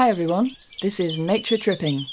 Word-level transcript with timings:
Hi 0.00 0.08
everyone, 0.08 0.52
this 0.80 0.98
is 0.98 1.18
Nature 1.18 1.58
Tripping. 1.58 2.06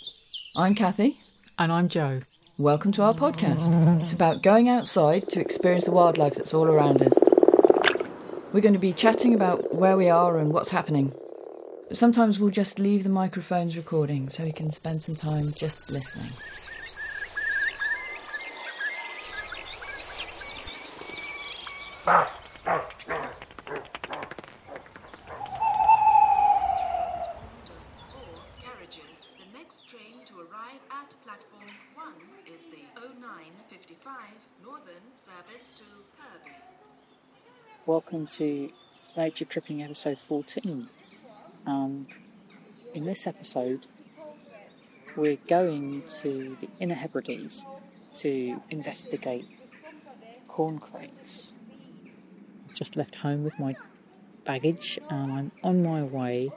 I'm 0.58 0.76
Kathy. 0.76 1.22
And 1.58 1.72
I'm 1.72 1.88
Joe. 1.88 2.20
Welcome 2.60 2.92
to 2.92 3.02
our 3.02 3.14
podcast. 3.14 4.02
It's 4.02 4.12
about 4.12 4.44
going 4.44 4.68
outside 4.68 5.30
to 5.30 5.40
experience 5.40 5.86
the 5.86 5.92
wildlife 5.92 6.36
that's 6.36 6.54
all 6.54 6.66
around 6.66 7.02
us. 7.02 7.14
We're 8.52 8.60
going 8.60 8.74
to 8.74 8.78
be 8.78 8.92
chatting 8.92 9.34
about 9.34 9.74
where 9.74 9.96
we 9.96 10.10
are 10.10 10.38
and 10.38 10.52
what's 10.52 10.72
happening. 10.72 11.14
But 11.88 11.98
sometimes 11.98 12.42
we'll 12.42 12.50
just 12.50 12.78
leave 12.78 13.06
the 13.06 13.10
microphones 13.10 13.78
recording 13.78 14.28
so 14.28 14.44
we 14.44 14.52
can 14.52 14.70
spend 14.70 14.98
some 15.02 15.16
time 15.16 15.46
just 15.58 15.90
listening. 15.90 16.34
carriages. 28.88 29.28
The 29.38 29.58
next 29.58 29.88
train 29.90 30.26
to 30.26 30.34
arrive 30.40 30.82
at 30.92 31.16
platform 31.24 31.70
1 31.96 32.14
is 32.46 32.66
the 32.72 32.84
0955 33.22 34.16
Northern 34.64 35.06
service 35.18 35.70
to 35.78 35.84
Kirby. 36.18 36.56
Welcome 38.10 38.28
to 38.38 38.70
Nature 39.18 39.44
Tripping 39.44 39.84
episode 39.84 40.18
14. 40.18 40.88
And 41.66 42.08
in 42.94 43.04
this 43.04 43.28
episode, 43.28 43.86
we're 45.18 45.36
going 45.50 46.04
to 46.22 46.56
the 46.62 46.70
Inner 46.80 46.96
Hebrides 46.96 47.66
to 48.20 48.62
investigate 48.70 49.46
corn 50.48 50.80
crakes. 50.80 51.52
I've 52.70 52.76
just 52.76 52.96
left 52.96 53.16
home 53.16 53.44
with 53.44 53.60
my 53.60 53.76
baggage 54.46 54.98
and 55.10 55.34
I'm 55.34 55.52
on 55.62 55.84
my 55.84 56.02
way 56.02 56.50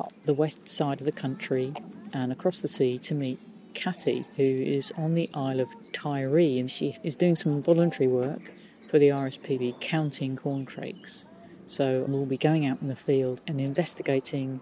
up 0.00 0.14
the 0.24 0.32
west 0.32 0.66
side 0.66 1.00
of 1.00 1.04
the 1.04 1.12
country 1.12 1.74
and 2.14 2.32
across 2.32 2.60
the 2.60 2.68
sea 2.68 2.96
to 3.00 3.14
meet 3.14 3.38
Cathy, 3.74 4.24
who 4.38 4.42
is 4.42 4.90
on 4.96 5.14
the 5.14 5.28
Isle 5.34 5.60
of 5.60 5.68
Tiree 5.92 6.58
and 6.58 6.70
she 6.70 6.96
is 7.02 7.14
doing 7.14 7.36
some 7.36 7.62
voluntary 7.62 8.08
work 8.08 8.54
for 8.94 9.00
the 9.00 9.08
RSPB 9.08 9.80
counting 9.80 10.36
corn 10.36 10.64
crakes. 10.64 11.26
So 11.66 12.04
we'll 12.06 12.26
be 12.26 12.36
going 12.36 12.64
out 12.64 12.80
in 12.80 12.86
the 12.86 12.94
field 12.94 13.40
and 13.44 13.60
investigating 13.60 14.60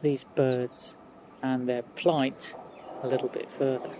these 0.00 0.22
birds 0.22 0.96
and 1.42 1.68
their 1.68 1.82
plight 1.82 2.54
a 3.02 3.08
little 3.08 3.26
bit 3.26 3.50
further. 3.50 3.90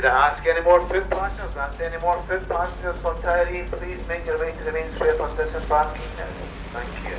Could 0.00 0.08
I 0.08 0.28
ask 0.28 0.46
any 0.46 0.62
more 0.62 0.80
foot 0.88 1.10
passengers? 1.10 1.54
That's 1.54 1.78
any 1.78 2.00
more 2.00 2.22
foot 2.22 2.48
passengers 2.48 2.96
for 3.02 3.12
Tiree? 3.16 3.70
Please 3.70 4.00
make 4.08 4.24
your 4.24 4.38
way 4.38 4.52
to 4.56 4.64
the 4.64 4.72
main 4.72 4.90
square 4.92 5.12
for 5.12 5.28
disembarking 5.36 6.00
now. 6.16 6.26
Thank 6.72 6.88
you. 7.04 7.16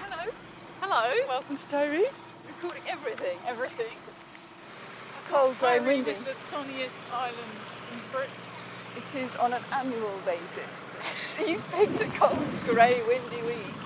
Hello. 0.00 0.32
Hello. 0.80 1.26
Welcome 1.28 1.58
to 1.58 1.64
Tiree. 1.64 2.06
Recording 2.46 2.84
everything. 2.88 3.36
Everything. 3.46 3.98
Cold, 5.28 5.58
grey, 5.58 5.78
Tiree 5.78 5.86
windy. 5.86 6.12
was 6.12 6.24
the 6.24 6.32
sunniest 6.32 6.96
island 7.12 7.36
in 7.92 8.00
Britain. 8.10 8.32
It 8.96 9.14
is 9.14 9.36
on 9.36 9.52
an 9.52 9.62
annual 9.74 10.18
basis. 10.24 10.85
You've 11.46 11.72
picked 11.72 12.00
a 12.00 12.06
cold, 12.18 12.38
grey, 12.66 13.02
windy 13.06 13.42
week. 13.42 13.76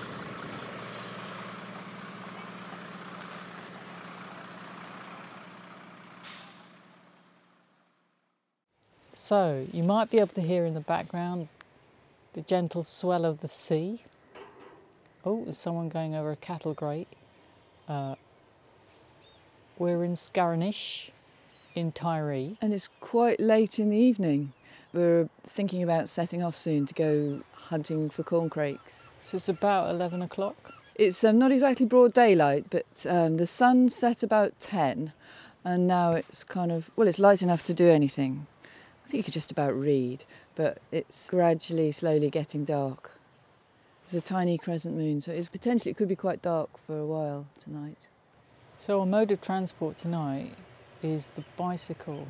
So, 9.13 9.67
you 9.71 9.83
might 9.83 10.09
be 10.09 10.17
able 10.17 10.33
to 10.33 10.41
hear 10.41 10.65
in 10.65 10.73
the 10.73 10.81
background 10.81 11.47
the 12.33 12.41
gentle 12.41 12.83
swell 12.83 13.23
of 13.23 13.41
the 13.41 13.47
sea. 13.47 14.01
Oh, 15.23 15.43
there's 15.43 15.57
someone 15.57 15.89
going 15.89 16.15
over 16.15 16.31
a 16.31 16.35
cattle 16.35 16.73
grate. 16.73 17.07
Uh, 17.87 18.15
we're 19.77 20.03
in 20.03 20.13
Scarinish 20.13 21.11
in 21.75 21.91
Tiree. 21.91 22.57
And 22.61 22.73
it's 22.73 22.89
quite 22.99 23.39
late 23.39 23.79
in 23.79 23.89
the 23.89 23.97
evening. 23.97 24.53
We're 24.93 25.29
thinking 25.45 25.83
about 25.83 26.09
setting 26.09 26.43
off 26.43 26.57
soon 26.57 26.85
to 26.85 26.93
go 26.93 27.41
hunting 27.53 28.09
for 28.09 28.23
corn 28.23 28.49
crakes. 28.49 29.09
So 29.19 29.37
it's 29.37 29.47
about 29.47 29.89
11 29.89 30.21
o'clock. 30.21 30.73
It's 30.95 31.23
um, 31.23 31.39
not 31.39 31.51
exactly 31.51 31.85
broad 31.85 32.13
daylight, 32.13 32.65
but 32.69 33.05
um, 33.07 33.37
the 33.37 33.47
sun 33.47 33.87
set 33.89 34.21
about 34.21 34.59
10, 34.59 35.13
and 35.63 35.87
now 35.87 36.11
it's 36.11 36.43
kind 36.43 36.71
of, 36.71 36.91
well, 36.95 37.07
it's 37.07 37.19
light 37.19 37.41
enough 37.41 37.63
to 37.63 37.73
do 37.73 37.89
anything. 37.89 38.47
I 39.05 39.07
think 39.07 39.19
you 39.19 39.23
could 39.23 39.33
just 39.33 39.51
about 39.51 39.73
read, 39.73 40.25
but 40.55 40.79
it's 40.91 41.29
gradually, 41.29 41.91
slowly 41.91 42.29
getting 42.29 42.65
dark. 42.65 43.11
There's 44.05 44.15
a 44.15 44.21
tiny 44.21 44.57
crescent 44.57 44.97
moon, 44.97 45.21
so 45.21 45.31
it's 45.31 45.49
potentially, 45.49 45.91
it 45.91 45.97
could 45.97 46.09
be 46.09 46.15
quite 46.15 46.41
dark 46.41 46.69
for 46.85 46.99
a 46.99 47.05
while 47.05 47.47
tonight. 47.57 48.09
So, 48.77 48.99
our 48.99 49.05
mode 49.05 49.31
of 49.31 49.41
transport 49.41 49.97
tonight 49.97 50.53
is 51.01 51.27
the 51.29 51.45
bicycle, 51.55 52.27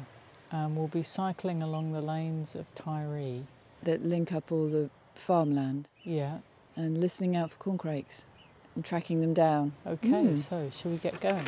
and 0.52 0.76
we'll 0.76 0.88
be 0.88 1.04
cycling 1.04 1.62
along 1.64 1.94
the 1.94 2.02
lanes 2.02 2.56
of 2.56 2.74
Tiree. 2.76 3.44
That 3.84 4.04
link 4.06 4.32
up 4.34 4.52
all 4.52 4.68
the 4.68 4.90
farmland 5.16 5.88
Yeah, 6.04 6.40
and 6.76 7.00
listening 7.00 7.36
out 7.36 7.52
for 7.52 7.58
corn 7.58 7.78
crakes 7.78 8.26
and 8.76 8.84
tracking 8.86 9.22
them 9.22 9.34
down. 9.34 9.74
okay, 9.86 10.08
Mm. 10.10 10.38
so 10.38 10.70
shall 10.70 10.92
we 10.92 10.98
get 10.98 11.20
going? 11.20 11.48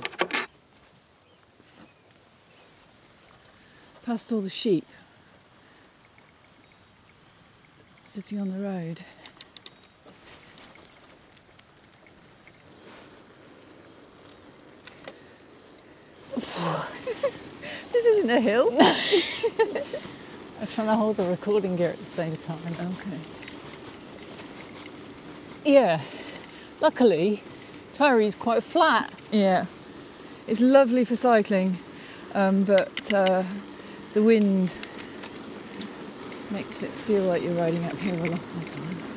Past 4.04 4.32
all 4.32 4.42
the 4.42 4.50
sheep 4.50 4.86
sitting 8.02 8.40
on 8.40 8.52
the 8.52 8.60
road. 8.60 9.02
this 17.94 18.06
isn't 18.06 18.30
a 18.30 18.42
hill. 18.42 18.75
I'm 20.60 20.68
trying 20.68 20.88
to 20.88 20.95
hold 20.95 21.18
the 21.18 21.24
recording 21.24 21.75
gear 21.75 21.92
at 21.92 22.00
the 22.00 22.06
same 22.06 22.36
time. 22.36 22.57
Okay. 22.68 23.18
Yeah, 25.63 26.01
luckily, 26.81 27.42
Tiree's 27.94 28.36
quite 28.36 28.63
flat. 28.63 29.13
Yeah. 29.31 29.68
It's 30.45 30.60
lovely 30.60 31.06
for 31.06 31.16
cycling, 31.16 31.78
um, 32.34 32.63
but 32.63 33.13
uh, 33.13 33.44
the 34.13 34.22
wind 34.22 34.75
makes 36.50 36.84
it 36.84 36.92
feel 36.92 37.24
like 37.24 37.42
you're 37.42 37.54
riding 37.54 37.86
uphill 37.86 38.18
a 38.18 38.25
lot 38.25 38.39
of 38.39 38.60
the 38.60 38.75
time. 38.75 39.12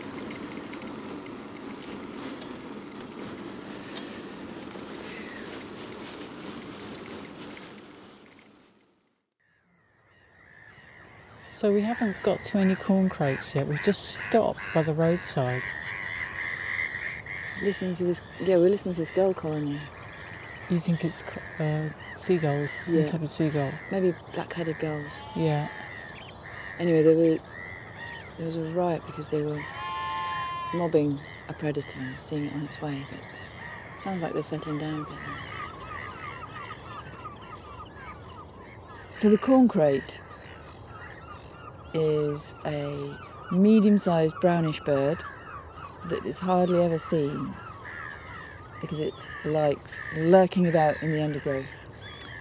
So 11.56 11.72
we 11.72 11.80
haven't 11.80 12.22
got 12.22 12.44
to 12.44 12.58
any 12.58 12.74
corn 12.74 13.08
corncrakes 13.08 13.54
yet. 13.54 13.66
We've 13.66 13.82
just 13.82 14.18
stopped 14.28 14.60
by 14.74 14.82
the 14.82 14.92
roadside. 14.92 15.62
Listening 17.62 17.94
to 17.94 18.04
this, 18.04 18.20
yeah, 18.38 18.58
we're 18.58 18.68
listening 18.68 18.92
to 18.96 19.00
this 19.00 19.10
gull 19.10 19.32
colony. 19.32 19.80
You 20.68 20.78
think 20.78 21.02
it's 21.02 21.24
uh, 21.58 21.88
seagulls, 22.14 22.70
some 22.70 22.96
Yeah. 22.96 23.06
type 23.06 23.22
of 23.22 23.30
seagull? 23.30 23.72
Maybe 23.90 24.14
black-headed 24.34 24.78
gulls. 24.80 25.10
Yeah. 25.34 25.68
Anyway, 26.78 27.02
there 27.02 27.16
were 27.16 27.38
there 28.36 28.44
was 28.44 28.56
a 28.56 28.64
riot 28.74 29.00
because 29.06 29.30
they 29.30 29.40
were 29.40 29.62
mobbing 30.74 31.18
a 31.48 31.54
predator 31.54 31.98
and 31.98 32.18
seeing 32.18 32.44
it 32.44 32.52
on 32.52 32.64
its 32.64 32.82
way. 32.82 33.06
But 33.08 33.20
it 33.94 34.02
sounds 34.02 34.20
like 34.20 34.34
they're 34.34 34.42
settling 34.42 34.76
down 34.76 35.00
a 35.00 35.04
bit 35.04 35.18
now. 35.26 35.38
So 39.14 39.30
the 39.30 39.38
corn 39.38 39.68
corncrake 39.68 40.02
is 41.94 42.54
a 42.64 43.16
medium-sized 43.52 44.34
brownish 44.40 44.80
bird 44.80 45.22
that 46.08 46.24
is 46.24 46.38
hardly 46.38 46.82
ever 46.82 46.98
seen 46.98 47.54
because 48.80 49.00
it 49.00 49.30
likes 49.44 50.08
lurking 50.16 50.66
about 50.66 51.02
in 51.02 51.12
the 51.12 51.22
undergrowth. 51.22 51.82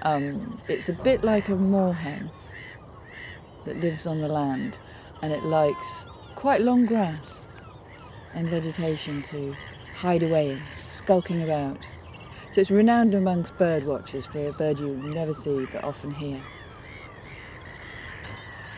Um, 0.01 0.59
it's 0.67 0.89
a 0.89 0.93
bit 0.93 1.23
like 1.23 1.49
a 1.49 1.53
moorhen 1.53 2.29
that 3.65 3.77
lives 3.77 4.05
on 4.05 4.21
the 4.21 4.27
land 4.27 4.77
and 5.21 5.31
it 5.31 5.43
likes 5.43 6.05
quite 6.35 6.61
long 6.61 6.85
grass 6.85 7.41
and 8.33 8.49
vegetation 8.49 9.21
to 9.23 9.55
hide 9.95 10.23
away 10.23 10.51
in, 10.51 10.61
skulking 10.73 11.41
about. 11.41 11.87
So 12.51 12.61
it's 12.61 12.71
renowned 12.71 13.15
amongst 13.15 13.57
bird 13.57 13.85
watchers 13.85 14.25
for 14.25 14.47
a 14.47 14.51
bird 14.51 14.79
you 14.79 14.95
never 14.95 15.33
see 15.33 15.65
but 15.71 15.83
often 15.83 16.11
hear. 16.11 16.41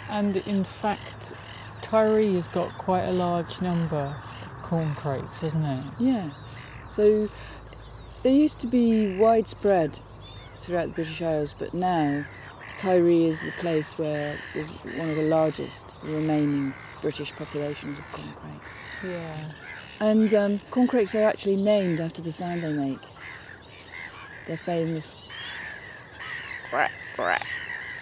And 0.09 0.37
in 0.37 0.63
fact, 0.63 1.33
Tiree 1.81 2.35
has 2.35 2.47
got 2.47 2.77
quite 2.77 3.03
a 3.03 3.11
large 3.11 3.61
number 3.61 4.15
of 4.45 4.63
corncrakes, 4.63 5.41
hasn't 5.41 5.65
it? 5.65 5.83
Yeah. 5.99 6.29
So 6.89 7.29
they 8.23 8.33
used 8.33 8.59
to 8.59 8.67
be 8.67 9.17
widespread 9.17 9.99
throughout 10.57 10.87
the 10.87 10.93
British 10.93 11.21
Isles, 11.21 11.53
but 11.57 11.73
now 11.73 12.25
Tiree 12.77 13.27
is 13.27 13.43
the 13.43 13.51
place 13.53 13.97
where 13.97 14.37
there's 14.53 14.69
one 14.69 15.09
of 15.09 15.15
the 15.15 15.23
largest 15.23 15.93
remaining 16.03 16.73
British 17.01 17.31
populations 17.33 17.97
of 17.97 18.05
corncrake. 18.05 18.61
Yeah. 19.03 19.51
And 19.99 20.33
um, 20.33 20.61
corncrakes 20.71 21.15
are 21.15 21.27
actually 21.27 21.55
named 21.55 21.99
after 21.99 22.21
the 22.21 22.31
sound 22.31 22.63
they 22.63 22.71
make. 22.71 22.99
Their 24.47 24.57
famous 24.57 25.25
quack, 26.69 26.91
quack, 27.15 27.45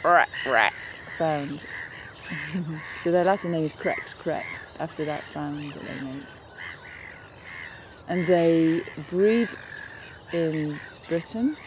quack, 0.01 0.30
quack 0.44 0.74
sound. 1.08 1.62
so 3.04 3.12
their 3.12 3.24
Latin 3.24 3.51
name 3.51 3.63
is 3.63 3.74
crex 3.74 4.16
crex, 4.16 4.69
after 4.80 5.06
that 5.06 5.27
sound 5.27 5.74
that 5.74 5.83
they 5.83 6.01
make. 6.01 6.24
And 8.07 8.27
they 8.27 8.81
breed 9.10 9.50
in 10.33 10.80
Britain 11.07 11.57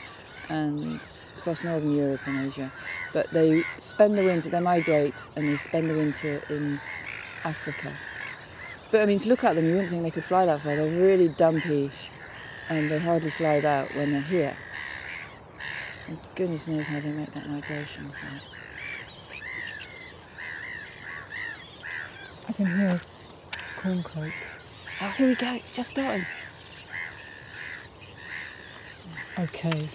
and 0.48 1.00
across 1.38 1.64
northern 1.64 1.94
Europe 1.94 2.20
and 2.26 2.48
Asia, 2.48 2.72
but 3.12 3.30
they 3.32 3.62
spend 3.78 4.18
the 4.18 4.24
winter, 4.24 4.50
they 4.50 4.60
migrate 4.60 5.26
and 5.36 5.48
they 5.48 5.56
spend 5.56 5.90
the 5.90 5.94
winter 5.94 6.42
in 6.48 6.80
Africa. 7.44 7.92
But 8.90 9.02
I 9.02 9.06
mean, 9.06 9.18
to 9.18 9.28
look 9.28 9.44
at 9.44 9.54
them, 9.54 9.66
you 9.66 9.72
wouldn't 9.72 9.90
think 9.90 10.02
they 10.02 10.10
could 10.10 10.24
fly 10.24 10.46
that 10.46 10.62
far. 10.62 10.74
They're 10.74 10.88
really 10.88 11.28
dumpy 11.28 11.90
and 12.68 12.90
they 12.90 12.98
hardly 12.98 13.30
fly 13.30 13.54
about 13.54 13.94
when 13.94 14.12
they're 14.12 14.20
here. 14.20 14.56
And 16.06 16.18
goodness 16.34 16.66
knows 16.66 16.88
how 16.88 17.00
they 17.00 17.10
make 17.10 17.32
that 17.34 17.48
migration, 17.48 18.06
in 18.06 18.40
I 22.48 22.52
can 22.52 22.66
hear 22.66 22.86
a 22.88 23.00
corncrake. 23.80 24.32
Oh, 25.02 25.14
here 25.16 25.28
we 25.28 25.34
go, 25.34 25.54
it's 25.54 25.70
just 25.70 25.90
starting. 25.90 26.24
Okay. 29.38 29.88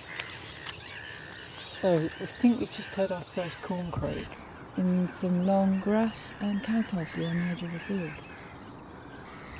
So 1.61 2.09
I 2.21 2.25
think 2.25 2.59
we've 2.59 2.71
just 2.71 2.93
heard 2.93 3.11
our 3.11 3.23
first 3.35 3.61
corn 3.61 3.91
corncrake. 3.91 4.37
In 4.77 5.09
some 5.09 5.45
long 5.45 5.79
grass 5.81 6.33
and 6.41 6.63
cow 6.63 6.81
parsley 6.83 7.25
on 7.25 7.37
the 7.37 7.43
edge 7.45 7.63
of 7.63 7.73
a 7.73 7.79
field. 7.79 8.11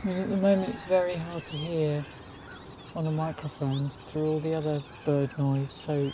I 0.04 0.08
mean, 0.08 0.18
at 0.18 0.30
the 0.30 0.38
moment 0.38 0.70
it's 0.74 0.86
very 0.86 1.16
hard 1.16 1.46
to 1.46 1.54
hear 1.54 2.06
on 2.96 3.06
the 3.06 3.12
microphones 3.12 4.00
through 4.06 4.32
all 4.34 4.40
the 4.40 4.54
other 4.54 4.84
bird 5.06 5.30
noise, 5.38 5.72
so 5.72 6.12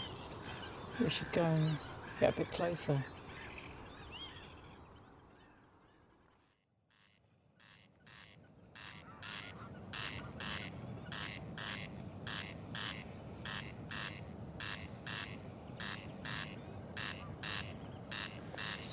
we 1.00 1.10
should 1.10 1.32
go 1.32 1.44
and 1.44 1.78
get 2.20 2.34
a 2.34 2.38
bit 2.38 2.52
closer. 2.52 3.04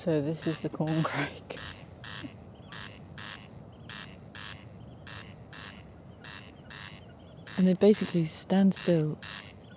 So 0.07 0.21
this 0.21 0.47
is 0.47 0.61
the 0.61 0.69
corncrake. 0.69 1.59
And 7.57 7.67
they 7.67 7.73
basically 7.73 8.23
stand 8.23 8.73
still 8.73 9.17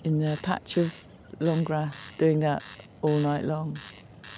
in 0.05 0.21
their 0.21 0.37
patch 0.37 0.77
of 0.77 1.05
long 1.41 1.65
grass 1.65 2.13
doing 2.17 2.39
that 2.39 2.63
all 3.03 3.19
night 3.19 3.45
long. 3.45 3.77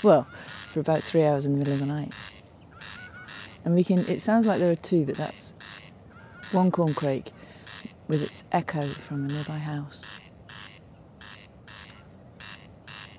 Well, 0.03 0.27
for 0.47 0.81
about 0.81 1.01
three 1.01 1.25
hours 1.25 1.45
in 1.45 1.53
the 1.53 1.59
middle 1.59 1.75
of 1.75 1.81
the 1.81 1.85
night. 1.85 2.15
And 3.67 3.75
we 3.75 3.85
can, 3.85 3.99
it 3.99 4.23
sounds 4.23 4.47
like 4.47 4.61
there 4.61 4.73
are 4.73 4.77
two, 4.77 5.05
but 5.05 5.17
that's 5.17 5.53
one 6.53 6.71
corncrake 6.71 7.33
with 8.09 8.23
its 8.23 8.45
echo 8.51 8.81
from 8.81 9.27
a 9.27 9.29
nearby 9.29 9.59
house. 9.59 10.07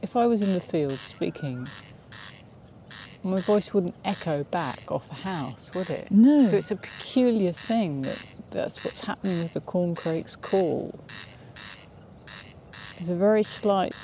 If 0.01 0.15
I 0.15 0.25
was 0.25 0.41
in 0.41 0.53
the 0.53 0.59
field 0.59 0.93
speaking, 0.93 1.67
my 3.23 3.39
voice 3.41 3.73
wouldn't 3.73 3.95
echo 4.03 4.43
back 4.45 4.91
off 4.91 5.09
a 5.09 5.15
house, 5.15 5.71
would 5.73 5.89
it? 5.89 6.11
No. 6.11 6.45
So 6.45 6.57
it's 6.57 6.71
a 6.71 6.75
peculiar 6.75 7.53
thing 7.53 8.01
that 8.01 8.25
that's 8.51 8.83
what's 8.83 8.99
happening 8.99 9.39
with 9.39 9.53
the 9.53 9.61
corncrake's 9.61 10.35
call. 10.35 10.99
There's 12.97 13.09
a 13.09 13.15
very 13.15 13.43
slight 13.43 13.95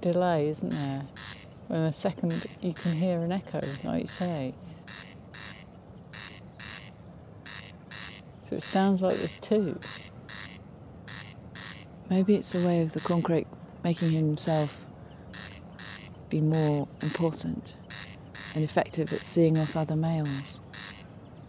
delay, 0.00 0.48
isn't 0.48 0.70
there? 0.70 1.02
When 1.68 1.80
a 1.80 1.92
second 1.92 2.46
you 2.60 2.74
can 2.74 2.92
hear 2.92 3.20
an 3.20 3.32
echo, 3.32 3.60
like 3.84 4.02
you 4.02 4.06
say. 4.06 4.54
So 8.44 8.56
it 8.56 8.62
sounds 8.62 9.00
like 9.00 9.14
there's 9.14 9.40
two. 9.40 9.78
Maybe 12.10 12.34
it's 12.34 12.54
a 12.54 12.66
way 12.66 12.82
of 12.82 12.92
the 12.92 13.00
corncrake 13.00 13.46
making 13.82 14.10
himself 14.10 14.81
be 16.32 16.40
more 16.40 16.88
important 17.02 17.76
and 18.54 18.64
effective 18.64 19.12
at 19.12 19.20
seeing 19.20 19.58
off 19.58 19.76
other 19.76 19.94
males. 19.94 20.62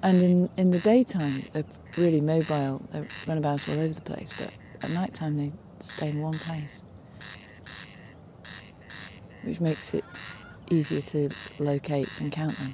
And 0.03 0.21
in, 0.21 0.49
in 0.57 0.71
the 0.71 0.79
daytime, 0.79 1.41
they're 1.53 1.63
really 1.97 2.19
mobile, 2.19 2.81
they 2.91 3.07
run 3.25 3.37
about 3.37 3.67
all 3.69 3.79
over 3.79 3.93
the 3.93 4.01
place, 4.01 4.37
but 4.37 4.53
at 4.83 4.93
night 4.93 5.13
time, 5.13 5.37
they 5.37 5.53
stay 5.79 6.09
in 6.09 6.21
one 6.21 6.33
place, 6.33 6.83
which 9.43 9.61
makes 9.61 9.93
it 9.93 10.03
easier 10.69 10.99
to 10.99 11.29
locate 11.59 12.09
and 12.19 12.29
count 12.29 12.57
them. 12.57 12.73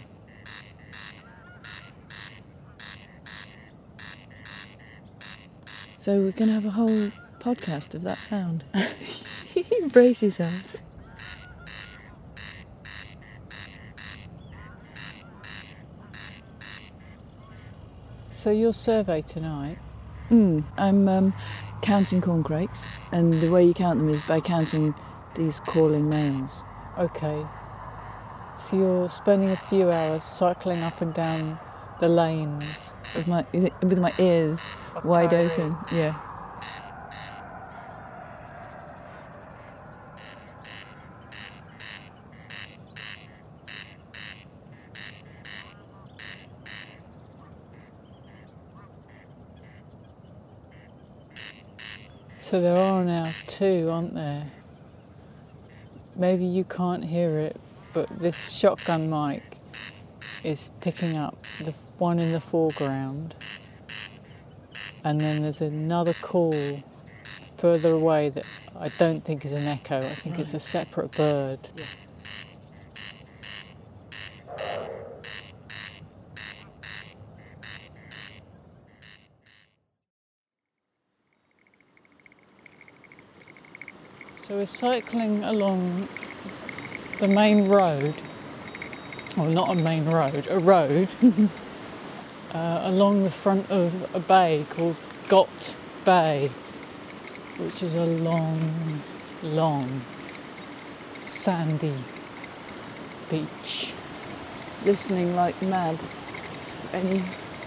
So 6.00 6.22
we're 6.22 6.32
going 6.32 6.48
to 6.48 6.54
have 6.54 6.66
a 6.66 6.72
whole 6.72 7.12
podcast 7.40 7.94
of 7.94 8.02
that 8.04 8.18
sound. 8.18 8.64
Brace 9.92 10.24
yourselves. 10.24 10.76
So 18.40 18.52
your 18.52 18.72
survey 18.72 19.22
tonight, 19.22 19.78
Mm, 20.32 20.64
I'm 20.78 21.10
um, 21.10 21.34
counting 21.82 22.22
corncrakes, 22.22 22.88
and 23.12 23.34
the 23.34 23.52
way 23.52 23.66
you 23.66 23.74
count 23.74 24.00
them 24.00 24.08
is 24.08 24.22
by 24.22 24.40
counting 24.40 24.96
these 25.36 25.60
calling 25.60 26.08
males. 26.08 26.64
okay. 26.98 27.46
So 28.56 28.78
you're 28.78 29.10
spending 29.10 29.50
a 29.50 29.58
few 29.58 29.92
hours 29.92 30.24
cycling 30.24 30.78
up 30.78 31.02
and 31.02 31.14
down 31.14 31.60
the 32.00 32.08
lanes. 32.08 32.94
With 33.14 33.28
my 33.28 33.46
with 33.82 34.00
my 34.00 34.14
ears 34.20 34.74
wide 35.04 35.34
open. 35.34 35.76
Yeah. 35.92 36.18
So 52.50 52.60
there 52.60 52.76
are 52.76 53.04
now 53.04 53.26
two, 53.46 53.90
aren't 53.92 54.16
there? 54.16 54.44
Maybe 56.16 56.46
you 56.46 56.64
can't 56.64 57.06
hear 57.06 57.38
it, 57.38 57.56
but 57.94 58.10
this 58.18 58.54
shotgun 58.54 59.08
mic 59.08 59.44
is 60.44 60.72
picking 60.82 61.16
up 61.16 61.38
the 61.60 61.76
one 62.00 62.18
in 62.18 62.32
the 62.32 62.40
foreground, 62.40 63.36
and 65.04 65.22
then 65.22 65.44
there's 65.44 65.62
another 65.62 66.16
call 66.24 66.82
further 67.60 67.92
away 67.92 68.30
that 68.30 68.48
I 68.80 68.88
don't 68.98 69.24
think 69.24 69.46
is 69.46 69.52
an 69.52 69.68
echo. 69.68 69.98
I 69.98 70.02
think 70.02 70.40
it's 70.40 70.56
a 70.56 70.60
separate 70.60 71.12
bird. 71.12 71.60
So 84.50 84.56
we're 84.56 84.66
cycling 84.66 85.44
along 85.44 86.10
the 87.20 87.28
main 87.28 87.68
road, 87.68 88.16
well, 89.38 89.46
not 89.46 89.70
a 89.70 89.76
main 89.76 90.06
road, 90.06 90.48
a 90.50 90.58
road, 90.58 91.14
uh, 92.52 92.80
along 92.86 93.26
the 93.26 93.30
front 93.30 93.70
of 93.70 94.10
a 94.16 94.20
bay 94.20 94.66
called 94.72 94.96
Gott 95.28 95.76
Bay, 96.04 96.50
which 97.58 97.84
is 97.84 97.94
a 97.94 98.04
long, 98.04 99.04
long, 99.44 100.02
sandy 101.22 101.94
beach. 103.30 103.94
Listening 104.84 105.36
like 105.36 105.62
mad. 105.62 106.00
Any 106.92 107.22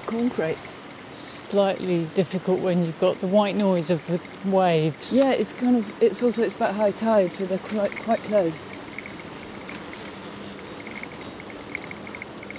corn 0.05 0.31
crakes? 0.31 0.72
Slightly 1.13 2.07
difficult 2.15 2.61
when 2.61 2.87
you've 2.87 2.99
got 2.99 3.21
the 3.21 3.27
white 3.27 3.55
noise 3.55 3.91
of 3.91 4.07
the 4.07 4.19
waves. 4.47 5.15
Yeah, 5.15 5.33
it's 5.33 5.53
kind 5.53 5.77
of. 5.77 6.03
It's 6.03 6.23
also 6.23 6.43
it's 6.43 6.55
about 6.55 6.75
high 6.75 6.91
tide, 6.91 7.35
so 7.35 7.45
they're 7.45 7.59
quite 7.59 7.95
quite 7.99 8.23
close. 8.23 8.73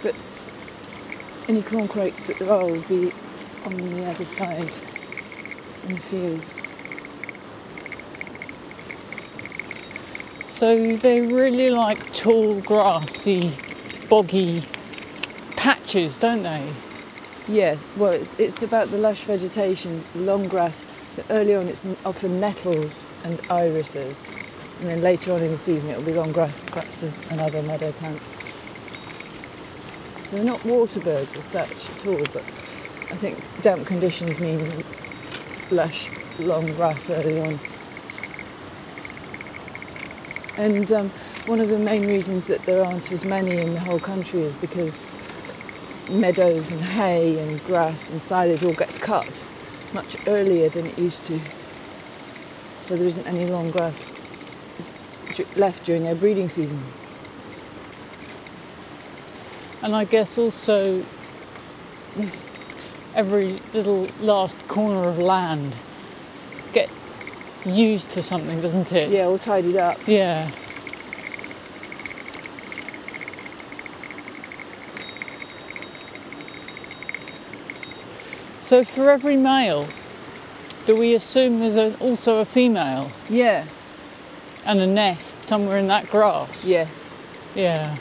But 0.04 0.46
any 1.48 1.64
corn 1.64 1.88
crakes 1.88 2.28
that 2.28 2.38
there 2.38 2.52
are 2.52 2.68
will 2.68 2.82
be 2.84 3.12
on 3.66 3.76
the 3.76 4.06
other 4.06 4.26
side 4.26 4.72
in 5.88 5.96
the 5.96 6.00
fields. 6.00 6.62
So 10.42 10.96
they 10.96 11.22
really 11.22 11.72
like 11.72 12.14
tall, 12.14 12.62
grassy, 12.62 13.52
boggy 14.10 14.64
patches, 15.56 16.20
don't 16.20 16.44
they? 16.44 16.72
Yeah, 17.48 17.76
well, 17.98 18.14
it's, 18.14 18.34
it's 18.38 18.64
about 18.64 18.90
the 18.90 18.98
lush 18.98 19.26
vegetation, 19.26 20.06
long 20.16 20.48
grass. 20.48 20.86
So 21.12 21.26
early 21.30 21.54
on, 21.56 21.68
it's 21.68 21.86
often 22.06 22.40
nettles 22.40 23.06
and 23.26 23.42
irises, 23.50 24.30
and 24.80 24.90
then 24.90 25.02
later 25.02 25.34
on 25.34 25.44
in 25.44 25.52
the 25.52 25.58
season, 25.58 25.90
it'll 25.90 26.04
be 26.04 26.14
long 26.14 26.32
gra- 26.32 26.54
grasses 26.72 27.20
and 27.30 27.42
other 27.42 27.62
meadow 27.64 27.92
plants. 27.92 28.42
So 30.24 30.38
they're 30.38 30.46
not 30.46 30.64
water 30.64 31.02
birds 31.02 31.38
as 31.38 31.44
such 31.44 31.70
at 31.70 32.08
all, 32.08 32.26
but 32.32 32.44
I 33.12 33.16
think 33.18 33.44
damp 33.62 33.86
conditions 33.86 34.40
mean 34.40 34.86
lush, 35.70 36.10
long 36.40 36.66
grass 36.76 37.10
early 37.10 37.42
on. 37.42 37.60
And 40.56 40.90
um, 40.94 41.10
one 41.46 41.60
of 41.60 41.68
the 41.68 41.78
main 41.78 42.08
reasons 42.08 42.48
that 42.48 42.64
there 42.66 42.86
aren't 42.86 43.12
as 43.12 43.26
many 43.26 43.58
in 43.58 43.74
the 43.74 43.82
whole 43.82 44.00
country 44.00 44.44
is 44.44 44.56
because 44.56 45.12
meadows 46.10 46.72
and 46.72 46.82
hay 46.82 47.38
and 47.40 47.64
grass 47.64 48.10
and 48.10 48.22
silage 48.22 48.64
all 48.64 48.74
gets 48.74 48.98
cut 48.98 49.46
much 49.94 50.16
earlier 50.28 50.70
than 50.70 50.88
it 50.88 50.98
used 50.98 51.26
to. 51.26 51.40
So 52.80 52.96
there 52.96 53.06
isn't 53.06 53.26
any 53.26 53.46
long 53.46 53.72
grass 53.72 54.14
left 55.56 55.86
during 55.86 56.04
their 56.04 56.16
breeding 56.16 56.50
season. 56.50 56.84
And 59.82 59.96
I 59.96 60.06
guess 60.06 60.38
also 60.38 61.04
every 63.16 63.60
little 63.74 64.08
last 64.20 64.68
corner 64.68 65.08
of 65.08 65.18
land 65.18 65.76
get 66.72 66.90
used 67.66 68.12
for 68.12 68.22
something, 68.22 68.62
doesn't 68.62 68.92
it? 68.94 69.10
Yeah, 69.10 69.26
all 69.26 69.38
tidied 69.38 69.76
up. 69.76 70.00
Yeah. 70.08 70.52
So 78.74 78.84
for 78.84 79.12
every 79.12 79.38
male, 79.38 79.88
do 80.88 80.96
we 80.96 81.14
assume 81.14 81.60
there's 81.60 81.78
a, 81.78 81.96
also 82.00 82.38
a 82.40 82.46
female 82.46 83.12
Yeah, 83.30 83.68
and 84.66 84.80
a 84.80 84.88
nest 84.88 85.44
somewhere 85.44 85.78
in 85.78 85.90
that 85.90 86.10
grass? 86.10 86.68
yes. 86.68 87.16
Yeah. 87.54 87.96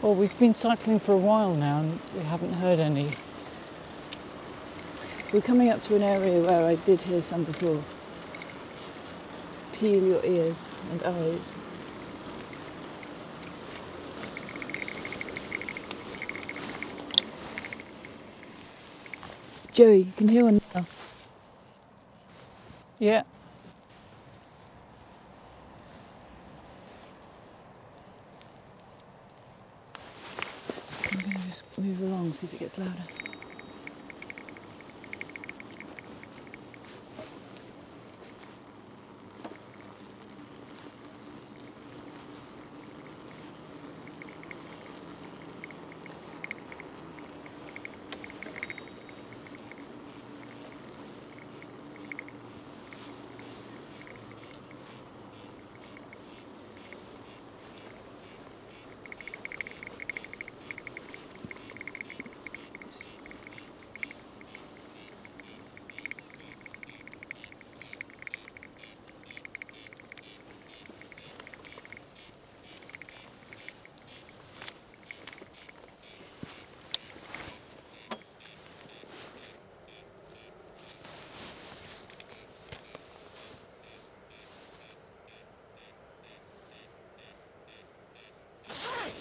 Well, 0.00 0.14
we've 0.14 0.38
been 0.38 0.52
cycling 0.52 1.00
for 1.00 1.10
a 1.10 1.16
while 1.16 1.54
now 1.54 1.80
and 1.80 1.98
we 2.16 2.22
haven't 2.22 2.52
heard 2.52 2.78
any. 2.78 3.08
We're 5.32 5.40
coming 5.40 5.70
up 5.70 5.82
to 5.82 5.96
an 5.96 6.04
area 6.04 6.40
where 6.40 6.64
I 6.68 6.76
did 6.76 7.00
hear 7.00 7.20
some 7.20 7.42
before. 7.42 7.82
Peel 9.72 10.04
your 10.04 10.24
ears 10.24 10.68
and 10.92 11.02
eyes. 11.02 11.52
Joey, 19.78 19.98
you 19.98 20.12
can 20.16 20.26
hear 20.26 20.42
one 20.42 20.60
now. 20.74 20.84
Yeah. 22.98 23.22
I'm 31.12 31.20
going 31.20 31.36
to 31.36 31.46
just 31.46 31.78
move 31.78 32.02
along, 32.02 32.32
see 32.32 32.48
if 32.48 32.54
it 32.54 32.58
gets 32.58 32.76
louder. 32.76 32.92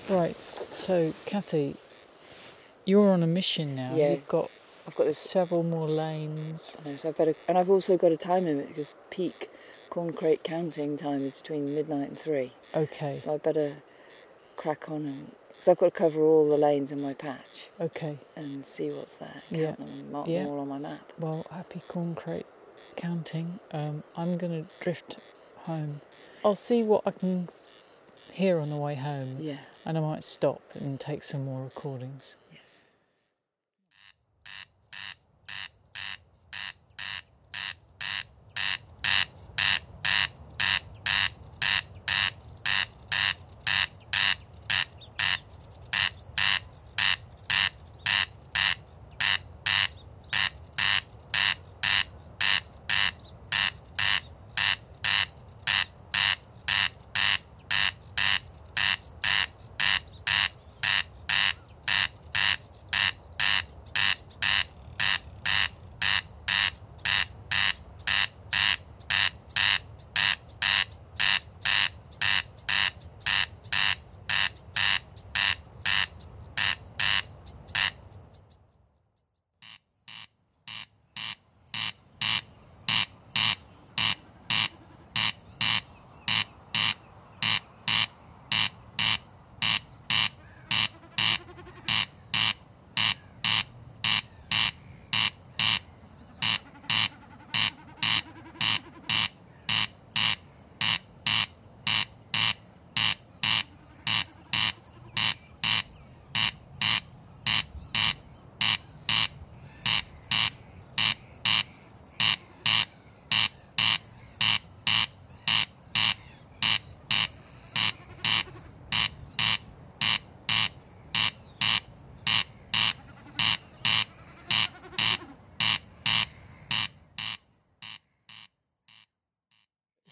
Right. 0.10 0.38
So, 0.88 1.14
Kathy, 1.26 1.76
you're 2.86 3.12
on 3.12 3.22
a 3.22 3.28
mission 3.28 3.76
now. 3.76 3.94
Yeah. 3.94 4.12
You've 4.12 4.28
got 4.30 4.50
I've 4.88 4.96
got 4.96 5.04
this 5.04 5.18
several 5.18 5.62
more 5.64 5.90
lanes. 5.90 6.78
I 6.80 6.90
know, 6.92 6.96
so 6.96 7.10
I've 7.10 7.18
better, 7.18 7.36
and 7.50 7.58
I've 7.58 7.70
also 7.70 7.98
got 7.98 8.14
a 8.14 8.16
time 8.16 8.46
limit 8.46 8.70
because 8.70 8.96
peak 9.10 9.50
corn 9.90 10.14
crake 10.14 10.44
counting 10.44 10.96
time 10.96 11.26
is 11.26 11.36
between 11.36 11.76
midnight 11.76 12.08
and 12.08 12.18
three. 12.18 12.54
Okay. 12.74 13.18
So 13.18 13.34
I 13.34 13.38
better 13.38 13.76
crack 14.56 14.90
on 14.90 15.06
and 15.06 15.32
because 15.50 15.68
I've 15.68 15.78
got 15.78 15.88
to 15.88 15.92
cover 15.92 16.22
all 16.22 16.48
the 16.48 16.56
lanes 16.58 16.94
in 16.94 17.02
my 17.02 17.14
patch 17.14 17.70
Okay. 17.82 18.18
and 18.38 18.66
see 18.66 18.90
what's 18.90 19.18
there. 19.18 19.42
Count 19.50 19.62
Yeah. 19.62 19.72
them 19.74 19.90
and 19.90 20.10
mark 20.14 20.28
Yeah. 20.30 20.44
them 20.44 20.52
all 20.54 20.60
on 20.62 20.70
my 20.70 20.78
map. 20.80 21.12
Well, 21.20 21.46
happy 21.52 21.82
corn 21.90 22.16
crake 22.16 22.46
counting. 22.96 23.60
Um, 23.74 24.04
I'm 24.16 24.38
going 24.38 24.64
to 24.64 24.70
drift 24.80 25.18
home. 25.66 26.00
I'll 26.46 26.56
see 26.56 26.82
what 26.82 27.04
I 27.06 27.12
can 27.12 27.50
hear 28.38 28.60
on 28.60 28.70
the 28.70 28.76
way 28.78 28.94
home, 28.96 29.38
Yeah. 29.40 29.58
and 29.86 29.98
I 29.98 30.02
might 30.02 30.24
stop 30.24 30.62
and 30.76 31.00
take 31.00 31.24
some 31.24 31.44
more 31.46 31.64
recordings. 31.64 32.36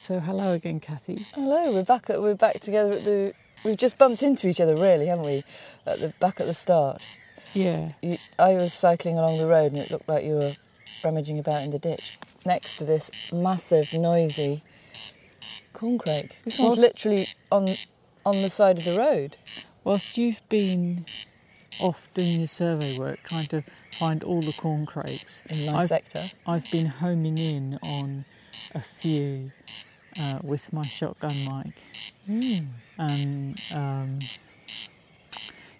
So 0.05 0.19
hello 0.19 0.53
again, 0.53 0.79
Kathy. 0.79 1.17
Hello, 1.33 1.73
we're 1.73 1.83
back 1.83 2.11
at 2.11 2.21
we're 2.21 2.35
back 2.35 2.59
together 2.59 2.91
at 2.91 3.03
the. 3.05 3.33
We've 3.63 3.75
just 3.75 3.97
bumped 3.97 4.21
into 4.21 4.47
each 4.47 4.61
other, 4.61 4.75
really, 4.75 5.07
haven't 5.07 5.25
we? 5.25 5.41
At 5.87 5.97
the 5.97 6.09
back 6.19 6.39
at 6.39 6.45
the 6.45 6.53
start. 6.53 7.03
Yeah. 7.55 7.91
You, 8.03 8.15
I 8.37 8.53
was 8.53 8.71
cycling 8.71 9.17
along 9.17 9.39
the 9.39 9.47
road, 9.47 9.71
and 9.71 9.79
it 9.81 9.89
looked 9.89 10.07
like 10.07 10.23
you 10.23 10.33
were 10.33 10.51
rummaging 11.03 11.39
about 11.39 11.63
in 11.63 11.71
the 11.71 11.79
ditch 11.79 12.19
next 12.45 12.77
to 12.77 12.83
this 12.83 13.33
massive, 13.33 13.91
noisy 13.95 14.61
corncrake. 15.73 16.33
This 16.43 16.59
one's 16.59 16.73
Was- 16.73 16.79
literally 16.81 17.25
on 17.51 17.65
on 18.27 18.39
the 18.43 18.51
side 18.51 18.77
of 18.77 18.85
the 18.85 18.99
road. 18.99 19.37
Whilst 19.83 20.19
you've 20.19 20.47
been 20.49 21.07
off 21.81 22.09
doing 22.13 22.41
your 22.41 22.47
survey 22.47 22.95
work, 22.99 23.21
trying 23.23 23.47
to 23.47 23.63
find 23.93 24.23
all 24.23 24.41
the 24.41 24.55
corn 24.55 24.85
crakes, 24.85 25.41
In 25.49 25.65
my 25.65 25.79
I've, 25.79 25.87
sector. 25.87 26.21
I've 26.45 26.69
been 26.71 26.85
homing 26.85 27.39
in 27.39 27.79
on 27.81 28.25
a 28.75 28.81
few 28.81 29.51
uh, 30.19 30.39
with 30.43 30.71
my 30.73 30.83
shotgun 30.83 31.33
mic. 31.47 31.73
And 32.97 33.61
um, 33.73 34.19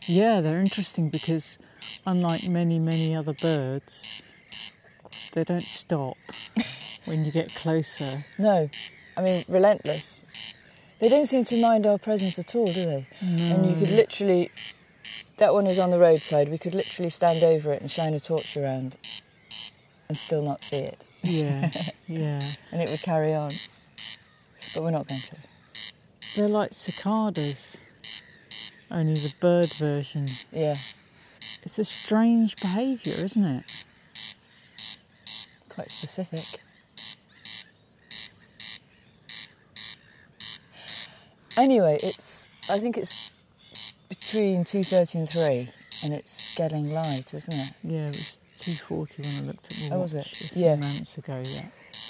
yeah, 0.08 0.42
they're 0.42 0.60
interesting 0.60 1.10
because 1.10 1.58
unlike 2.06 2.48
many, 2.50 2.80
many 2.80 3.15
other 3.15 3.34
birds, 3.34 4.22
they 5.34 5.43
don't 5.43 5.62
stop 5.63 6.17
when 7.06 7.26
you 7.26 7.32
get 7.32 7.54
closer. 7.56 8.26
No, 8.38 8.69
I 9.17 9.21
mean 9.21 9.43
relentless. 9.48 10.26
They 11.00 11.10
don't 11.10 11.26
seem 11.26 11.43
to 11.45 11.62
mind 11.62 11.86
our 11.86 11.98
presence 11.98 12.39
at 12.39 12.56
all, 12.56 12.65
do 12.65 12.84
they? 12.86 13.08
And 13.21 13.69
you 13.69 13.76
could 13.76 13.91
literally, 13.91 14.50
that 15.38 15.54
one 15.54 15.67
is 15.67 15.78
on 15.78 15.91
the 15.91 16.00
roadside. 16.00 16.50
We 16.50 16.58
could 16.58 16.74
literally 16.74 17.10
stand 17.10 17.43
over 17.43 17.74
it 17.74 17.82
and 17.82 17.91
shine 17.91 18.13
a 18.13 18.19
torch 18.19 18.56
around, 18.56 18.95
and 20.08 20.15
still 20.17 20.41
not 20.41 20.63
see 20.63 20.78
it, 20.78 21.04
Yeah, 21.24 21.69
yeah. 22.08 22.39
and 22.71 22.82
it 22.82 22.89
would 22.89 23.02
carry 23.02 23.34
on. 23.34 23.52
But 24.73 24.84
we're 24.84 24.91
not 24.91 25.08
going 25.08 25.21
to. 25.21 25.36
They're 26.36 26.49
like 26.49 26.73
cicadas, 26.73 27.78
only 28.91 29.13
the 29.13 29.34
bird 29.39 29.71
version. 29.73 30.28
Yeah, 30.51 30.75
It's 31.63 31.80
a 31.80 31.86
strange 31.86 32.56
behaviour, 32.58 33.13
isn't 33.25 33.45
it? 33.45 33.86
quite 35.69 35.91
specific. 35.91 36.62
Anyway, 41.58 41.95
it's. 42.01 42.49
I 42.69 42.80
think 42.80 42.97
it's 42.97 43.32
between 44.10 44.63
two 44.63 44.84
thirty 44.84 45.19
and 45.19 45.30
three, 45.30 45.69
and 46.04 46.13
it's 46.13 46.56
getting 46.56 46.91
light, 46.91 47.34
isn't 47.34 47.54
it? 47.54 47.71
Yeah, 47.84 48.08
it 48.08 48.15
was 48.15 48.39
240 48.58 49.21
when 49.21 49.43
I 49.43 49.47
looked 49.51 49.71
at 49.71 49.89
my 49.89 49.95
Oh, 49.95 49.99
watch 49.99 50.13
was 50.13 50.13
it? 50.15 50.25
a 50.25 50.54
few 50.54 50.63
Yeah. 50.63 50.75
months 50.75 51.17
ago, 51.17 51.43
yeah. 51.45 51.62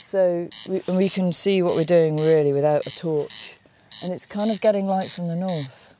So 0.05 0.47
we, 0.69 0.83
and 0.87 0.97
we 0.97 1.09
can 1.09 1.33
see 1.33 1.63
what 1.63 1.73
we're 1.73 1.83
doing 1.83 2.17
really 2.17 2.53
without 2.53 2.85
a 2.85 2.95
torch, 2.95 3.55
and 4.03 4.13
it's 4.13 4.23
kind 4.23 4.51
of 4.51 4.61
getting 4.61 4.85
light 4.85 5.07
from 5.07 5.27
the 5.27 5.35
north. 5.35 5.95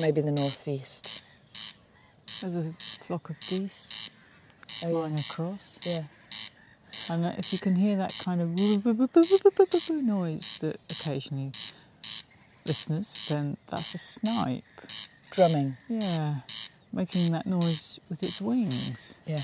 Maybe 0.00 0.20
the 0.20 0.30
northeast. 0.30 1.24
There's 2.40 2.54
a 2.54 2.72
flock 2.78 3.30
of 3.30 3.40
geese 3.40 4.12
Oh, 4.84 4.90
flying 4.90 5.18
across. 5.18 5.80
Yeah. 5.82 6.04
And 7.10 7.24
if 7.36 7.52
you 7.52 7.58
can 7.58 7.74
hear 7.74 7.96
that 7.96 8.16
kind 8.22 8.40
of 8.40 8.50
noise 8.50 8.78
that 10.60 10.78
occasionally 10.88 11.50
listeners, 12.66 13.28
then 13.30 13.56
that's 13.66 13.94
a 13.94 13.98
snipe. 13.98 14.62
Drumming. 15.32 15.76
Yeah, 15.88 16.36
making 16.92 17.32
that 17.32 17.46
noise 17.46 17.98
with 18.08 18.22
its 18.22 18.40
wings. 18.40 19.18
Yeah. 19.26 19.38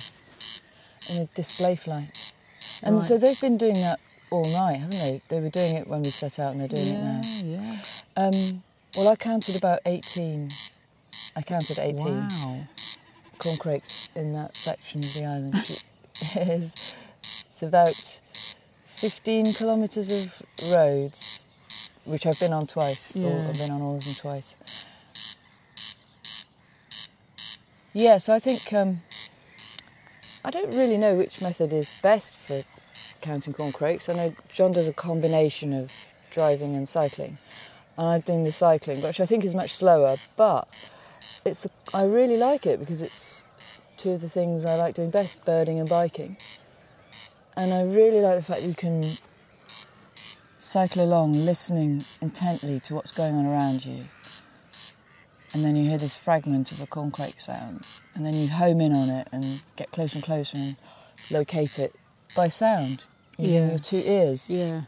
And 1.10 1.20
a 1.20 1.34
display 1.34 1.76
flight. 1.76 2.32
And 2.82 2.96
Right. 2.96 3.04
so 3.04 3.18
they've 3.18 3.40
been 3.40 3.58
doing 3.58 3.74
that 3.74 4.00
all 4.30 4.44
night, 4.44 4.76
haven't 4.76 4.98
they? 4.98 5.20
They 5.28 5.40
were 5.40 5.50
doing 5.50 5.76
it 5.76 5.86
when 5.86 6.02
we 6.02 6.10
set 6.10 6.38
out, 6.38 6.52
and 6.52 6.60
they're 6.60 6.68
doing 6.68 6.94
yeah, 6.94 7.20
it 7.20 7.44
now. 7.44 7.62
yeah. 7.62 7.76
Um, 8.16 8.64
well, 8.96 9.08
I 9.08 9.16
counted 9.16 9.56
about 9.56 9.80
eighteen. 9.86 10.48
I 11.36 11.42
counted 11.42 11.78
eighteen 11.78 12.28
Wow. 12.28 12.66
corncrakes 13.38 14.08
in 14.16 14.32
that 14.34 14.56
section 14.56 15.00
of 15.00 15.14
the 15.14 15.24
island. 15.24 15.54
which 15.54 15.84
it's 16.36 17.62
about 17.62 18.20
fifteen 18.96 19.44
kilometres 19.52 20.26
of 20.26 20.42
roads, 20.72 21.48
which 22.04 22.24
I've 22.26 22.40
been 22.40 22.52
on 22.52 22.66
twice. 22.66 23.14
All, 23.16 23.22
Yeah. 23.22 23.48
I've 23.48 23.58
been 23.58 23.70
on 23.70 23.82
all 23.82 23.96
of 23.96 24.04
them 24.04 24.14
twice. 24.14 24.56
Yeah, 27.92 28.18
so 28.18 28.32
I 28.34 28.40
think 28.40 28.72
um, 28.72 29.00
I 30.46 30.50
don't 30.50 30.74
really 30.74 30.98
know 30.98 31.14
which 31.14 31.40
method 31.40 31.72
is 31.72 31.98
best 32.02 32.36
for 32.36 32.62
counting 33.22 33.54
corncrakes. 33.54 34.10
I 34.10 34.14
know 34.14 34.34
John 34.50 34.72
does 34.72 34.88
a 34.88 34.92
combination 34.92 35.72
of 35.72 35.90
driving 36.30 36.76
and 36.76 36.86
cycling, 36.86 37.38
and 37.96 38.08
I've 38.08 38.26
done 38.26 38.44
the 38.44 38.52
cycling, 38.52 39.00
which 39.00 39.20
I 39.20 39.26
think 39.26 39.42
is 39.44 39.54
much 39.54 39.72
slower, 39.72 40.16
but 40.36 40.68
it's 41.46 41.66
I 41.94 42.04
really 42.04 42.36
like 42.36 42.66
it 42.66 42.78
because 42.78 43.00
it's 43.00 43.46
two 43.96 44.10
of 44.10 44.20
the 44.20 44.28
things 44.28 44.66
I 44.66 44.74
like 44.74 44.94
doing 44.94 45.08
best, 45.08 45.42
birding 45.46 45.80
and 45.80 45.88
biking. 45.88 46.36
And 47.56 47.72
I 47.72 47.84
really 47.84 48.20
like 48.20 48.36
the 48.36 48.42
fact 48.42 48.62
you 48.62 48.74
can 48.74 49.02
cycle 50.58 51.02
along 51.02 51.32
listening 51.32 52.02
intently 52.20 52.80
to 52.80 52.94
what's 52.94 53.12
going 53.12 53.34
on 53.34 53.46
around 53.46 53.86
you. 53.86 54.04
And 55.54 55.64
then 55.64 55.76
you 55.76 55.88
hear 55.88 55.98
this 55.98 56.16
fragment 56.16 56.72
of 56.72 56.80
a 56.82 56.86
corncrake 56.86 57.38
sound, 57.40 57.86
and 58.14 58.26
then 58.26 58.34
you 58.34 58.48
home 58.48 58.80
in 58.80 58.92
on 58.92 59.08
it 59.08 59.28
and 59.30 59.62
get 59.76 59.92
closer 59.92 60.16
and 60.16 60.24
closer 60.24 60.56
and 60.56 60.76
locate 61.30 61.78
it 61.78 61.94
by 62.34 62.48
sound 62.48 63.04
using 63.38 63.62
Yeah. 63.62 63.68
your 63.70 63.78
two 63.78 64.02
ears, 64.04 64.50
Yeah, 64.50 64.82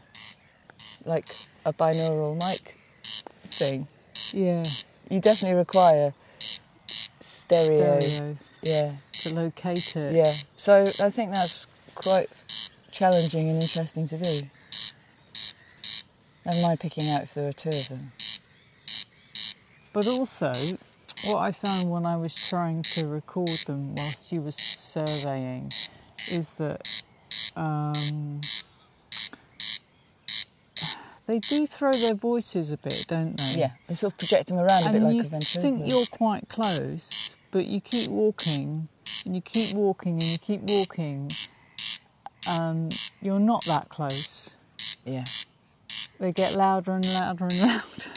like 1.05 1.33
a 1.65 1.71
binaural 1.71 2.35
mic 2.37 2.75
thing. 3.49 3.87
yeah. 4.33 4.65
You 5.09 5.21
definitely 5.21 5.57
require 5.57 6.13
stereo. 7.21 7.99
Stereo 8.01 8.37
Yeah, 8.61 8.91
to 9.13 9.33
locate 9.35 9.95
it. 9.95 10.13
yeah. 10.15 10.33
So 10.57 10.81
I 11.01 11.09
think 11.09 11.31
that's 11.31 11.65
quite 11.95 12.29
challenging 12.91 13.47
and 13.49 13.61
interesting 13.61 14.05
to 14.09 14.17
do. 14.17 14.41
Never 16.45 16.61
mind 16.61 16.79
picking 16.81 17.09
out 17.09 17.23
if 17.23 17.33
there 17.33 17.47
are 17.47 17.53
two 17.53 17.69
of 17.69 17.87
them. 17.89 18.11
But 19.97 20.05
also, 20.09 20.53
what 21.25 21.37
I 21.37 21.51
found 21.51 21.89
when 21.89 22.05
I 22.05 22.17
was 22.17 22.35
trying 22.35 22.83
to 22.83 23.07
record 23.07 23.49
them 23.65 23.95
whilst 23.95 24.31
you 24.31 24.41
were 24.41 24.51
surveying 24.51 25.71
is 26.31 26.53
that 26.59 27.01
um, 27.55 28.41
they 31.25 31.39
do 31.39 31.65
throw 31.65 31.93
their 31.93 32.13
voices 32.13 32.69
a 32.71 32.77
bit, 32.77 33.05
don't 33.07 33.37
they? 33.37 33.61
Yeah, 33.61 33.71
they 33.87 33.95
sort 33.95 34.13
of 34.13 34.19
project 34.19 34.49
them 34.49 34.59
around 34.59 34.83
a 34.87 34.91
bit 34.91 35.01
like 35.01 35.15
and 35.15 35.31
like 35.31 35.55
you 35.55 35.61
think 35.61 35.89
you're 35.89 36.05
quite 36.11 36.47
close, 36.47 37.33
but 37.49 37.65
you 37.65 37.81
keep 37.81 38.11
walking 38.11 38.87
and 39.25 39.33
you 39.33 39.41
keep 39.41 39.75
walking 39.75 40.13
and 40.13 40.23
you 40.25 40.37
keep 40.37 40.61
walking, 40.61 41.31
and 42.47 42.95
you're 43.19 43.39
not 43.39 43.65
that 43.65 43.89
close. 43.89 44.55
Yeah. 45.05 45.25
They 46.19 46.31
get 46.31 46.55
louder 46.55 46.93
and 46.93 47.05
louder 47.13 47.45
and 47.45 47.61
louder. 47.61 48.11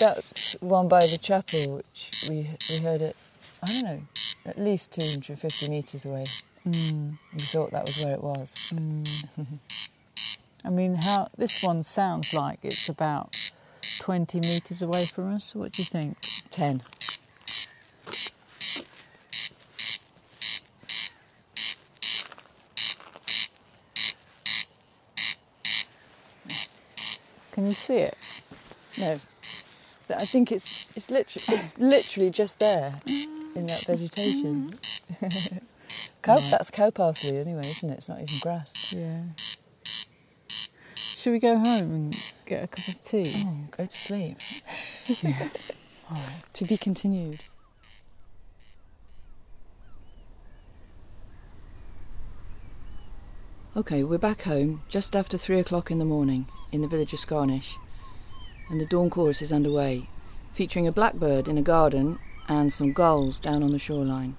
That's 0.00 0.56
one 0.60 0.88
by 0.88 1.00
the 1.00 1.18
chapel, 1.20 1.76
which 1.76 2.26
we 2.28 2.46
we 2.70 2.78
heard 2.78 3.02
it. 3.02 3.16
I 3.62 3.66
don't 3.66 3.84
know, 3.84 4.00
at 4.46 4.58
least 4.58 4.92
250 4.92 5.70
metres 5.70 6.04
away. 6.04 6.24
Mm. 6.66 7.18
We 7.32 7.40
thought 7.40 7.72
that 7.72 7.86
was 7.86 8.04
where 8.04 8.14
it 8.14 8.22
was. 8.22 8.72
I 10.64 10.70
mean, 10.70 10.96
how 10.96 11.28
this 11.36 11.62
one 11.64 11.82
sounds 11.82 12.34
like 12.34 12.60
it's 12.62 12.88
about 12.88 13.52
20 14.00 14.40
metres 14.40 14.82
away 14.82 15.04
from 15.06 15.34
us. 15.34 15.54
What 15.54 15.72
do 15.72 15.82
you 15.82 15.86
think? 15.86 16.18
10. 16.50 16.82
Can 27.58 27.66
you 27.66 27.72
see 27.72 27.96
it? 27.96 28.42
No, 29.00 29.18
I 30.10 30.24
think 30.26 30.52
it's 30.52 30.86
it's 30.94 31.10
literally 31.10 31.58
it's 31.58 31.76
literally 31.76 32.30
just 32.30 32.60
there 32.60 33.00
in 33.56 33.66
that 33.66 33.84
vegetation. 33.84 34.78
cow, 36.22 36.36
that's 36.36 36.70
cow 36.70 36.90
parsley 36.90 37.36
anyway, 37.36 37.62
isn't 37.62 37.90
it? 37.90 37.94
It's 37.94 38.08
not 38.08 38.20
even 38.20 38.36
grass. 38.40 38.94
Yeah. 38.96 39.22
Should 40.94 41.32
we 41.32 41.40
go 41.40 41.58
home 41.58 41.90
and 41.90 42.34
get 42.46 42.62
a 42.62 42.68
cup 42.68 42.86
of 42.86 43.02
tea? 43.02 43.26
Oh, 43.38 43.56
go 43.72 43.86
to 43.86 43.90
sleep. 43.90 44.36
yeah. 45.24 45.48
All 46.10 46.16
right. 46.16 46.44
To 46.52 46.64
be 46.64 46.76
continued. 46.76 47.40
Okay, 53.78 54.02
we're 54.02 54.18
back 54.18 54.40
home 54.42 54.82
just 54.88 55.14
after 55.14 55.38
three 55.38 55.60
o'clock 55.60 55.92
in 55.92 56.00
the 56.00 56.04
morning 56.04 56.48
in 56.72 56.80
the 56.80 56.88
village 56.88 57.12
of 57.12 57.20
Scarinish, 57.20 57.76
and 58.68 58.80
the 58.80 58.86
dawn 58.86 59.08
chorus 59.08 59.40
is 59.40 59.52
underway, 59.52 60.08
featuring 60.52 60.88
a 60.88 60.90
blackbird 60.90 61.46
in 61.46 61.56
a 61.56 61.62
garden 61.62 62.18
and 62.48 62.72
some 62.72 62.92
gulls 62.92 63.38
down 63.38 63.62
on 63.62 63.70
the 63.70 63.78
shoreline. 63.78 64.34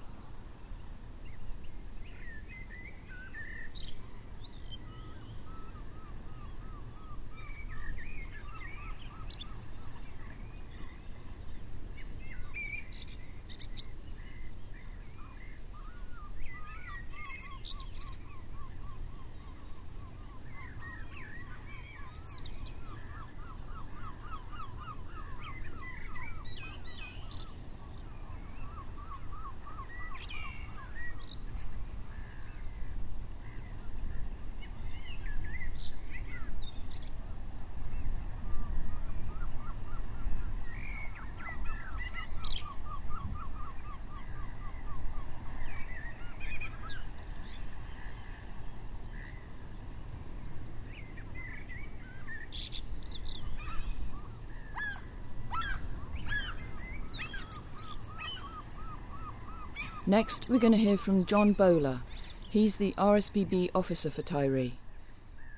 Next, 60.10 60.48
we're 60.48 60.58
going 60.58 60.72
to 60.72 60.76
hear 60.76 60.98
from 60.98 61.24
John 61.24 61.52
Bowler. 61.52 62.00
He's 62.48 62.78
the 62.78 62.94
RSPB 62.98 63.70
officer 63.76 64.10
for 64.10 64.22
Tiree, 64.22 64.72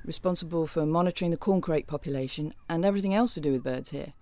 responsible 0.04 0.66
for 0.66 0.84
monitoring 0.84 1.30
the 1.30 1.38
corncrake 1.38 1.86
population 1.86 2.52
and 2.68 2.84
everything 2.84 3.14
else 3.14 3.32
to 3.32 3.40
do 3.40 3.52
with 3.52 3.64
birds 3.64 3.88
here. 3.88 4.12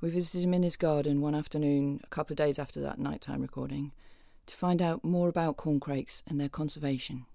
We 0.00 0.10
visited 0.10 0.42
him 0.42 0.52
in 0.52 0.64
his 0.64 0.74
garden 0.74 1.20
one 1.20 1.36
afternoon, 1.36 2.00
a 2.02 2.08
couple 2.08 2.32
of 2.32 2.38
days 2.38 2.58
after 2.58 2.80
that 2.80 2.98
nighttime 2.98 3.40
recording, 3.40 3.92
to 4.46 4.56
find 4.56 4.82
out 4.82 5.04
more 5.04 5.28
about 5.28 5.58
corncrakes 5.58 6.24
and 6.26 6.40
their 6.40 6.48
conservation. 6.48 7.26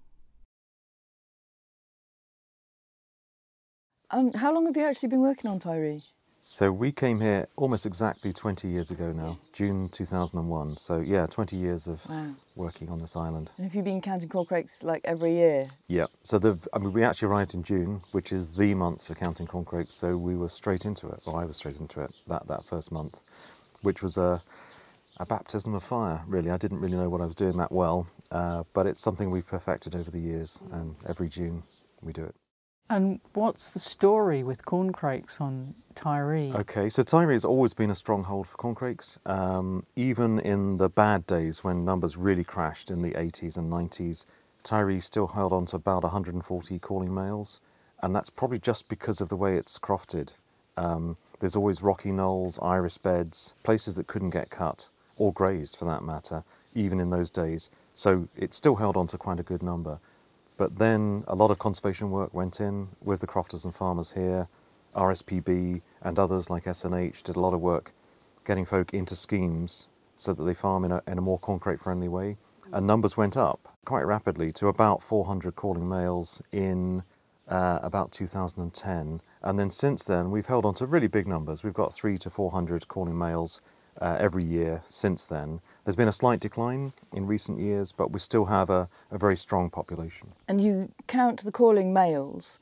Um, 4.10 4.34
how 4.34 4.52
long 4.52 4.66
have 4.66 4.76
you 4.76 4.84
actually 4.84 5.08
been 5.08 5.22
working 5.22 5.50
on 5.50 5.60
Tiree? 5.60 6.02
So 6.50 6.72
we 6.72 6.92
came 6.92 7.20
here 7.20 7.46
almost 7.56 7.84
exactly 7.84 8.32
20 8.32 8.68
years 8.68 8.90
ago 8.90 9.12
now, 9.12 9.38
June 9.52 9.90
2001. 9.90 10.78
So 10.78 10.98
yeah, 10.98 11.26
20 11.26 11.56
years 11.56 11.86
of 11.86 12.08
Wow. 12.08 12.32
working 12.56 12.88
on 12.88 13.02
this 13.02 13.16
island. 13.16 13.50
And 13.58 13.66
have 13.66 13.74
you 13.74 13.82
been 13.82 14.00
counting 14.00 14.30
corncrakes 14.30 14.82
like 14.82 15.02
every 15.04 15.34
year? 15.34 15.68
Yeah. 15.88 16.06
So 16.22 16.38
the 16.38 16.58
I 16.72 16.78
mean 16.78 16.94
we 16.94 17.04
actually 17.04 17.28
arrived 17.28 17.52
in 17.52 17.62
June, 17.64 18.00
which 18.12 18.32
is 18.32 18.54
the 18.54 18.74
month 18.74 19.04
for 19.06 19.14
counting 19.14 19.46
corncrakes. 19.46 19.94
So 19.94 20.16
we 20.16 20.36
were 20.36 20.48
straight 20.48 20.86
into 20.86 21.08
it, 21.08 21.20
or 21.26 21.38
I 21.38 21.44
was 21.44 21.58
straight 21.58 21.80
into 21.80 22.00
it 22.00 22.14
that 22.28 22.48
that 22.48 22.64
first 22.64 22.90
month, 22.90 23.20
which 23.82 24.02
was 24.02 24.16
a 24.16 24.40
a 25.18 25.26
baptism 25.26 25.74
of 25.74 25.84
fire. 25.84 26.22
Really, 26.26 26.50
I 26.50 26.56
didn't 26.56 26.80
really 26.80 26.96
know 26.96 27.10
what 27.10 27.20
I 27.20 27.26
was 27.26 27.34
doing 27.34 27.58
that 27.58 27.72
well, 27.72 28.06
uh, 28.30 28.64
but 28.72 28.86
it's 28.86 29.02
something 29.02 29.30
we've 29.30 29.46
perfected 29.46 29.94
over 29.94 30.10
the 30.10 30.20
years, 30.20 30.62
and 30.72 30.96
every 31.06 31.28
June 31.28 31.64
we 32.00 32.14
do 32.14 32.24
it. 32.24 32.34
And 32.90 33.20
what's 33.34 33.68
the 33.68 33.78
story 33.78 34.42
with 34.42 34.64
corncrakes 34.64 35.40
on 35.40 35.74
Tiree? 35.94 36.54
Okay, 36.54 36.88
so 36.88 37.02
Tiree 37.02 37.34
has 37.34 37.44
always 37.44 37.74
been 37.74 37.90
a 37.90 37.94
stronghold 37.94 38.46
for 38.46 38.56
corncrakes. 38.56 39.18
Um, 39.26 39.84
even 39.94 40.38
in 40.38 40.78
the 40.78 40.88
bad 40.88 41.26
days 41.26 41.62
when 41.62 41.84
numbers 41.84 42.16
really 42.16 42.44
crashed 42.44 42.90
in 42.90 43.02
the 43.02 43.10
80s 43.10 43.58
and 43.58 43.70
90s, 43.70 44.24
Tiree 44.64 45.02
still 45.02 45.28
held 45.28 45.52
on 45.52 45.66
to 45.66 45.76
about 45.76 46.02
140 46.02 46.78
calling 46.78 47.14
males, 47.14 47.60
and 48.02 48.14
that's 48.14 48.30
probably 48.30 48.58
just 48.58 48.88
because 48.88 49.20
of 49.20 49.28
the 49.28 49.36
way 49.36 49.56
it's 49.56 49.78
crofted. 49.78 50.30
Um, 50.76 51.16
there's 51.40 51.56
always 51.56 51.82
rocky 51.82 52.10
knolls, 52.10 52.58
iris 52.62 52.96
beds, 52.96 53.54
places 53.62 53.96
that 53.96 54.06
couldn't 54.06 54.30
get 54.30 54.50
cut 54.50 54.88
or 55.16 55.32
grazed 55.32 55.76
for 55.76 55.84
that 55.84 56.02
matter, 56.02 56.42
even 56.74 57.00
in 57.00 57.10
those 57.10 57.30
days. 57.30 57.68
So 57.94 58.28
it 58.36 58.54
still 58.54 58.76
held 58.76 58.96
on 58.96 59.08
to 59.08 59.18
quite 59.18 59.40
a 59.40 59.42
good 59.42 59.62
number. 59.62 59.98
But 60.58 60.78
then 60.78 61.24
a 61.26 61.36
lot 61.36 61.50
of 61.50 61.58
conservation 61.58 62.10
work 62.10 62.34
went 62.34 62.60
in 62.60 62.88
with 63.00 63.20
the 63.20 63.26
crofters 63.26 63.64
and 63.64 63.74
farmers 63.74 64.10
here. 64.10 64.48
RSPB 64.94 65.80
and 66.02 66.18
others 66.18 66.50
like 66.50 66.64
SNH 66.64 67.22
did 67.22 67.36
a 67.36 67.40
lot 67.40 67.54
of 67.54 67.60
work 67.60 67.92
getting 68.44 68.66
folk 68.66 68.92
into 68.92 69.14
schemes 69.14 69.86
so 70.16 70.34
that 70.34 70.42
they 70.42 70.54
farm 70.54 70.84
in 70.84 70.90
a, 70.90 71.00
in 71.06 71.16
a 71.16 71.20
more 71.22 71.38
corncrake 71.38 71.80
friendly 71.80 72.08
way. 72.08 72.36
And 72.72 72.86
numbers 72.86 73.16
went 73.16 73.36
up 73.36 73.76
quite 73.84 74.02
rapidly 74.02 74.52
to 74.54 74.66
about 74.66 75.02
400 75.02 75.54
calling 75.54 75.88
males 75.88 76.42
in 76.50 77.04
uh, 77.46 77.78
about 77.82 78.10
2010. 78.10 79.20
And 79.42 79.58
then 79.58 79.70
since 79.70 80.02
then, 80.02 80.32
we've 80.32 80.46
held 80.46 80.66
on 80.66 80.74
to 80.74 80.86
really 80.86 81.06
big 81.06 81.28
numbers. 81.28 81.62
We've 81.62 81.72
got 81.72 81.94
three 81.94 82.18
to 82.18 82.30
400 82.30 82.88
calling 82.88 83.16
males 83.16 83.60
uh, 84.00 84.16
every 84.18 84.44
year 84.44 84.82
since 84.88 85.26
then. 85.26 85.60
There's 85.84 85.96
been 85.96 86.08
a 86.08 86.12
slight 86.12 86.40
decline 86.40 86.92
in 87.12 87.26
recent 87.26 87.58
years, 87.58 87.92
but 87.92 88.10
we 88.10 88.18
still 88.18 88.44
have 88.46 88.70
a, 88.70 88.88
a 89.10 89.18
very 89.18 89.36
strong 89.36 89.70
population. 89.70 90.32
And 90.46 90.60
you 90.60 90.92
count 91.06 91.44
the 91.44 91.52
calling 91.52 91.92
males, 91.92 92.58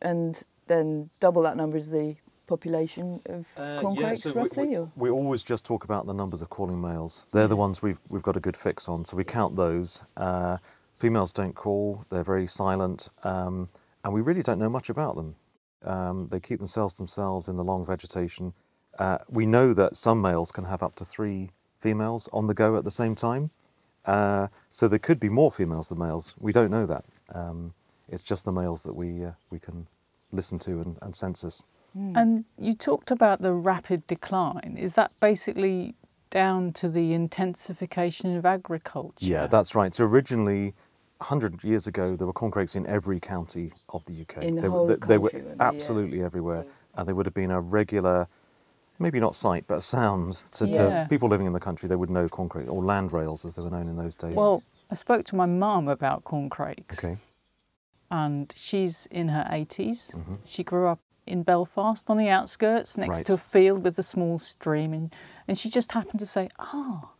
and 0.00 0.42
then 0.66 1.10
double 1.20 1.42
that 1.42 1.56
number 1.56 1.76
is 1.76 1.90
the 1.90 2.16
population 2.46 3.20
of 3.26 3.46
corncrakes, 3.80 4.26
roughly? 4.26 4.68
We, 4.68 4.76
or? 4.76 4.90
we 4.96 5.10
always 5.10 5.42
just 5.42 5.64
talk 5.64 5.84
about 5.84 6.06
the 6.06 6.12
numbers 6.12 6.42
of 6.42 6.50
calling 6.50 6.80
males. 6.80 7.28
They're 7.32 7.48
the 7.48 7.56
ones 7.56 7.82
we've, 7.82 7.98
we've 8.08 8.22
got 8.22 8.36
a 8.36 8.40
good 8.40 8.56
fix 8.56 8.88
on, 8.88 9.04
so 9.04 9.16
we 9.16 9.24
count 9.24 9.56
those. 9.56 10.02
Uh, 10.16 10.58
females 10.98 11.32
don't 11.32 11.54
call, 11.54 12.04
they're 12.10 12.24
very 12.24 12.46
silent, 12.46 13.08
um, 13.24 13.68
and 14.04 14.12
we 14.12 14.20
really 14.20 14.42
don't 14.42 14.58
know 14.58 14.68
much 14.68 14.88
about 14.88 15.16
them. 15.16 15.36
Um, 15.84 16.28
they 16.28 16.40
keep 16.40 16.58
themselves 16.58 16.96
themselves 16.96 17.48
in 17.48 17.56
the 17.56 17.64
long 17.64 17.84
vegetation. 17.84 18.54
Uh, 18.98 19.18
we 19.28 19.46
know 19.46 19.72
that 19.74 19.96
some 19.96 20.20
males 20.22 20.52
can 20.52 20.64
have 20.64 20.82
up 20.82 20.94
to 20.96 21.04
three 21.04 21.50
females 21.80 22.28
on 22.32 22.46
the 22.46 22.54
go 22.54 22.76
at 22.76 22.84
the 22.84 22.90
same 22.90 23.14
time, 23.14 23.50
uh, 24.06 24.48
so 24.70 24.86
there 24.88 24.98
could 24.98 25.18
be 25.20 25.28
more 25.28 25.50
females 25.50 25.88
than 25.88 25.98
males. 25.98 26.34
We 26.38 26.52
don't 26.52 26.70
know 26.70 26.86
that. 26.86 27.04
Um, 27.34 27.74
it's 28.08 28.22
just 28.22 28.44
the 28.44 28.52
males 28.52 28.82
that 28.82 28.94
we, 28.94 29.24
uh, 29.24 29.32
we 29.50 29.58
can 29.58 29.86
listen 30.32 30.58
to 30.60 30.80
and, 30.80 30.96
and 31.02 31.14
census. 31.16 31.62
And 31.96 32.44
you 32.58 32.74
talked 32.74 33.12
about 33.12 33.40
the 33.40 33.52
rapid 33.52 34.04
decline. 34.08 34.76
Is 34.76 34.94
that 34.94 35.12
basically 35.20 35.94
down 36.28 36.72
to 36.72 36.88
the 36.88 37.12
intensification 37.12 38.36
of 38.36 38.44
agriculture? 38.44 39.24
Yeah, 39.24 39.46
that's 39.46 39.76
right. 39.76 39.94
So 39.94 40.04
originally, 40.04 40.74
100 41.18 41.62
years 41.62 41.86
ago, 41.86 42.16
there 42.16 42.26
were 42.26 42.32
corncrakes 42.32 42.74
in 42.74 42.84
every 42.86 43.20
county 43.20 43.72
of 43.90 44.04
the 44.06 44.22
UK. 44.22 44.42
In 44.42 44.56
the 44.56 44.62
they, 44.62 44.68
whole 44.68 44.86
were- 44.86 44.96
they, 44.96 45.06
they 45.06 45.18
were 45.18 45.30
country, 45.30 45.46
weren't? 45.46 45.60
Yeah. 45.60 45.68
absolutely 45.68 46.22
everywhere, 46.22 46.64
and 46.96 47.06
they 47.08 47.12
would 47.12 47.26
have 47.26 47.34
been 47.34 47.52
a 47.52 47.60
regular, 47.60 48.26
maybe 48.98 49.18
not 49.20 49.34
sight, 49.34 49.64
but 49.66 49.82
sound 49.82 50.42
to, 50.52 50.66
Yeah. 50.66 51.02
to 51.04 51.06
people 51.08 51.28
living 51.28 51.46
in 51.46 51.52
the 51.52 51.60
country. 51.60 51.88
They 51.88 51.96
would 51.96 52.10
know 52.10 52.28
corncrake 52.28 52.68
or 52.70 52.82
land 52.84 53.12
rails, 53.12 53.44
as 53.44 53.54
they 53.56 53.62
were 53.62 53.70
known 53.70 53.88
in 53.88 53.96
those 53.96 54.14
days. 54.14 54.34
Well, 54.36 54.62
I 54.90 54.94
spoke 54.94 55.24
to 55.26 55.36
my 55.36 55.46
mum 55.46 55.88
about 55.88 56.24
corncrakes, 56.24 56.98
okay. 57.04 57.16
and 58.10 58.52
she's 58.56 59.06
in 59.06 59.28
her 59.28 59.46
80s. 59.50 60.12
Mhm. 60.14 60.38
She 60.44 60.62
grew 60.62 60.86
up 60.88 61.00
in 61.26 61.42
Belfast 61.42 62.08
on 62.10 62.18
the 62.18 62.28
outskirts 62.28 62.96
next 62.96 63.08
Right. 63.16 63.26
to 63.26 63.32
a 63.34 63.38
field 63.38 63.82
with 63.84 63.98
a 63.98 64.02
small 64.02 64.38
stream, 64.38 64.92
and, 64.92 65.14
and 65.48 65.58
she 65.58 65.70
just 65.70 65.92
happened 65.92 66.20
to 66.20 66.26
say, 66.26 66.48
Oh, 66.58 67.10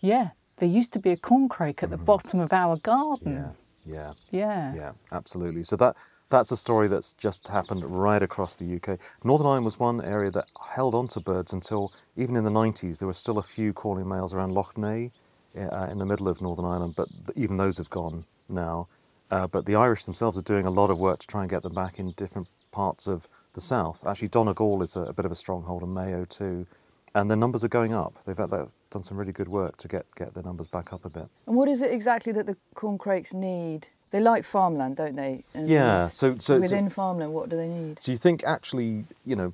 yeah, 0.00 0.30
there 0.56 0.68
used 0.68 0.92
to 0.94 0.98
be 0.98 1.10
a 1.10 1.16
corncrake 1.16 1.82
at 1.82 1.90
the 1.90 1.96
bottom 1.96 2.40
of 2.40 2.52
our 2.52 2.76
garden. 2.76 3.36
Mm-hmm. 3.36 3.90
Yeah, 3.92 4.12
Yeah. 4.30 4.74
yeah, 4.74 4.92
absolutely. 5.12 5.64
So 5.64 5.76
that 5.76 5.96
that's 6.32 6.50
a 6.50 6.56
story 6.56 6.88
that's 6.88 7.12
just 7.12 7.46
happened 7.48 7.84
right 7.84 8.22
across 8.22 8.56
the 8.56 8.76
UK. 8.76 8.98
Northern 9.22 9.46
Ireland 9.46 9.66
was 9.66 9.78
one 9.78 10.00
area 10.00 10.30
that 10.32 10.46
held 10.74 10.94
on 10.94 11.06
to 11.08 11.20
birds 11.20 11.52
until 11.52 11.92
even 12.16 12.36
in 12.36 12.42
the 12.42 12.50
90s. 12.50 12.98
There 12.98 13.06
were 13.06 13.12
still 13.12 13.38
a 13.38 13.42
few 13.42 13.72
calling 13.72 14.08
males 14.08 14.34
around 14.34 14.52
Lough 14.52 14.70
Neagh 14.76 15.12
uh, 15.56 15.88
in 15.90 15.98
the 15.98 16.06
middle 16.06 16.28
of 16.28 16.40
Northern 16.40 16.64
Ireland, 16.64 16.94
but 16.96 17.08
even 17.36 17.58
those 17.58 17.78
have 17.78 17.90
gone 17.90 18.24
now. 18.48 18.88
Uh, 19.30 19.46
but 19.46 19.66
the 19.66 19.76
Irish 19.76 20.04
themselves 20.04 20.36
are 20.36 20.42
doing 20.42 20.66
a 20.66 20.70
lot 20.70 20.90
of 20.90 20.98
work 20.98 21.20
to 21.20 21.26
try 21.26 21.42
and 21.42 21.50
get 21.50 21.62
them 21.62 21.74
back 21.74 21.98
in 21.98 22.10
different 22.12 22.48
parts 22.70 23.06
of 23.06 23.28
the 23.54 23.60
south. 23.60 24.06
Actually, 24.06 24.28
Donegal 24.28 24.82
is 24.82 24.96
a, 24.96 25.02
a 25.02 25.12
bit 25.12 25.24
of 25.24 25.32
a 25.32 25.36
stronghold, 25.36 25.82
and 25.82 25.94
Mayo 25.94 26.24
too. 26.24 26.66
And 27.14 27.30
the 27.30 27.36
numbers 27.36 27.62
are 27.62 27.68
going 27.68 27.92
up. 27.92 28.14
They've, 28.24 28.36
had- 28.36 28.50
they've 28.50 28.72
done 28.90 29.02
some 29.02 29.16
really 29.18 29.32
good 29.32 29.48
work 29.48 29.76
to 29.78 29.88
get, 29.88 30.06
get 30.16 30.34
the 30.34 30.42
numbers 30.42 30.66
back 30.66 30.92
up 30.92 31.04
a 31.04 31.10
bit. 31.10 31.26
And 31.46 31.56
what 31.56 31.68
is 31.68 31.82
it 31.82 31.92
exactly 31.92 32.32
that 32.32 32.46
the 32.46 32.56
corncrakes 32.74 33.34
need? 33.34 33.88
They 34.10 34.20
like 34.20 34.44
farmland, 34.44 34.96
don't 34.96 35.16
they? 35.16 35.44
And 35.54 35.68
Yeah, 35.68 36.08
so- 36.08 36.32
so- 36.34 36.38
so- 36.38 36.60
within 36.60 36.88
farmland, 36.90 37.32
what 37.34 37.48
do 37.48 37.56
they 37.56 37.68
need? 37.68 38.02
So 38.02 38.12
you 38.12 38.18
think 38.18 38.44
actually, 38.44 39.04
you 39.26 39.36
know, 39.36 39.52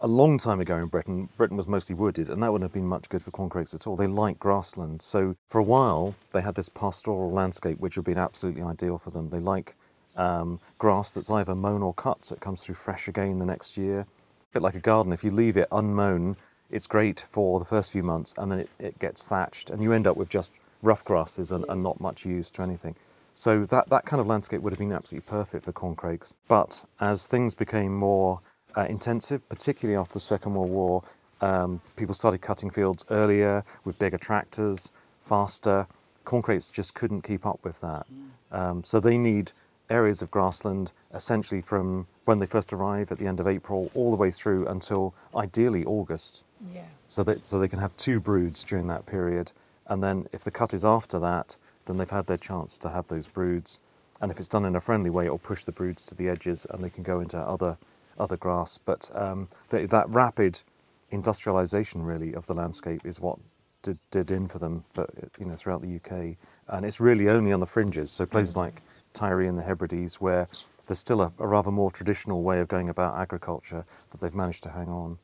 a 0.00 0.06
long 0.08 0.36
time 0.36 0.60
ago 0.60 0.76
in 0.78 0.86
Britain, 0.86 1.28
Britain 1.36 1.56
was 1.56 1.68
mostly 1.68 1.94
wooded, 1.94 2.28
and 2.28 2.42
that 2.42 2.50
wouldn't 2.52 2.68
have 2.68 2.74
been 2.74 2.88
much 2.88 3.08
good 3.08 3.22
for 3.22 3.30
corncrakes 3.30 3.72
at 3.72 3.86
all. 3.86 3.94
They 3.94 4.08
like 4.08 4.38
grassland. 4.40 5.00
So 5.00 5.36
for 5.48 5.58
a 5.60 5.62
while, 5.62 6.16
they 6.32 6.40
had 6.40 6.56
this 6.56 6.68
pastoral 6.68 7.30
landscape, 7.30 7.78
which 7.78 7.96
would 7.96 8.06
have 8.06 8.14
been 8.14 8.22
absolutely 8.22 8.62
ideal 8.62 8.98
for 8.98 9.10
them. 9.10 9.30
They 9.30 9.38
like 9.38 9.76
um, 10.16 10.60
grass 10.78 11.10
that's 11.12 11.30
either 11.30 11.54
mown 11.54 11.82
or 11.82 11.94
cut, 11.94 12.24
so 12.26 12.34
it 12.34 12.40
comes 12.40 12.62
through 12.64 12.74
fresh 12.74 13.06
again 13.08 13.38
the 13.38 13.46
next 13.46 13.76
year. 13.78 14.06
A 14.52 14.56
bit 14.60 14.62
like 14.62 14.74
a 14.74 14.80
garden, 14.80 15.14
if 15.14 15.24
you 15.24 15.30
leave 15.30 15.56
it 15.56 15.66
unmown, 15.72 16.36
it's 16.70 16.86
great 16.86 17.24
for 17.30 17.58
the 17.58 17.64
first 17.64 17.90
few 17.90 18.02
months, 18.02 18.34
and 18.36 18.52
then 18.52 18.58
it, 18.58 18.68
it 18.78 18.98
gets 18.98 19.26
thatched, 19.26 19.70
and 19.70 19.82
you 19.82 19.94
end 19.94 20.06
up 20.06 20.14
with 20.14 20.28
just 20.28 20.52
rough 20.82 21.02
grasses 21.06 21.52
and, 21.52 21.64
and 21.70 21.82
not 21.82 22.02
much 22.02 22.26
use 22.26 22.50
to 22.50 22.62
anything. 22.62 22.94
So 23.32 23.64
that, 23.64 23.88
that 23.88 24.04
kind 24.04 24.20
of 24.20 24.26
landscape 24.26 24.60
would 24.60 24.74
have 24.74 24.78
been 24.78 24.92
absolutely 24.92 25.26
perfect 25.26 25.64
for 25.64 25.72
corncrakes. 25.72 26.34
But 26.48 26.84
as 27.00 27.26
things 27.26 27.54
became 27.54 27.96
more 27.96 28.40
uh, 28.76 28.82
intensive, 28.90 29.48
particularly 29.48 29.98
after 29.98 30.12
the 30.12 30.20
Second 30.20 30.52
World 30.52 30.70
War, 30.70 31.02
um, 31.40 31.80
people 31.96 32.14
started 32.14 32.42
cutting 32.42 32.68
fields 32.68 33.06
earlier 33.08 33.64
with 33.86 33.98
bigger 33.98 34.18
tractors, 34.18 34.90
faster. 35.18 35.86
Corncrakes 36.26 36.68
just 36.68 36.92
couldn't 36.92 37.22
keep 37.22 37.46
up 37.46 37.60
with 37.64 37.80
that. 37.80 38.06
Um, 38.50 38.84
so 38.84 39.00
they 39.00 39.16
need 39.16 39.52
areas 39.88 40.20
of 40.20 40.30
grassland 40.30 40.92
essentially 41.14 41.62
from 41.62 42.06
when 42.24 42.38
they 42.38 42.46
first 42.46 42.72
arrive 42.72 43.10
at 43.12 43.18
the 43.18 43.26
end 43.26 43.40
of 43.40 43.46
April 43.48 43.90
all 43.94 44.10
the 44.10 44.16
way 44.16 44.30
through 44.30 44.66
until 44.66 45.14
ideally 45.34 45.84
August 45.84 46.44
Yeah. 46.72 46.84
so 47.08 47.22
that 47.24 47.44
so 47.44 47.58
they 47.58 47.68
can 47.68 47.80
have 47.80 47.96
two 47.96 48.20
broods 48.20 48.62
during 48.64 48.86
that 48.88 49.06
period. 49.06 49.52
And 49.86 50.02
then 50.02 50.28
if 50.32 50.44
the 50.44 50.50
cut 50.50 50.72
is 50.74 50.84
after 50.84 51.18
that, 51.18 51.56
then 51.86 51.96
they've 51.96 52.08
had 52.10 52.26
their 52.26 52.36
chance 52.36 52.78
to 52.78 52.88
have 52.90 53.08
those 53.08 53.26
broods. 53.26 53.80
And 54.20 54.30
if 54.30 54.38
it's 54.38 54.48
done 54.48 54.64
in 54.64 54.76
a 54.76 54.80
friendly 54.80 55.10
way, 55.10 55.24
it'll 55.26 55.38
push 55.38 55.64
the 55.64 55.72
broods 55.72 56.04
to 56.04 56.14
the 56.14 56.28
edges, 56.28 56.64
and 56.70 56.82
they 56.84 56.90
can 56.90 57.02
go 57.02 57.20
into 57.20 57.36
other 57.38 57.76
other 58.18 58.36
grass. 58.36 58.78
But 58.78 59.10
um, 59.14 59.48
th- 59.70 59.90
that 59.90 60.08
rapid 60.08 60.62
industrialisation, 61.10 62.06
really, 62.06 62.32
of 62.34 62.46
the 62.46 62.54
landscape 62.54 63.04
is 63.04 63.20
what 63.20 63.38
did, 63.82 63.98
did 64.10 64.30
in 64.30 64.48
for 64.48 64.58
them, 64.58 64.84
but 64.94 65.10
you 65.38 65.46
know, 65.46 65.56
throughout 65.56 65.82
the 65.82 65.96
UK. 65.96 66.36
And 66.68 66.86
it's 66.86 67.00
really 67.00 67.28
only 67.28 67.52
on 67.52 67.60
the 67.60 67.66
fringes. 67.66 68.10
So 68.10 68.26
places 68.26 68.56
like 68.56 68.82
Tiree 69.14 69.48
and 69.48 69.58
the 69.58 69.62
Hebrides, 69.62 70.20
where 70.20 70.46
there's 70.86 70.98
still 70.98 71.20
a, 71.20 71.32
a 71.38 71.46
rather 71.46 71.70
more 71.70 71.90
traditional 71.90 72.42
way 72.42 72.60
of 72.60 72.68
going 72.68 72.88
about 72.88 73.16
agriculture, 73.18 73.84
that 74.10 74.20
they've 74.20 74.34
managed 74.34 74.62
to 74.64 74.70
hang 74.70 74.88
on. 74.88 75.18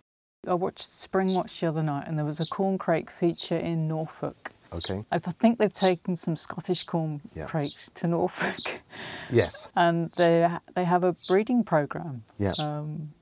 I 0.47 0.55
watched 0.55 0.89
Springwatch 0.91 1.61
the 1.61 1.67
other 1.67 1.83
night, 1.83 2.07
and 2.07 2.17
there 2.17 2.25
was 2.25 2.41
a 2.41 2.47
corncrake 2.47 3.11
feature 3.11 3.57
in 3.59 3.89
Norfolk, 3.89 4.53
Okay. 4.71 5.03
I 5.11 5.19
think 5.19 5.59
they've 5.59 5.73
taken 5.73 6.15
some 6.15 6.37
Scottish 6.37 6.85
corn 6.85 7.23
Yeah. 7.35 7.47
crakes 7.47 7.91
to 7.95 8.07
Norfolk, 8.07 8.81
Yes. 9.31 9.69
and 9.75 10.11
they 10.13 10.47
they 10.75 10.85
have 10.85 11.05
a 11.05 11.15
breeding 11.27 11.65
program. 11.65 12.25
Yeah. 12.39 12.53
Um, 12.59 13.13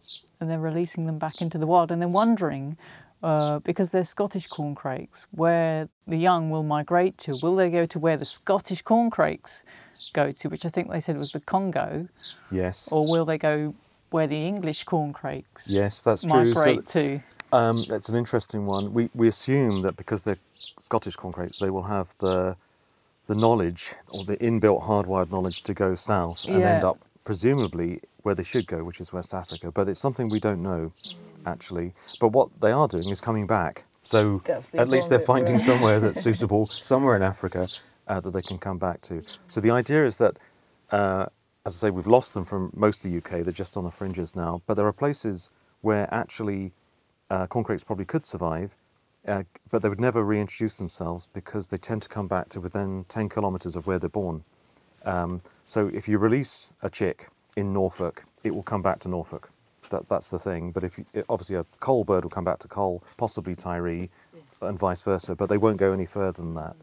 and 0.41 0.51
they're 0.51 0.59
releasing 0.59 1.07
them 1.07 1.19
back 1.19 1.41
into 1.41 1.57
the 1.57 1.67
wild, 1.67 1.91
and 1.93 2.01
they're 2.03 2.09
wondering. 2.09 2.77
Uh, 3.23 3.59
because 3.61 3.91
they're 3.93 4.05
Scottish 4.05 4.47
corn 4.47 4.75
crakes, 4.75 5.27
where 5.31 5.89
the 6.07 6.19
young 6.19 6.51
will 6.51 6.63
migrate 6.63 7.17
to. 7.17 7.37
Will 7.43 7.57
they 7.57 7.71
go 7.71 7.87
to 7.87 7.99
where 7.99 8.17
the 8.19 8.27
Scottish 8.27 8.83
corn 8.83 9.09
crakes 9.11 9.65
go 10.13 10.33
to, 10.33 10.49
which 10.49 10.65
I 10.65 10.69
think 10.69 10.91
they 10.91 11.01
said 11.01 11.17
was 11.19 11.33
the 11.33 11.41
Congo, 11.41 12.09
Yes. 12.51 12.89
or 12.91 13.09
will 13.11 13.25
they 13.25 13.39
go 13.39 13.75
where 14.11 14.27
the 14.27 14.47
English 14.47 14.85
corn 14.85 15.13
crakes 15.13 15.69
Yes, 15.69 16.03
that's 16.03 16.23
true. 16.23 16.55
So- 16.55 16.61
migrate 16.61 16.87
to? 16.89 17.21
Um, 17.53 17.85
that's 17.89 18.09
an 18.09 18.17
interesting 18.17 18.67
one. 18.67 18.93
We, 18.93 19.09
we 19.15 19.29
assume 19.29 19.83
that 19.83 19.97
because 19.97 20.25
they're 20.25 20.39
Scottish 20.79 21.15
corncrakes, 21.17 21.59
they 21.59 21.71
will 21.71 21.85
have 21.85 22.15
the 22.19 22.57
the 23.29 23.35
knowledge 23.35 23.93
or 24.13 24.25
the 24.25 24.37
inbuilt 24.37 24.85
hardwired 24.85 25.31
knowledge 25.31 25.63
to 25.65 25.75
go 25.75 25.95
south 25.97 26.45
and 26.45 26.63
end 26.63 26.85
up 26.85 26.99
presumably 27.25 28.01
where 28.23 28.35
they 28.37 28.45
should 28.45 28.67
go, 28.69 28.85
which 28.85 29.01
is 29.01 29.13
West 29.13 29.35
Africa. 29.35 29.73
But 29.73 29.89
it's 29.89 29.99
something 30.01 30.29
we 30.31 30.39
don't 30.41 30.63
know 30.63 30.93
actually. 31.45 31.93
But 32.21 32.29
what 32.29 32.49
they 32.61 32.73
are 32.73 32.87
doing 32.89 33.09
is 33.09 33.21
coming 33.21 33.47
back. 33.47 33.85
So 34.03 34.43
at 34.75 34.89
least 34.89 35.11
they're 35.11 35.19
finding 35.19 35.59
somewhere 35.59 35.99
that's 35.99 36.21
suitable 36.29 36.67
somewhere 36.67 37.17
in 37.17 37.23
Africa 37.23 37.67
uh, 38.09 38.21
that 38.21 38.33
they 38.33 38.43
can 38.43 38.59
come 38.59 38.79
back 38.79 39.01
to. 39.03 39.23
So 39.49 39.61
the 39.61 39.71
idea 39.71 40.05
is 40.05 40.19
that, 40.19 40.39
uh, 40.91 41.27
as 41.65 41.75
I 41.83 41.89
say, 41.89 41.91
we've 41.91 42.07
lost 42.07 42.35
them 42.35 42.45
from 42.45 42.71
most 42.75 43.05
of 43.05 43.11
the 43.11 43.17
UK. 43.19 43.43
They're 43.45 43.53
just 43.53 43.77
on 43.77 43.85
the 43.85 43.91
fringes 43.91 44.37
now. 44.37 44.63
But 44.67 44.75
there 44.75 44.87
are 44.87 44.93
places 44.93 45.51
where 45.81 46.13
actually 46.13 46.73
uh, 47.31 47.47
corncrakes 47.47 47.85
probably 47.85 48.05
could 48.05 48.25
survive, 48.25 48.75
uh, 49.27 49.43
but 49.71 49.83
they 49.83 49.89
would 49.89 50.01
never 50.01 50.25
reintroduce 50.25 50.77
themselves 50.77 51.29
because 51.33 51.69
they 51.69 51.77
tend 51.77 52.03
to 52.03 52.09
come 52.09 52.29
back 52.29 52.49
to 52.51 52.61
within 52.61 53.05
10 53.09 53.29
kilometres 53.29 53.77
of 53.77 53.87
where 53.87 53.99
they're 53.99 54.09
born. 54.09 54.45
Um, 55.05 55.43
so 55.65 55.89
if 55.93 56.09
you 56.09 56.19
release 56.19 56.73
a 56.83 56.91
chick 56.91 57.29
in 57.57 57.73
Norfolk, 57.73 58.25
it 58.45 58.55
will 58.55 58.63
come 58.63 58.83
back 58.83 59.01
to 59.01 59.09
Norfolk. 59.09 59.51
That, 59.91 60.09
that's 60.09 60.31
the 60.31 60.39
thing. 60.39 60.73
But 60.73 60.85
if 60.85 60.99
you, 60.99 61.07
obviously 61.29 61.57
a 61.57 61.65
Coll 61.81 62.05
bird 62.05 62.25
will 62.25 62.31
come 62.31 62.45
back 62.45 62.59
to 62.61 62.69
Coll, 62.69 63.03
possibly 63.17 63.55
Tiree, 63.55 64.09
and 64.61 64.79
vice 64.79 65.03
versa. 65.03 65.35
But 65.35 65.49
they 65.49 65.59
won't 65.59 65.77
go 65.77 65.93
any 65.93 66.07
further 66.07 66.43
than 66.43 66.55
that. 66.55 66.77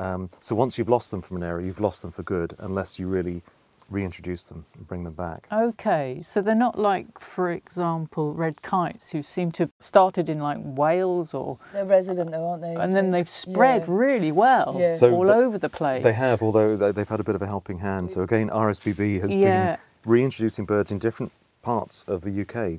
Um, 0.00 0.30
so 0.40 0.56
once 0.56 0.78
you've 0.78 0.88
lost 0.88 1.10
them 1.10 1.20
from 1.20 1.36
an 1.36 1.42
area, 1.42 1.66
you've 1.66 1.80
lost 1.80 2.00
them 2.02 2.10
for 2.10 2.22
good, 2.22 2.56
unless 2.58 2.98
you 2.98 3.06
really 3.06 3.42
reintroduce 3.90 4.44
them 4.44 4.64
and 4.76 4.86
bring 4.88 5.04
them 5.04 5.12
back. 5.12 5.46
Okay, 5.52 6.20
so 6.22 6.40
they're 6.40 6.54
not 6.54 6.78
like, 6.78 7.18
for 7.20 7.50
example, 7.50 8.32
red 8.32 8.62
kites 8.62 9.10
who 9.10 9.20
seem 9.22 9.50
to 9.52 9.64
have 9.64 9.72
started 9.80 10.30
in 10.30 10.38
like 10.38 10.58
Wales 10.62 11.34
or, 11.34 11.58
They're 11.72 11.84
resident 11.84 12.30
though, 12.30 12.48
aren't 12.50 12.62
they? 12.62 12.74
and 12.76 12.90
So- 12.92 12.94
then 12.94 13.10
they've 13.10 13.28
spread 13.28 13.82
yeah. 13.82 13.86
really 13.94 14.32
well 14.32 14.76
Yeah. 14.78 14.94
So 14.94 15.12
all 15.12 15.24
the- 15.26 15.34
over 15.34 15.58
the 15.58 15.68
place. 15.68 16.02
They 16.04 16.12
have, 16.12 16.40
although 16.42 16.76
they- 16.76 16.92
they've 16.92 17.08
had 17.08 17.20
a 17.20 17.24
bit 17.24 17.34
of 17.34 17.42
a 17.42 17.46
helping 17.46 17.80
hand. 17.80 18.10
So 18.12 18.22
again, 18.22 18.48
RSPB 18.48 19.18
has 19.18 19.34
Yeah. 19.34 19.76
been 19.76 19.78
reintroducing 20.12 20.64
birds 20.66 20.90
in 20.92 20.98
different 20.98 21.32
parts 21.62 22.04
of 22.06 22.22
the 22.22 22.30
UK. 22.30 22.78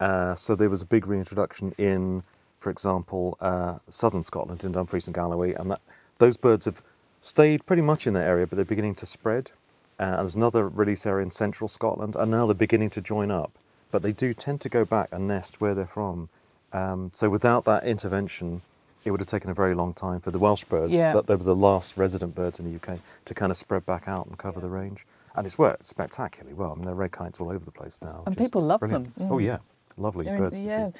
Uh, 0.00 0.34
so 0.36 0.54
there 0.54 0.70
was 0.70 0.80
a 0.82 0.86
big 0.86 1.06
reintroduction 1.08 1.74
in, 1.78 2.22
for 2.60 2.70
example, 2.70 3.36
uh, 3.40 3.78
southern 3.88 4.22
Scotland 4.22 4.62
in 4.64 4.70
Dumfries 4.72 5.06
and 5.08 5.14
Galloway, 5.14 5.52
and 5.52 5.70
that 5.72 5.80
those 6.18 6.36
birds 6.36 6.66
have 6.66 6.82
stayed 7.20 7.64
pretty 7.66 7.82
much 7.82 8.06
in 8.06 8.14
that 8.14 8.26
area, 8.26 8.46
but 8.46 8.56
they're 8.56 8.64
beginning 8.64 8.94
to 8.96 9.06
spread. 9.06 9.50
Uh, 9.98 10.16
there's 10.18 10.34
another 10.36 10.68
release 10.68 11.06
area 11.06 11.24
in 11.24 11.30
central 11.30 11.68
Scotland, 11.68 12.16
and 12.16 12.30
now 12.30 12.46
they're 12.46 12.54
beginning 12.54 12.90
to 12.90 13.00
join 13.00 13.30
up. 13.30 13.52
But 13.90 14.02
they 14.02 14.12
do 14.12 14.34
tend 14.34 14.60
to 14.62 14.68
go 14.68 14.84
back 14.84 15.08
and 15.12 15.28
nest 15.28 15.60
where 15.60 15.74
they're 15.74 15.86
from. 15.86 16.28
Um, 16.72 17.10
so 17.14 17.30
without 17.30 17.64
that 17.66 17.84
intervention, 17.84 18.62
it 19.04 19.10
would 19.12 19.20
have 19.20 19.28
taken 19.28 19.50
a 19.50 19.54
very 19.54 19.74
long 19.74 19.94
time 19.94 20.20
for 20.20 20.30
the 20.32 20.38
Welsh 20.38 20.64
birds, 20.64 20.92
Yeah. 20.92 21.12
that 21.12 21.26
they 21.28 21.36
were 21.36 21.44
the 21.44 21.54
last 21.54 21.96
resident 21.96 22.34
birds 22.34 22.58
in 22.58 22.64
the 22.66 22.74
UK, 22.74 22.98
to 23.26 23.34
kind 23.34 23.52
of 23.52 23.56
spread 23.56 23.86
back 23.86 24.08
out 24.08 24.26
and 24.26 24.36
cover 24.36 24.60
the 24.60 24.68
range. 24.68 25.06
And 25.36 25.46
it's 25.46 25.58
worked 25.58 25.84
spectacularly 25.86 26.54
well. 26.54 26.72
I 26.72 26.74
mean, 26.74 26.84
there 26.84 26.92
are 26.94 26.96
red 26.96 27.12
kites 27.12 27.40
all 27.40 27.50
over 27.50 27.64
the 27.64 27.70
place 27.70 28.00
now. 28.02 28.22
And 28.26 28.36
people 28.36 28.62
love 28.62 28.80
brilliant. 28.80 29.14
them. 29.14 29.28
Oh, 29.30 29.38
yeah. 29.38 29.58
Lovely 29.96 30.24
They're 30.24 30.38
birds 30.38 30.58
in, 30.58 30.64
to 30.64 30.70
yeah, 30.70 30.88
see. 30.88 30.94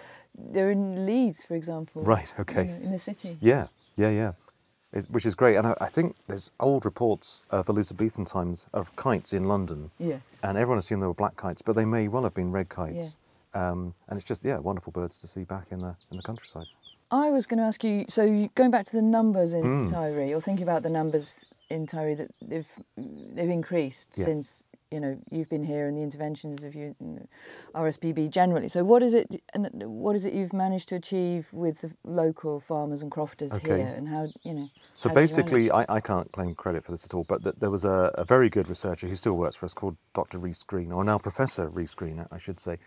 they're 0.53 0.70
in 0.70 1.05
Leeds, 1.05 1.44
for 1.44 1.57
example. 1.57 2.03
Right, 2.03 2.33
you 2.38 2.42
okay. 2.42 2.64
know, 2.64 2.74
in 2.74 2.92
the 2.92 2.98
city. 3.00 3.37
Yeah, 3.40 3.66
yeah, 3.96 4.11
yeah. 4.11 4.33
Which 5.11 5.26
is 5.26 5.35
great. 5.35 5.57
And 5.57 5.66
I, 5.66 5.76
I 5.80 5.88
think 5.88 6.14
there's 6.28 6.50
old 6.61 6.85
reports 6.85 7.44
of 7.50 7.68
Elizabethan 7.68 8.24
times 8.24 8.66
of 8.72 8.94
kites 8.96 9.33
in 9.33 9.48
London. 9.48 9.90
Yes. 9.98 10.20
And 10.42 10.57
everyone 10.57 10.78
assumed 10.78 11.02
they 11.02 11.07
were 11.07 11.14
black 11.14 11.37
kites, 11.37 11.62
but 11.62 11.74
they 11.74 11.85
may 11.85 12.07
well 12.09 12.22
have 12.22 12.35
been 12.35 12.52
red 12.52 12.68
kites. 12.68 13.16
Um, 13.54 13.94
and 14.09 14.16
it's 14.16 14.24
just, 14.24 14.44
yeah, 14.44 14.59
wonderful 14.59 14.92
birds 14.92 15.20
to 15.20 15.26
see 15.28 15.44
back 15.44 15.66
in 15.70 15.80
the, 15.80 15.96
in 16.11 16.16
the 16.16 16.22
countryside. 16.22 16.66
I 17.11 17.30
was 17.30 17.46
going 17.46 17.59
to 17.59 17.64
ask 17.64 17.85
you. 17.85 18.04
So 18.09 18.48
going 18.54 18.70
back 18.70 18.87
to 18.87 18.96
the 18.96 19.02
numbers 19.02 19.52
in 19.52 19.62
Mm. 19.62 19.90
Tiree, 19.90 20.37
or 20.37 20.40
thinking 20.40 20.64
about 20.64 20.83
the 20.83 20.90
numbers 20.90 21.44
in 21.70 21.87
Tiree 21.87 22.16
that 22.16 22.31
they've 22.42 22.68
they've 22.96 23.50
increased 23.50 24.16
Yeah. 24.16 24.24
since 24.27 24.66
you 24.90 25.00
know 25.00 25.18
you've 25.31 25.48
been 25.48 25.64
here 25.64 25.88
and 25.88 25.96
the 25.96 26.03
interventions 26.03 26.62
of 26.62 26.74
you 26.74 26.94
RSPB 27.74 28.31
generally. 28.31 28.68
So 28.68 28.85
what 28.85 29.03
is 29.03 29.14
it? 29.14 29.42
And 29.55 29.68
what 29.85 30.16
is 30.16 30.24
it 30.24 30.33
you've 30.35 30.53
managed 30.53 30.88
to 30.90 30.96
achieve 30.96 31.48
with 31.53 31.81
the 31.83 31.92
local 32.05 32.61
farmers 32.61 33.03
and 33.03 33.11
crofters 33.11 33.55
Okay. 33.55 33.79
here, 33.79 33.94
and 33.96 34.09
how 34.09 34.33
you 34.44 34.55
know? 34.55 34.70
So 34.94 35.09
how 35.09 35.14
do 35.14 35.20
you 35.20 35.27
basically. 35.27 35.70
I, 35.70 35.85
I 35.88 36.00
can't 36.00 36.31
claim 36.33 36.55
credit 36.55 36.85
for 36.85 36.92
this 36.92 37.05
at 37.05 37.14
all, 37.14 37.24
but 37.24 37.42
th- 37.42 37.57
there 37.59 37.70
was 37.70 37.85
a, 37.85 38.12
a 38.14 38.24
very 38.24 38.48
good 38.48 38.68
researcher 38.68 39.09
who 39.09 39.16
still 39.16 39.35
works 39.35 39.57
for 39.57 39.66
us 39.66 39.74
called 39.74 39.96
Dr. 40.14 40.38
Rhys 40.38 40.62
Green, 40.62 40.92
or 40.92 41.05
now 41.05 41.18
Professor 41.18 41.68
Rhys 41.68 41.94
Green, 41.94 42.24
I 42.31 42.38
should 42.38 42.61
say. 42.61 42.79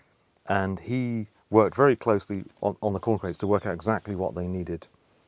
And 0.48 0.80
he 0.80 1.28
worked 1.50 1.76
very 1.76 1.96
closely 1.96 2.46
on, 2.62 2.78
on 2.82 2.94
the 2.94 3.00
corn 3.00 3.20
crakes 3.20 3.38
to 3.40 3.48
work 3.48 3.66
out 3.66 3.74
exactly 3.74 4.16
what 4.16 4.36
they 4.36 4.48
needed 4.48 4.88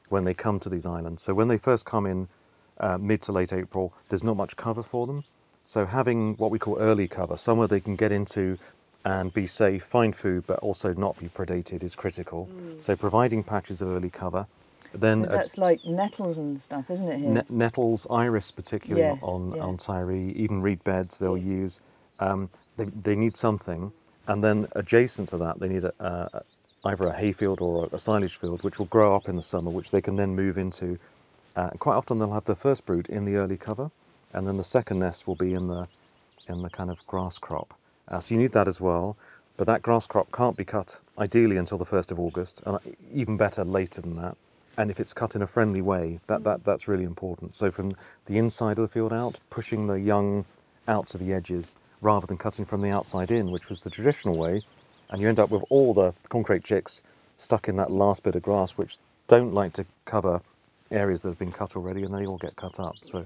when 0.09 0.23
they 0.23 0.33
come 0.33 0.59
to 0.59 0.69
these 0.69 0.85
islands. 0.85 1.21
So 1.21 1.33
when 1.33 1.49
they 1.49 1.57
first 1.57 1.85
come 1.85 2.05
in 2.05 2.29
uh, 2.79 2.97
mid 2.97 3.21
to 3.23 3.31
late 3.31 3.53
April, 3.53 3.93
there's 4.09 4.23
not 4.23 4.37
much 4.37 4.55
cover 4.55 4.83
for 4.83 5.07
them. 5.07 5.23
So 5.63 5.85
having 5.85 6.35
what 6.37 6.51
we 6.51 6.59
call 6.59 6.77
early 6.79 7.07
cover, 7.07 7.37
somewhere 7.37 7.67
they 7.67 7.79
can 7.79 7.95
get 7.95 8.11
into 8.11 8.57
and 9.05 9.33
be 9.33 9.47
safe, 9.47 9.83
find 9.83 10.15
food, 10.15 10.43
but 10.47 10.59
also 10.59 10.93
not 10.93 11.17
be 11.19 11.27
predated 11.29 11.83
is 11.83 11.95
critical. 11.95 12.49
So 12.79 12.95
providing 12.95 13.43
patches 13.43 13.81
of 13.81 13.89
early 13.89 14.09
cover. 14.09 14.47
Then 14.93 15.23
so 15.23 15.29
a- 15.29 15.31
that's 15.31 15.57
like 15.57 15.85
nettles 15.85 16.37
and 16.37 16.59
stuff, 16.59 16.89
isn't 16.89 17.07
it? 17.07 17.19
Here. 17.19 17.29
Ne- 17.29 17.43
nettles, 17.49 18.07
iris, 18.09 18.51
particularly 18.51 19.01
Yes, 19.03 19.23
on, 19.23 19.53
yeah. 19.55 19.63
on 19.63 19.77
Tiree, 19.77 20.33
even 20.33 20.61
reed 20.61 20.83
beds 20.83 21.19
they'll 21.19 21.37
use. 21.37 21.79
Um, 22.19 22.49
they, 22.75 22.85
they 22.85 23.15
need 23.15 23.37
something, 23.37 23.91
and 24.27 24.43
then 24.43 24.67
adjacent 24.73 25.29
to 25.29 25.37
that, 25.37 25.59
they 25.59 25.69
need 25.69 25.83
a, 25.83 25.93
uh, 26.03 26.39
either 26.85 27.07
a 27.07 27.13
hayfield 27.13 27.61
or 27.61 27.85
a, 27.91 27.95
a 27.95 27.99
silage 27.99 28.37
field, 28.37 28.63
which 28.63 28.79
will 28.79 28.87
grow 28.87 29.15
up 29.15 29.29
in 29.29 29.35
the 29.35 29.43
summer, 29.43 29.69
which 29.69 29.91
they 29.91 30.01
can 30.01 30.15
then 30.15 30.35
move 30.35 30.57
into. 30.57 30.97
Uh, 31.59 31.71
quite 31.71 31.95
often, 31.95 32.19
they'll 32.19 32.31
have 32.31 32.45
their 32.45 32.55
first 32.55 32.85
brood 32.85 33.09
in 33.09 33.25
the 33.25 33.35
early 33.35 33.57
cover, 33.57 33.91
and 34.31 34.47
then 34.47 34.55
the 34.55 34.63
second 34.63 34.99
nest 34.99 35.27
will 35.27 35.35
be 35.35 35.53
in 35.53 35.67
the 35.67 35.89
in 36.47 36.61
the 36.61 36.69
kind 36.69 36.89
of 36.89 37.05
grass 37.05 37.37
crop. 37.37 37.73
Uh, 38.07 38.21
so 38.21 38.33
you 38.33 38.39
need 38.39 38.53
that 38.53 38.65
as 38.65 38.79
well. 38.79 39.17
But 39.57 39.67
that 39.67 39.81
grass 39.81 40.07
crop 40.07 40.31
can't 40.31 40.55
be 40.55 40.63
cut 40.63 41.01
ideally 41.17 41.57
until 41.57 41.77
the 41.77 41.85
1st 41.85 42.11
of 42.13 42.19
August, 42.19 42.61
and 42.65 42.79
even 43.13 43.35
better 43.35 43.65
later 43.65 43.99
than 43.99 44.15
that. 44.15 44.37
And 44.77 44.89
if 44.89 45.01
it's 45.01 45.13
cut 45.13 45.35
in 45.35 45.41
a 45.41 45.47
friendly 45.47 45.81
way, 45.81 46.21
that, 46.27 46.45
that, 46.45 46.63
that's 46.63 46.87
really 46.87 47.03
important. 47.03 47.55
So 47.55 47.71
from 47.71 47.93
the 48.25 48.37
inside 48.37 48.77
of 48.79 48.83
the 48.83 48.87
field 48.87 49.11
out, 49.11 49.39
pushing 49.49 49.87
the 49.87 49.99
young 49.99 50.45
out 50.87 51.07
to 51.07 51.17
the 51.17 51.33
edges 51.33 51.75
rather 51.99 52.25
than 52.25 52.37
cutting 52.37 52.63
from 52.63 52.81
the 52.81 52.89
outside 52.89 53.31
in, 53.31 53.51
which 53.51 53.67
was 53.67 53.81
the 53.81 53.89
traditional 53.89 54.37
way. 54.37 54.61
And 55.09 55.21
you 55.21 55.27
end 55.27 55.39
up 55.39 55.49
with 55.49 55.65
all 55.69 55.93
the 55.93 56.13
corncrake 56.29 56.63
chicks 56.63 57.03
stuck 57.35 57.67
in 57.67 57.75
that 57.75 57.91
last 57.91 58.23
bit 58.23 58.35
of 58.35 58.43
grass, 58.43 58.71
which 58.77 58.97
don't 59.27 59.53
like 59.53 59.73
to 59.73 59.85
cover 60.05 60.39
areas 60.91 61.21
that 61.21 61.29
have 61.29 61.39
been 61.39 61.51
cut 61.51 61.75
already, 61.75 62.03
and 62.03 62.13
they 62.13 62.25
all 62.25 62.37
get 62.37 62.55
cut 62.55 62.79
up. 62.79 62.97
So, 63.01 63.25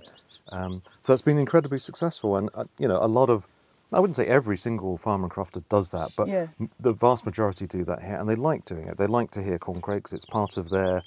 um, 0.51 0.81
so 1.01 1.13
it's 1.13 1.21
been 1.21 1.37
incredibly 1.37 1.79
successful, 1.79 2.35
and 2.35 2.49
uh, 2.53 2.65
you 2.77 2.87
know, 2.87 2.97
a 3.03 3.07
lot 3.07 3.29
of, 3.29 3.45
I 3.91 3.99
wouldn't 3.99 4.15
say 4.17 4.25
every 4.27 4.57
single 4.57 4.97
farmer 4.97 5.25
and 5.25 5.31
crofter 5.33 5.63
does 5.69 5.89
that, 5.91 6.11
but 6.15 6.27
Yeah. 6.27 6.47
m- 6.59 6.69
the 6.79 6.91
vast 6.93 7.25
majority 7.25 7.67
do 7.67 7.83
that 7.85 8.01
here, 8.03 8.15
and 8.15 8.27
they 8.29 8.35
like 8.35 8.65
doing 8.65 8.87
it. 8.87 8.97
They 8.97 9.07
like 9.07 9.31
to 9.31 9.43
hear 9.43 9.57
corncrakes. 9.57 10.13
It's 10.13 10.25
part 10.25 10.57
of 10.57 10.69
their 10.69 11.03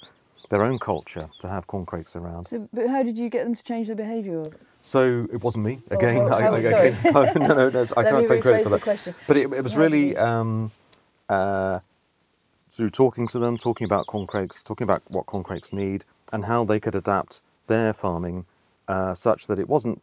their 0.49 0.63
own 0.63 0.79
culture 0.79 1.29
to 1.39 1.49
have 1.49 1.67
corncrakes 1.67 2.15
around. 2.15 2.47
So, 2.47 2.69
but 2.71 2.87
how 2.87 3.03
did 3.03 3.17
you 3.17 3.27
get 3.29 3.43
them 3.43 3.53
to 3.53 3.61
change 3.63 3.87
their 3.87 3.97
behaviour? 3.97 4.45
So 4.79 5.27
it 5.33 5.43
wasn't 5.43 5.65
me 5.65 5.81
Oh, 5.91 5.95
again. 5.95 6.31
I, 6.31 6.41
how- 6.43 6.53
I, 6.53 6.61
sorry. 6.61 6.87
again 6.89 7.11
no, 7.13 7.23
no, 7.35 7.47
no, 7.53 7.69
that's- 7.69 7.91
I 7.97 8.03
can't 8.03 8.25
claim 8.25 8.41
credit 8.41 8.63
for 8.63 8.69
that. 8.69 8.81
question. 8.81 9.13
But 9.27 9.35
it, 9.35 9.51
it 9.51 9.61
was 9.61 9.73
How 9.73 9.81
really 9.81 10.15
um, 10.15 10.71
uh, 11.27 11.79
through 12.69 12.91
talking 12.91 13.27
to 13.27 13.39
them, 13.39 13.57
talking 13.57 13.83
about 13.85 14.07
corncrakes, 14.07 14.63
talking 14.63 14.85
about 14.85 15.01
what 15.09 15.25
corncrakes 15.25 15.73
need, 15.73 16.05
and 16.31 16.45
how 16.45 16.65
they 16.65 16.79
could 16.79 16.95
adapt 16.95 17.41
their 17.67 17.93
farming 17.93 18.45
uh, 18.87 19.13
such 19.13 19.47
that 19.47 19.59
it 19.59 19.67
wasn't 19.67 20.01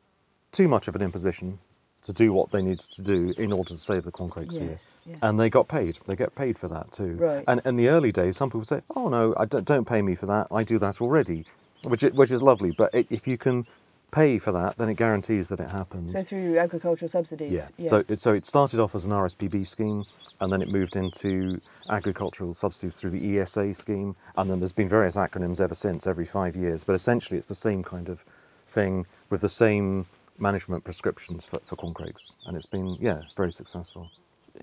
too 0.53 0.69
much 0.69 0.89
of 0.89 0.95
an 0.95 1.03
imposition 1.03 1.59
to 2.03 2.13
do 2.13 2.33
what 2.33 2.51
they 2.53 2.61
needed 2.61 2.81
to 2.81 3.03
do 3.03 3.33
in 3.39 3.51
order 3.51 3.71
to 3.71 3.79
save 3.79 4.05
the 4.05 4.13
corncrakes 4.13 4.59
here. 4.59 4.71
Yes, 4.73 4.97
yeah. 5.07 5.17
And 5.23 5.41
they 5.41 5.49
got 5.49 5.69
paid. 5.69 5.99
They 6.07 6.15
get 6.15 6.35
paid 6.35 6.59
for 6.59 6.69
that 6.69 6.93
too. 6.93 7.15
Right. 7.15 7.45
And 7.49 7.63
in 7.65 7.77
the 7.77 7.89
early 7.89 8.13
days, 8.13 8.37
some 8.37 8.51
people 8.51 8.65
say, 8.65 8.83
"Oh 8.95 9.09
no, 9.09 9.35
I 9.39 9.47
don't, 9.47 9.65
don't 9.65 9.87
pay 9.87 10.03
me 10.03 10.15
for 10.15 10.27
that. 10.27 10.49
I 10.51 10.65
do 10.65 10.79
that 10.79 11.01
already," 11.01 11.47
which 11.83 12.03
is, 12.03 12.13
which 12.13 12.31
is 12.31 12.43
lovely. 12.43 12.73
But 12.73 12.91
if 12.93 13.27
you 13.27 13.39
can 13.39 13.67
pay 14.15 14.39
for 14.39 14.53
that, 14.53 14.77
then 14.79 14.89
it 14.89 14.95
guarantees 14.95 15.49
that 15.49 15.61
it 15.61 15.69
happens. 15.71 16.13
So 16.13 16.23
through 16.23 16.59
agricultural 16.59 17.09
subsidies. 17.09 17.71
Yeah. 17.77 17.89
So, 17.89 18.05
it- 18.09 18.19
so 18.19 18.33
it 18.33 18.47
started 18.47 18.79
off 18.81 18.95
as 18.95 19.05
an 19.05 19.11
RSPB 19.13 19.67
scheme, 19.67 20.05
and 20.41 20.53
then 20.53 20.63
it 20.63 20.69
moved 20.69 20.97
into 20.97 21.61
agricultural 21.89 22.55
subsidies 22.55 22.97
through 22.97 23.11
the 23.11 23.39
ESA 23.39 23.75
scheme, 23.75 24.15
and 24.37 24.51
then 24.51 24.61
there's 24.61 24.73
been 24.73 24.89
various 24.89 25.17
acronyms 25.17 25.61
ever 25.61 25.75
since, 25.75 26.07
every 26.07 26.27
five 26.27 26.55
years. 26.57 26.85
But 26.85 26.95
essentially, 26.95 27.39
it's 27.39 27.47
the 27.49 27.55
same 27.55 27.83
kind 27.83 28.09
of 28.09 28.25
thing 28.67 29.07
with 29.31 29.41
the 29.41 29.49
same 29.49 30.07
management 30.39 30.83
prescriptions 30.85 31.45
for, 31.45 31.59
for 31.61 31.77
corncrakes, 31.77 32.33
and 32.47 32.57
it's 32.57 32.67
been 32.67 32.97
yeah 33.01 33.23
very 33.37 33.53
successful. 33.53 34.11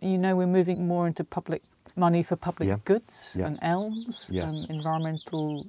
You 0.02 0.18
know, 0.18 0.36
we're 0.36 0.48
moving 0.48 0.88
more 0.88 1.08
into 1.08 1.24
public 1.24 1.62
money 1.96 2.24
for 2.24 2.36
public 2.38 2.68
Yeah. 2.70 2.78
goods 2.86 3.36
Yeah. 3.38 3.48
and 3.48 3.60
ELMS, 3.62 4.30
Yes. 4.32 4.64
um, 4.64 4.76
environmental. 4.78 5.66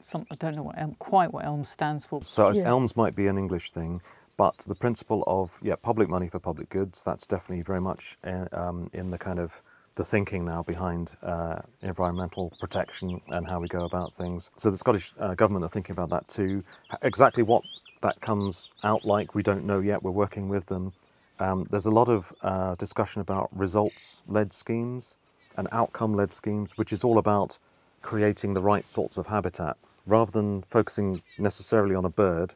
Some 0.00 0.26
I 0.30 0.34
don't 0.36 0.54
know 0.56 0.62
what 0.62 0.78
ELM, 0.78 0.94
quite 0.98 1.32
what 1.32 1.44
ELM 1.44 1.64
stands 1.64 2.04
for. 2.06 2.22
So 2.22 2.50
Yeah. 2.50 2.68
ELMS 2.68 2.96
might 2.96 3.14
be 3.14 3.26
an 3.26 3.38
English 3.38 3.70
thing, 3.70 4.00
but 4.36 4.58
the 4.58 4.74
principle 4.74 5.24
of 5.26 5.58
yeah 5.62 5.76
public 5.76 6.08
money 6.08 6.28
for 6.28 6.38
public 6.38 6.68
goods 6.70 7.02
that's 7.04 7.26
definitely 7.26 7.62
very 7.62 7.80
much 7.80 8.18
uh, 8.24 8.46
um, 8.52 8.90
in 8.92 9.10
the 9.10 9.18
kind 9.18 9.38
of 9.38 9.60
the 9.96 10.04
thinking 10.04 10.44
now 10.44 10.62
behind 10.62 11.10
uh, 11.24 11.58
environmental 11.82 12.52
protection 12.60 13.20
and 13.28 13.48
how 13.48 13.58
we 13.58 13.66
go 13.66 13.84
about 13.84 14.14
things. 14.14 14.48
So 14.56 14.70
the 14.70 14.78
Scottish 14.78 15.12
uh, 15.18 15.34
government 15.34 15.64
are 15.64 15.68
thinking 15.68 15.92
about 15.92 16.10
that 16.10 16.28
too. 16.28 16.62
Exactly 17.02 17.42
what 17.42 17.64
that 18.02 18.20
comes 18.20 18.68
out 18.84 19.04
like, 19.04 19.34
we 19.34 19.42
don't 19.42 19.64
know 19.64 19.80
yet. 19.80 20.04
We're 20.04 20.12
working 20.12 20.48
with 20.48 20.66
them. 20.66 20.92
Um, 21.40 21.66
there's 21.70 21.86
a 21.86 21.90
lot 21.90 22.08
of 22.08 22.32
uh, 22.42 22.76
discussion 22.76 23.20
about 23.20 23.48
results-led 23.52 24.52
schemes 24.52 25.16
and 25.56 25.66
outcome-led 25.72 26.32
schemes, 26.32 26.78
which 26.78 26.92
is 26.92 27.02
all 27.02 27.18
about 27.18 27.58
creating 28.02 28.54
the 28.54 28.62
right 28.62 28.86
sorts 28.86 29.18
of 29.18 29.26
habitat 29.26 29.76
rather 30.08 30.32
than 30.32 30.62
focusing 30.62 31.22
necessarily 31.38 31.94
on 31.94 32.04
a 32.04 32.10
bird 32.10 32.54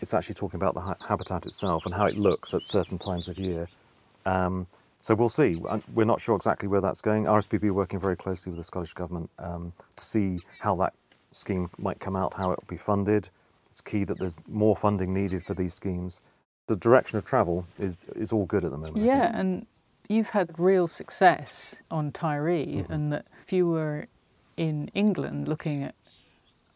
it's 0.00 0.12
actually 0.12 0.34
talking 0.34 0.58
about 0.58 0.74
the 0.74 0.80
ha- 0.80 0.96
habitat 1.08 1.46
itself 1.46 1.86
and 1.86 1.94
how 1.94 2.04
it 2.04 2.16
looks 2.18 2.52
at 2.52 2.62
certain 2.64 2.98
times 2.98 3.26
of 3.28 3.38
year. 3.38 3.66
Um, 4.26 4.66
so 4.98 5.14
we'll 5.14 5.30
see. 5.30 5.62
We're 5.94 6.04
not 6.04 6.20
sure 6.20 6.36
exactly 6.36 6.68
where 6.68 6.80
that's 6.82 7.00
going. 7.00 7.24
RSPB 7.24 7.64
are 7.68 7.72
working 7.72 8.00
very 8.00 8.16
closely 8.16 8.50
with 8.50 8.58
the 8.58 8.64
Scottish 8.64 8.92
Government 8.92 9.30
um, 9.38 9.72
to 9.96 10.04
see 10.04 10.40
how 10.58 10.74
that 10.76 10.92
scheme 11.30 11.70
might 11.78 12.00
come 12.00 12.16
out, 12.16 12.34
how 12.34 12.50
it 12.50 12.58
will 12.58 12.66
be 12.68 12.76
funded. 12.76 13.28
It's 13.70 13.80
key 13.80 14.04
that 14.04 14.18
there's 14.18 14.40
more 14.48 14.76
funding 14.76 15.14
needed 15.14 15.42
for 15.44 15.54
these 15.54 15.72
schemes. 15.72 16.20
The 16.66 16.76
direction 16.76 17.16
of 17.16 17.24
travel 17.24 17.66
is, 17.78 18.04
is 18.16 18.30
all 18.32 18.46
good 18.46 18.64
at 18.64 18.72
the 18.72 18.78
moment. 18.78 19.06
Yeah, 19.06 19.30
and 19.32 19.64
you've 20.08 20.30
had 20.30 20.58
real 20.58 20.86
success 20.88 21.76
on 21.90 22.10
Tiree, 22.12 22.78
Mm-hmm. 22.82 22.92
and 22.92 23.12
that 23.12 23.26
if 23.42 23.52
you 23.52 23.68
were 23.68 24.06
in 24.56 24.90
England 24.92 25.48
looking 25.48 25.82
at 25.82 25.94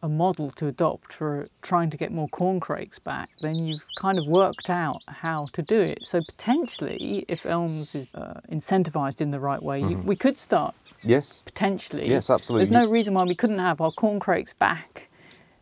a 0.01 0.07
model 0.09 0.49
to 0.51 0.67
adopt 0.67 1.11
for 1.13 1.47
trying 1.61 1.89
to 1.89 1.97
get 1.97 2.11
more 2.11 2.27
corncrakes 2.29 2.99
back, 2.99 3.27
then 3.41 3.57
you've 3.57 3.81
kind 3.99 4.17
of 4.17 4.25
worked 4.27 4.69
out 4.69 5.01
how 5.07 5.47
to 5.53 5.61
do 5.61 5.77
it. 5.77 5.99
So 6.05 6.21
potentially, 6.21 7.25
if 7.27 7.45
Elms 7.45 7.95
is 7.95 8.15
uh, 8.15 8.39
incentivised 8.51 9.19
in 9.21 9.31
the 9.31 9.39
right 9.39 9.61
way, 9.61 9.81
you, 9.81 9.97
we 9.97 10.15
could 10.15 10.37
start 10.37 10.75
Yes. 11.03 11.43
potentially. 11.43 12.03
Mm-hmm. 12.03 12.11
Yes, 12.11 12.29
absolutely. 12.29 12.65
There's 12.65 12.83
no 12.85 12.89
reason 12.89 13.13
why 13.13 13.23
we 13.23 13.35
couldn't 13.35 13.59
have 13.59 13.81
our 13.81 13.91
corncrakes 13.91 14.53
back. 14.53 15.09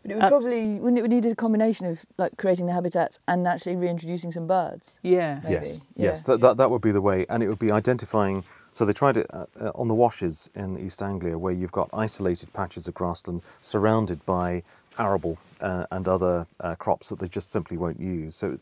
But 0.04 0.12
it 0.12 0.16
would 0.16 0.24
Uh, 0.26 0.30
probably 0.30 0.76
wouldn't 0.76 1.00
it 1.00 1.02
would 1.02 1.12
need 1.12 1.26
a 1.26 1.36
combination 1.36 1.88
of 1.88 2.06
like 2.18 2.38
creating 2.38 2.68
the 2.68 2.74
habitats 2.74 3.20
and 3.28 3.48
actually 3.48 3.76
reintroducing 3.76 4.32
some 4.32 4.46
birds. 4.48 5.00
Yeah. 5.02 5.40
Maybe, 5.44 5.54
Yes, 5.56 5.84
yeah. 5.96 6.10
yes, 6.12 6.22
that, 6.24 6.42
that, 6.42 6.58
that 6.58 6.70
would 6.70 6.82
be 6.82 6.92
the 6.92 7.02
way, 7.02 7.26
and 7.28 7.42
it 7.42 7.48
would 7.50 7.60
be 7.60 7.72
identifying. 7.72 8.44
So 8.78 8.86
they 8.86 8.94
tried 8.94 9.18
it 9.18 9.26
uh, 9.34 9.48
uh, 9.60 9.72
on 9.74 9.88
the 9.88 9.96
washes 9.96 10.52
in 10.54 10.78
East 10.78 11.02
Anglia, 11.02 11.36
where 11.36 11.52
you've 11.52 11.72
got 11.72 11.90
isolated 11.94 12.54
patches 12.54 12.88
of 12.88 12.94
grassland 12.94 13.42
surrounded 13.60 14.24
by 14.28 14.62
arable 15.00 15.40
uh, 15.62 15.88
and 15.90 16.08
other 16.08 16.46
uh, 16.60 16.76
crops 16.76 17.10
that 17.10 17.18
they 17.18 17.28
just 17.28 17.50
simply 17.50 17.76
won't 17.76 18.00
use. 18.00 18.36
So, 18.36 18.60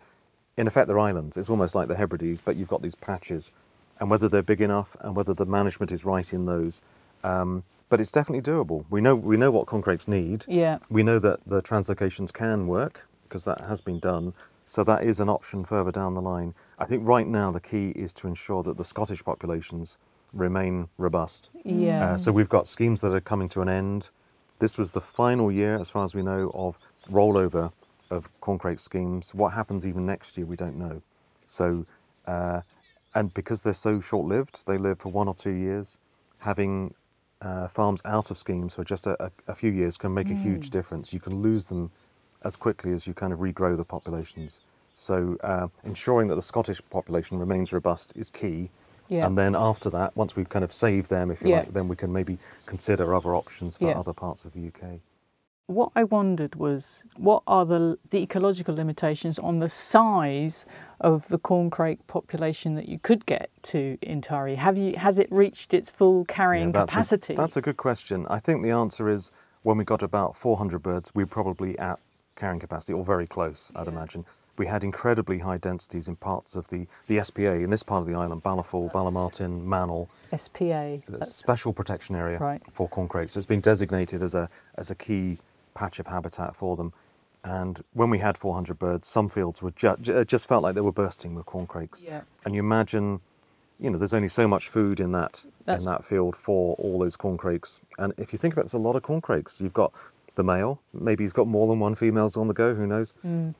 in 0.55 0.67
effect, 0.67 0.87
they're 0.87 0.97
islands. 0.97 1.35
It's 1.35 1.49
almost 1.49 1.75
like 1.75 1.89
the 1.89 1.97
Hebrides, 1.97 2.39
but 2.39 2.55
you've 2.55 2.69
got 2.69 2.81
these 2.81 2.95
patches, 2.95 3.51
and 3.99 4.09
whether 4.09 4.29
they're 4.29 4.41
big 4.41 4.61
enough 4.61 4.95
and 5.01 5.17
whether 5.17 5.33
the 5.33 5.45
management 5.45 5.91
is 5.91 6.05
right 6.05 6.31
in 6.31 6.45
those. 6.45 6.81
Um, 7.21 7.65
but 7.89 7.99
it's 7.99 8.09
definitely 8.09 8.49
doable. 8.49 8.85
We 8.89 9.01
know 9.01 9.15
we 9.15 9.35
know 9.35 9.51
what 9.51 9.65
corncrakes 9.65 10.07
need. 10.07 10.45
Yeah. 10.47 10.79
We 10.89 11.03
know 11.03 11.19
that 11.19 11.41
the 11.45 11.61
translocations 11.61 12.31
can 12.31 12.67
work 12.67 13.05
because 13.23 13.43
that 13.43 13.59
has 13.67 13.81
been 13.81 13.99
done. 13.99 14.33
So 14.65 14.83
that 14.83 15.03
is 15.03 15.19
an 15.19 15.29
option 15.29 15.63
further 15.63 15.91
down 15.91 16.15
the 16.15 16.21
line. 16.21 16.53
I 16.79 16.85
think 16.85 17.07
right 17.07 17.27
now 17.27 17.51
the 17.51 17.59
key 17.59 17.89
is 17.89 18.13
to 18.13 18.27
ensure 18.27 18.63
that 18.63 18.77
the 18.77 18.83
Scottish 18.83 19.23
populations 19.23 19.97
remain 20.33 20.89
robust. 20.97 21.51
Yeah. 21.63 22.13
Uh, 22.13 22.17
so 22.17 22.31
we've 22.31 22.49
got 22.49 22.67
schemes 22.67 23.01
that 23.01 23.13
are 23.13 23.21
coming 23.21 23.49
to 23.49 23.61
an 23.61 23.69
end. 23.69 24.09
This 24.59 24.77
was 24.77 24.91
the 24.93 25.01
final 25.01 25.51
year, 25.51 25.77
as 25.77 25.89
far 25.89 26.03
as 26.03 26.15
we 26.15 26.23
know, 26.23 26.51
of 26.53 26.79
rollover 27.09 27.71
of 28.09 28.29
corncrake 28.41 28.79
schemes. 28.79 29.33
What 29.33 29.53
happens 29.53 29.85
even 29.87 30.05
next 30.05 30.37
year, 30.37 30.45
we 30.45 30.55
don't 30.55 30.77
know. 30.77 31.01
So, 31.47 31.85
uh, 32.25 32.61
and 33.13 33.33
because 33.33 33.63
they're 33.63 33.73
so 33.73 33.99
short-lived, 33.99 34.65
they 34.67 34.77
live 34.77 34.99
for 34.99 35.09
one 35.09 35.27
or 35.27 35.35
two 35.35 35.51
years. 35.51 35.99
Having 36.39 36.93
uh, 37.41 37.67
farms 37.67 38.01
out 38.05 38.31
of 38.31 38.37
schemes 38.37 38.75
for 38.75 38.83
just 38.83 39.07
a, 39.07 39.23
a, 39.23 39.31
a 39.47 39.55
few 39.55 39.71
years 39.71 39.97
can 39.97 40.13
make 40.13 40.29
a 40.29 40.33
huge 40.33 40.69
difference. 40.69 41.13
You 41.13 41.19
can 41.19 41.41
lose 41.41 41.65
them 41.65 41.91
as 42.45 42.55
quickly 42.55 42.93
as 42.93 43.07
you 43.07 43.13
kind 43.13 43.33
of 43.33 43.39
regrow 43.39 43.75
the 43.75 43.83
populations. 43.83 44.61
So, 44.93 45.35
uh, 45.43 45.67
ensuring 45.83 46.27
that 46.29 46.35
the 46.35 46.41
Scottish 46.41 46.79
population 46.89 47.37
remains 47.39 47.73
robust 47.73 48.13
is 48.15 48.29
key. 48.29 48.69
Yeah. 49.09 49.25
And 49.27 49.37
then 49.37 49.55
after 49.55 49.89
that, 49.89 50.15
once 50.15 50.35
we've 50.35 50.47
kind 50.47 50.63
of 50.63 50.71
saved 50.71 51.09
them, 51.09 51.29
if 51.31 51.41
you 51.41 51.49
Yeah. 51.49 51.59
like, 51.59 51.73
then 51.73 51.87
we 51.87 51.95
can 51.95 52.13
maybe 52.13 52.37
consider 52.65 53.13
other 53.13 53.35
options 53.35 53.77
for 53.77 53.85
Yeah. 53.89 53.99
other 53.99 54.13
parts 54.13 54.45
of 54.45 54.53
the 54.53 54.61
UK. 54.61 55.01
What 55.67 55.91
I 55.95 56.03
wondered 56.03 56.55
was 56.55 57.05
what 57.17 57.41
are 57.47 57.65
the, 57.65 57.97
the 58.11 58.21
ecological 58.21 58.75
limitations 58.75 59.39
on 59.39 59.59
the 59.59 59.69
size 59.69 60.65
of 61.01 61.27
the 61.27 61.39
corncrake 61.39 61.97
population 62.07 62.75
that 62.75 62.87
you 62.87 62.99
could 62.99 63.25
get 63.25 63.49
to 63.63 63.97
in 64.03 64.21
Tiree? 64.21 64.55
Have 64.57 64.77
you 64.77 64.93
has 64.97 65.17
it 65.17 65.27
reached 65.31 65.73
its 65.73 65.89
full 65.89 66.23
carrying 66.25 66.71
that's 66.71 66.83
a- 66.83 66.87
capacity? 66.87 67.35
that's 67.35 67.57
a 67.57 67.61
good 67.61 67.77
question. 67.77 68.27
I 68.29 68.37
think 68.39 68.61
the 68.63 68.69
answer 68.71 69.09
is 69.09 69.31
when 69.63 69.77
we 69.77 69.83
got 69.83 70.03
about 70.03 70.35
400 70.37 70.83
birds, 70.83 71.13
we 71.15 71.23
were 71.23 71.27
probably 71.39 71.77
at 71.79 71.99
carrying 72.35 72.59
capacity, 72.59 72.93
or 72.93 73.03
very 73.03 73.27
close, 73.27 73.71
I'd 73.75 73.87
imagine. 73.87 74.25
We 74.57 74.67
had 74.67 74.83
incredibly 74.83 75.39
high 75.39 75.57
densities 75.57 76.07
in 76.07 76.15
parts 76.15 76.55
of 76.55 76.69
the, 76.69 76.87
the 77.07 77.21
SPA, 77.23 77.41
in 77.55 77.69
this 77.69 77.83
part 77.83 78.01
of 78.01 78.07
the 78.07 78.15
island, 78.15 78.41
Balephuil, 78.43 78.91
Balemartine, 78.91 79.63
Mannal, 79.65 80.09
SPA. 80.35 80.97
that's- 81.09 81.33
special 81.33 81.73
protection 81.73 82.15
area 82.15 82.37
Right. 82.39 82.61
for 82.71 82.87
corncrakes. 82.87 83.33
So 83.33 83.39
it's 83.39 83.45
been 83.45 83.59
designated 83.61 84.21
as 84.21 84.33
a, 84.33 84.49
as 84.75 84.89
a 84.89 84.95
key 84.95 85.39
patch 85.73 85.99
of 85.99 86.07
habitat 86.07 86.55
for 86.55 86.77
them. 86.77 86.93
And 87.43 87.83
when 87.93 88.09
we 88.09 88.19
had 88.19 88.37
400 88.37 88.79
birds, 88.79 89.07
some 89.07 89.27
fields 89.29 89.61
were 89.61 89.71
ju- 89.71 89.97
ju- 90.01 90.23
just 90.25 90.47
felt 90.47 90.63
like 90.63 90.73
they 90.73 90.81
were 90.81 90.91
bursting 90.93 91.35
with 91.35 91.45
corncrakes. 91.45 92.03
Yeah. 92.03 92.21
And 92.45 92.55
you 92.55 92.59
imagine, 92.61 93.19
you 93.79 93.89
know, 93.89 93.97
there's 93.97 94.13
only 94.13 94.29
so 94.29 94.47
much 94.47 94.69
food 94.69 94.99
in 95.01 95.11
that 95.11 95.45
That's- 95.65 95.83
in 95.83 95.91
that 95.91 96.05
field 96.05 96.35
for 96.37 96.75
all 96.77 96.97
those 96.97 97.15
corncrakes. 97.17 97.81
And 97.99 98.13
if 98.17 98.31
you 98.33 98.39
think 98.39 98.53
about 98.53 98.61
it, 98.63 98.65
it's 98.67 98.73
a 98.73 98.77
lot 98.79 98.95
of 98.95 99.03
corncrakes. 99.03 99.59
You've 99.61 99.73
got 99.73 99.91
the 100.35 100.43
male, 100.43 100.81
maybe 100.93 101.23
he's 101.23 101.33
got 101.33 101.47
more 101.47 101.67
than 101.67 101.79
one 101.79 101.95
females 101.95 102.37
on 102.37 102.47
the 102.47 102.53
go, 102.53 102.75
who 102.75 102.85
knows? 102.87 103.13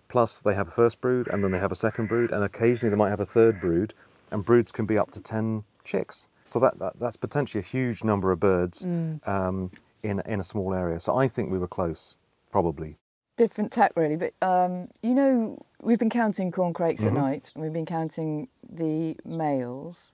Plus 0.08 0.42
they 0.42 0.54
have 0.56 0.68
a 0.68 0.72
first 0.72 1.02
brood 1.02 1.28
and 1.28 1.44
then 1.44 1.52
they 1.52 1.60
have 1.60 1.72
a 1.72 1.76
second 1.76 2.08
brood 2.08 2.32
and 2.32 2.44
occasionally 2.44 2.90
they 2.92 2.96
might 2.98 3.10
have 3.10 3.20
a 3.20 3.26
third 3.26 3.60
brood 3.60 3.94
and 4.32 4.44
broods 4.46 4.72
can 4.72 4.86
be 4.86 4.98
up 4.98 5.12
to 5.12 5.22
10 5.22 5.64
chicks. 5.84 6.28
So 6.46 6.60
that, 6.60 6.78
that 6.80 7.00
that's 7.00 7.16
potentially 7.18 7.60
a 7.60 7.66
huge 7.66 8.04
number 8.04 8.32
of 8.32 8.40
birds 8.40 8.86
um, 9.26 9.72
in, 10.04 10.22
in 10.28 10.40
a 10.40 10.44
small 10.44 10.74
area. 10.74 11.00
So 11.00 11.16
I 11.16 11.28
think 11.28 11.52
we 11.52 11.58
were 11.58 11.68
close, 11.68 12.16
probably. 12.52 12.98
different 13.38 13.72
tack 13.72 13.92
really, 13.96 14.16
but 14.16 14.34
um, 14.42 14.90
you 15.02 15.14
know 15.16 15.58
we've 15.82 16.00
been 16.00 16.10
counting 16.10 16.52
corn 16.52 16.74
crakes 16.74 17.02
Mm-hmm. 17.02 17.18
at 17.18 17.22
night, 17.24 17.52
and 17.56 17.64
we've 17.64 17.74
been 17.74 17.86
counting 17.86 18.48
the 18.68 19.16
males 19.26 20.14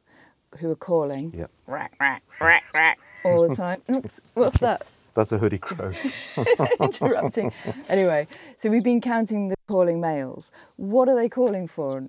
who 0.60 0.72
are 0.72 0.76
calling 0.76 1.34
Yep. 1.38 1.52
all 3.24 3.48
the 3.48 3.56
time. 3.56 3.82
Oops, 3.90 4.22
what's 4.34 4.58
that? 4.66 4.86
That's 5.14 5.32
a 5.32 5.38
hoodie 5.38 5.58
crow. 5.58 5.92
Interrupting. 6.80 7.52
Anyway, 7.90 8.28
so 8.58 8.70
we've 8.70 8.84
been 8.84 9.02
counting 9.02 9.50
the 9.50 9.56
calling 9.68 10.00
males. 10.00 10.52
What 10.78 11.10
are 11.10 11.16
they 11.16 11.30
calling 11.30 11.68
for? 11.68 12.04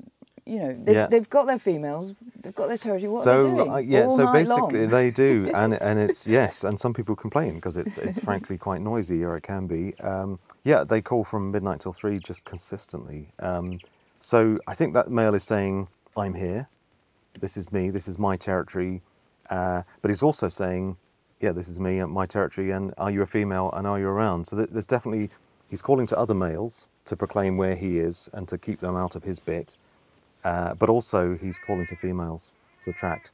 You 0.45 0.59
know, 0.59 0.73
they've, 0.85 0.95
Yeah. 0.95 1.07
they've 1.07 1.29
got 1.31 1.47
their 1.47 1.59
females, 1.59 2.15
they've 2.43 2.55
got 2.55 2.67
their 2.67 2.77
territory. 2.77 3.09
What 3.13 3.27
are 3.27 3.43
they 3.43 3.49
doing? 3.49 3.71
uh, 3.71 3.77
yeah, 3.77 4.05
All 4.07 4.17
so 4.17 4.25
night 4.25 4.33
basically 4.33 4.81
long? 4.81 4.89
they 4.91 5.11
do, 5.13 5.51
and 5.55 5.75
and 5.75 6.01
it's 6.01 6.27
yes, 6.27 6.65
and 6.65 6.79
some 6.79 6.93
people 6.93 7.15
complain 7.15 7.55
because 7.57 7.77
it's 7.77 7.97
it's 7.97 8.19
frankly 8.25 8.59
quite 8.59 8.81
noisy, 8.81 9.23
or 9.23 9.37
it 9.37 9.43
can 9.43 9.67
be. 9.69 9.95
Um, 10.01 10.41
yeah, 10.65 10.83
they 10.83 11.01
call 11.01 11.23
from 11.23 11.53
midnight 11.53 11.81
till 11.81 11.93
three 11.93 12.19
just 12.19 12.45
consistently. 12.45 13.29
Um, 13.39 13.79
so 14.19 14.59
I 14.67 14.75
think 14.75 14.95
that 14.95 15.13
male 15.13 15.35
is 15.37 15.45
saying, 15.45 15.87
"I'm 16.17 16.35
here. 16.35 16.69
This 17.39 17.57
is 17.57 17.71
me. 17.73 17.91
This 17.91 18.09
is 18.09 18.19
my 18.19 18.37
territory," 18.37 19.01
uh, 19.49 19.83
but 20.01 20.09
he's 20.11 20.25
also 20.25 20.49
saying, 20.49 20.97
"Yeah, 21.43 21.53
this 21.53 21.69
is 21.69 21.79
me 21.79 21.99
and 21.99 22.11
my 22.11 22.27
territory. 22.27 22.71
And 22.71 22.95
are 22.97 23.11
you 23.11 23.23
a 23.23 23.27
female? 23.27 23.71
And 23.75 23.87
are 23.87 23.99
you 23.99 24.09
around?" 24.09 24.47
So 24.47 24.57
there's 24.57 24.87
definitely 24.87 25.31
he's 25.69 25.83
calling 25.83 26.07
to 26.07 26.19
other 26.19 26.35
males 26.35 26.87
to 27.05 27.17
proclaim 27.17 27.57
where 27.57 27.75
he 27.75 27.99
is 27.99 28.31
and 28.33 28.49
to 28.49 28.57
keep 28.59 28.81
them 28.81 28.97
out 28.97 29.17
of 29.17 29.25
his 29.25 29.39
bit. 29.39 29.77
Uh, 30.45 30.75
but 30.75 30.89
also 30.89 31.37
he's 31.37 31.59
calling 31.59 31.87
to 31.87 31.97
females 31.97 32.53
to 32.85 32.91
attract. 32.91 33.31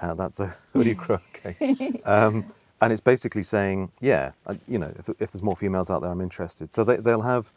Uh, 0.00 0.14
that's 0.14 0.40
a 0.40 0.54
hoodie 0.72 0.94
crow. 1.02 1.18
Okay. 1.34 2.00
Um, 2.04 2.44
and 2.80 2.92
it's 2.92 3.00
basically 3.00 3.42
saying, 3.42 3.90
yeah, 4.00 4.32
you 4.68 4.78
know, 4.78 4.92
if, 4.98 5.08
if 5.08 5.32
there's 5.32 5.42
more 5.42 5.56
females 5.56 5.88
out 5.90 6.02
there, 6.02 6.10
I'm 6.10 6.20
interested. 6.20 6.74
So 6.74 6.84
they, 6.84 6.96
they'll 6.96 7.22
have 7.22 7.50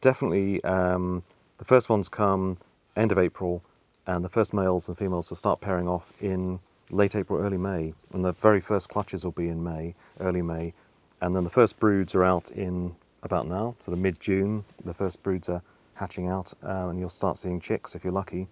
definitely 0.00 0.64
um, 0.64 1.22
the 1.58 1.64
first 1.64 1.88
ones 1.88 2.08
come 2.08 2.56
end 2.96 3.12
of 3.12 3.18
April, 3.18 3.62
and 4.06 4.24
the 4.24 4.28
first 4.28 4.54
males 4.54 4.88
and 4.88 4.96
females 4.96 5.30
will 5.30 5.36
start 5.36 5.60
pairing 5.60 5.88
off 5.88 6.12
in 6.20 6.60
late 6.92 7.16
April, 7.16 7.40
early 7.40 7.58
May, 7.58 7.94
and 8.12 8.24
the 8.24 8.32
very 8.32 8.60
first 8.60 8.88
clutches 8.88 9.24
will 9.24 9.32
be 9.32 9.48
in 9.48 9.64
May, 9.64 9.94
early 10.20 10.42
May, 10.42 10.74
and 11.20 11.34
then 11.34 11.44
the 11.44 11.50
first 11.50 11.80
broods 11.80 12.14
are 12.14 12.24
out 12.24 12.50
in 12.50 12.94
about 13.22 13.46
now, 13.48 13.74
sort 13.80 13.96
of 13.96 13.98
mid 13.98 14.20
June. 14.20 14.64
The 14.84 14.94
first 14.94 15.22
broods 15.22 15.48
are 15.48 15.62
hatching 15.94 16.28
out, 16.28 16.52
uh, 16.62 16.88
and 16.88 16.98
you'll 16.98 17.08
start 17.08 17.38
seeing 17.38 17.60
chicks 17.60 17.94
if 17.94 18.04
you're 18.04 18.12
lucky. 18.12 18.48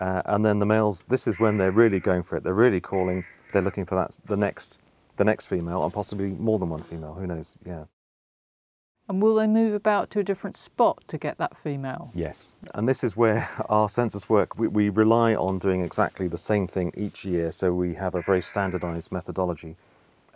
Uh, 0.00 0.22
and 0.26 0.44
then 0.44 0.58
the 0.58 0.66
males, 0.66 1.04
this 1.08 1.26
is 1.26 1.38
when 1.38 1.56
they're 1.56 1.70
really 1.70 2.00
going 2.00 2.22
for 2.22 2.36
it. 2.36 2.42
They're 2.42 2.54
really 2.54 2.80
calling. 2.80 3.24
They're 3.52 3.62
looking 3.62 3.84
for 3.84 3.94
that 3.94 4.16
the 4.26 4.36
next 4.36 4.78
the 5.16 5.24
next 5.24 5.46
female, 5.46 5.84
and 5.84 5.92
possibly 5.92 6.30
more 6.30 6.58
than 6.58 6.70
one 6.70 6.82
female. 6.82 7.14
Who 7.14 7.26
knows? 7.26 7.56
Yeah. 7.64 7.84
And 9.08 9.20
will 9.20 9.34
they 9.34 9.46
move 9.46 9.74
about 9.74 10.10
to 10.10 10.20
a 10.20 10.24
different 10.24 10.56
spot 10.56 11.04
to 11.08 11.18
get 11.18 11.36
that 11.36 11.56
female? 11.58 12.10
Yes, 12.14 12.54
and 12.74 12.88
this 12.88 13.04
is 13.04 13.16
where 13.16 13.48
our 13.68 13.88
census 13.88 14.28
work, 14.28 14.58
we, 14.58 14.66
we 14.68 14.88
rely 14.88 15.34
on 15.34 15.58
doing 15.58 15.82
exactly 15.82 16.26
the 16.26 16.38
same 16.38 16.66
thing 16.66 16.92
each 16.96 17.24
year, 17.24 17.52
so 17.52 17.72
we 17.72 17.94
have 17.94 18.14
a 18.14 18.22
very 18.22 18.40
standardized 18.40 19.12
methodology. 19.12 19.76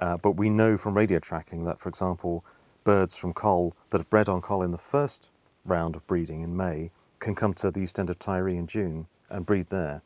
Uh, 0.01 0.17
but 0.19 0.33
we 0.33 0.51
know 0.51 0.77
from 0.77 0.95
radio 0.95 1.19
tracking 1.19 1.65
that, 1.65 1.81
for 1.81 1.89
example, 1.89 2.45
birds 2.85 3.17
from 3.17 3.33
Coll 3.33 3.75
that 3.91 3.99
have 3.99 4.11
bred 4.11 4.29
on 4.29 4.43
Coll 4.43 4.63
in 4.63 4.71
the 4.71 4.79
first 4.79 5.31
round 5.65 5.97
of 5.97 6.07
breeding 6.07 6.43
in 6.43 6.57
May 6.57 6.91
can 7.21 7.35
come 7.35 7.55
to 7.55 7.71
the 7.71 7.81
east 7.81 7.99
end 7.99 8.11
of 8.11 8.19
Tiree 8.19 8.57
in 8.57 8.67
June 8.67 9.07
and 9.29 9.45
breed 9.45 9.67
there. 9.71 10.03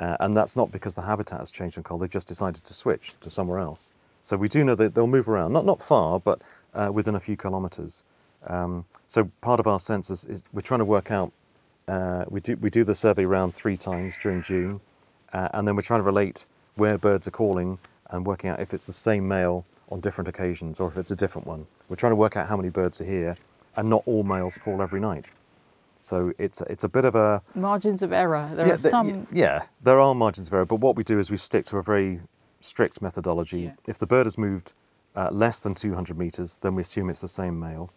Uh, 0.00 0.16
and 0.20 0.36
that's 0.36 0.54
not 0.54 0.70
because 0.70 0.94
the 0.94 1.02
habitat 1.02 1.40
has 1.40 1.50
changed 1.50 1.76
on 1.76 1.84
Coll, 1.84 1.98
they've 1.98 2.08
just 2.08 2.28
decided 2.28 2.64
to 2.64 2.72
switch 2.72 3.14
to 3.20 3.28
somewhere 3.28 3.58
else. 3.58 3.92
So 4.22 4.36
we 4.36 4.48
do 4.48 4.62
know 4.62 4.74
that 4.76 4.94
they'll 4.94 5.06
move 5.06 5.28
around, 5.28 5.52
not, 5.52 5.64
not 5.64 5.82
far, 5.82 6.20
but 6.20 6.42
uh, 6.74 6.90
within 6.92 7.14
a 7.14 7.20
few 7.20 7.36
kilometres. 7.36 8.04
Um, 8.46 8.84
so 9.06 9.30
part 9.40 9.60
of 9.60 9.66
our 9.66 9.80
census 9.80 10.24
is 10.24 10.44
we're 10.52 10.60
trying 10.60 10.78
to 10.78 10.84
work 10.84 11.10
out. 11.10 11.32
Uh, 11.86 12.24
we 12.28 12.40
do 12.40 12.56
we 12.56 12.70
do 12.70 12.84
the 12.84 12.94
survey 12.94 13.24
round 13.24 13.54
three 13.54 13.76
times 13.76 14.16
during 14.22 14.42
June, 14.42 14.80
uh, 15.32 15.48
and 15.54 15.66
then 15.66 15.74
we're 15.74 15.82
trying 15.82 16.00
to 16.00 16.04
relate 16.04 16.46
where 16.74 16.98
birds 16.98 17.26
are 17.26 17.32
calling 17.32 17.78
and 18.10 18.26
working 18.26 18.50
out 18.50 18.60
if 18.60 18.72
it's 18.72 18.86
the 18.86 18.92
same 18.92 19.26
male 19.26 19.64
on 19.90 20.00
different 20.00 20.28
occasions 20.28 20.80
or 20.80 20.88
if 20.88 20.96
it's 20.96 21.10
a 21.10 21.16
different 21.16 21.46
one. 21.46 21.66
We're 21.88 21.96
trying 21.96 22.12
to 22.12 22.16
work 22.16 22.36
out 22.36 22.46
how 22.46 22.56
many 22.56 22.68
birds 22.68 23.00
are 23.00 23.04
here, 23.04 23.36
and 23.76 23.88
not 23.88 24.02
all 24.06 24.22
males 24.22 24.58
call 24.58 24.82
every 24.82 25.00
night. 25.00 25.26
So 26.00 26.32
it's 26.38 26.60
it's 26.62 26.84
a 26.84 26.88
bit 26.88 27.04
of 27.04 27.14
a 27.14 27.42
Margins 27.54 28.02
of 28.02 28.12
error. 28.12 28.50
There 28.54 28.66
yeah, 28.66 28.74
are 28.74 28.78
some. 28.78 29.26
yeah, 29.32 29.64
there 29.82 30.00
are 30.00 30.14
margins 30.14 30.48
of 30.48 30.54
error, 30.54 30.66
but 30.66 30.76
what 30.76 30.96
we 30.96 31.02
do 31.02 31.18
is 31.18 31.30
we 31.30 31.36
stick 31.36 31.64
to 31.66 31.78
a 31.78 31.82
very 31.82 32.20
strict 32.60 33.02
methodology. 33.02 33.60
Yeah. 33.62 33.72
If 33.86 33.98
the 33.98 34.06
bird 34.06 34.26
has 34.26 34.38
moved 34.38 34.74
uh, 35.18 35.28
less 35.32 35.58
than 35.58 35.74
200 35.74 36.16
meters, 36.16 36.58
then 36.62 36.74
we 36.76 36.82
assume 36.82 37.10
it's 37.10 37.20
the 37.20 37.28
same 37.28 37.58
male. 37.58 37.90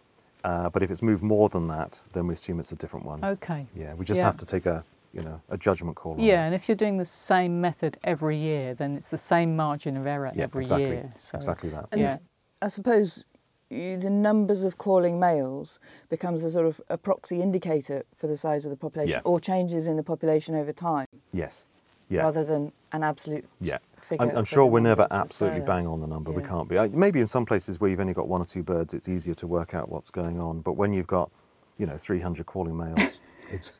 Uh, 0.44 0.68
but 0.68 0.82
if 0.82 0.90
it's 0.90 1.02
moved 1.02 1.22
more 1.22 1.48
than 1.48 1.68
that, 1.68 2.00
then 2.14 2.26
we 2.26 2.34
assume 2.34 2.58
it's 2.58 2.72
a 2.72 2.76
different 2.76 3.06
one. 3.06 3.24
Okay. 3.24 3.66
Yeah, 3.76 3.94
we 3.94 4.04
just 4.04 4.18
Yeah. 4.18 4.24
have 4.24 4.36
to 4.38 4.46
take 4.46 4.66
a 4.66 4.84
you 5.12 5.22
know 5.22 5.40
a 5.50 5.58
judgment 5.58 5.94
call. 5.94 6.14
on 6.14 6.20
Yeah, 6.20 6.42
it. 6.42 6.46
and 6.46 6.54
if 6.54 6.68
you're 6.68 6.82
doing 6.84 6.96
the 6.98 7.04
same 7.04 7.60
method 7.60 7.98
every 8.02 8.36
year, 8.38 8.74
then 8.74 8.96
it's 8.96 9.08
the 9.08 9.18
same 9.18 9.54
margin 9.54 9.96
of 9.96 10.06
error 10.06 10.32
yeah, 10.34 10.44
every 10.44 10.62
exactly, 10.62 10.96
year. 10.96 11.12
So, 11.18 11.36
exactly 11.36 11.68
that. 11.70 11.86
And 11.92 12.00
Yeah. 12.00 12.16
I 12.62 12.68
suppose 12.68 13.24
you, 13.68 13.98
the 13.98 14.10
numbers 14.10 14.64
of 14.64 14.78
calling 14.78 15.20
males 15.20 15.78
becomes 16.08 16.42
a 16.44 16.50
sort 16.50 16.66
of 16.66 16.80
a 16.88 16.96
proxy 16.98 17.40
indicator 17.42 18.02
for 18.16 18.26
the 18.26 18.36
size 18.36 18.64
of 18.64 18.70
the 18.70 18.76
population 18.76 19.20
Yeah. 19.24 19.30
or 19.30 19.38
changes 19.38 19.86
in 19.86 19.96
the 19.96 20.02
population 20.02 20.54
over 20.54 20.72
time 20.72 21.06
Yes, 21.32 21.66
yeah, 22.12 22.22
rather 22.22 22.44
than 22.44 22.72
an 22.92 23.02
absolute 23.02 23.44
yeah. 23.60 23.78
figure. 23.98 24.26
I'm, 24.26 24.36
I'm 24.36 24.44
sure 24.44 24.66
we're 24.66 24.80
never 24.80 25.06
absolutely 25.10 25.60
bang 25.60 25.86
on 25.86 26.00
the 26.00 26.06
number. 26.06 26.30
We 26.30 26.42
can't 26.42 26.68
be. 26.68 26.78
Maybe 26.88 27.20
in 27.20 27.26
some 27.26 27.46
places 27.46 27.80
where 27.80 27.90
you've 27.90 28.00
only 28.00 28.12
got 28.12 28.28
one 28.28 28.40
or 28.40 28.44
two 28.44 28.62
birds, 28.62 28.92
it's 28.94 29.08
easier 29.08 29.34
to 29.34 29.46
work 29.46 29.74
out 29.74 29.88
what's 29.88 30.10
going 30.10 30.38
on. 30.40 30.60
But 30.60 30.74
when 30.74 30.92
you've 30.92 31.06
got, 31.06 31.30
you 31.78 31.86
know, 31.86 31.96
300 31.96 32.46
calling 32.46 32.76
males, 32.76 33.20
it's. 33.50 33.72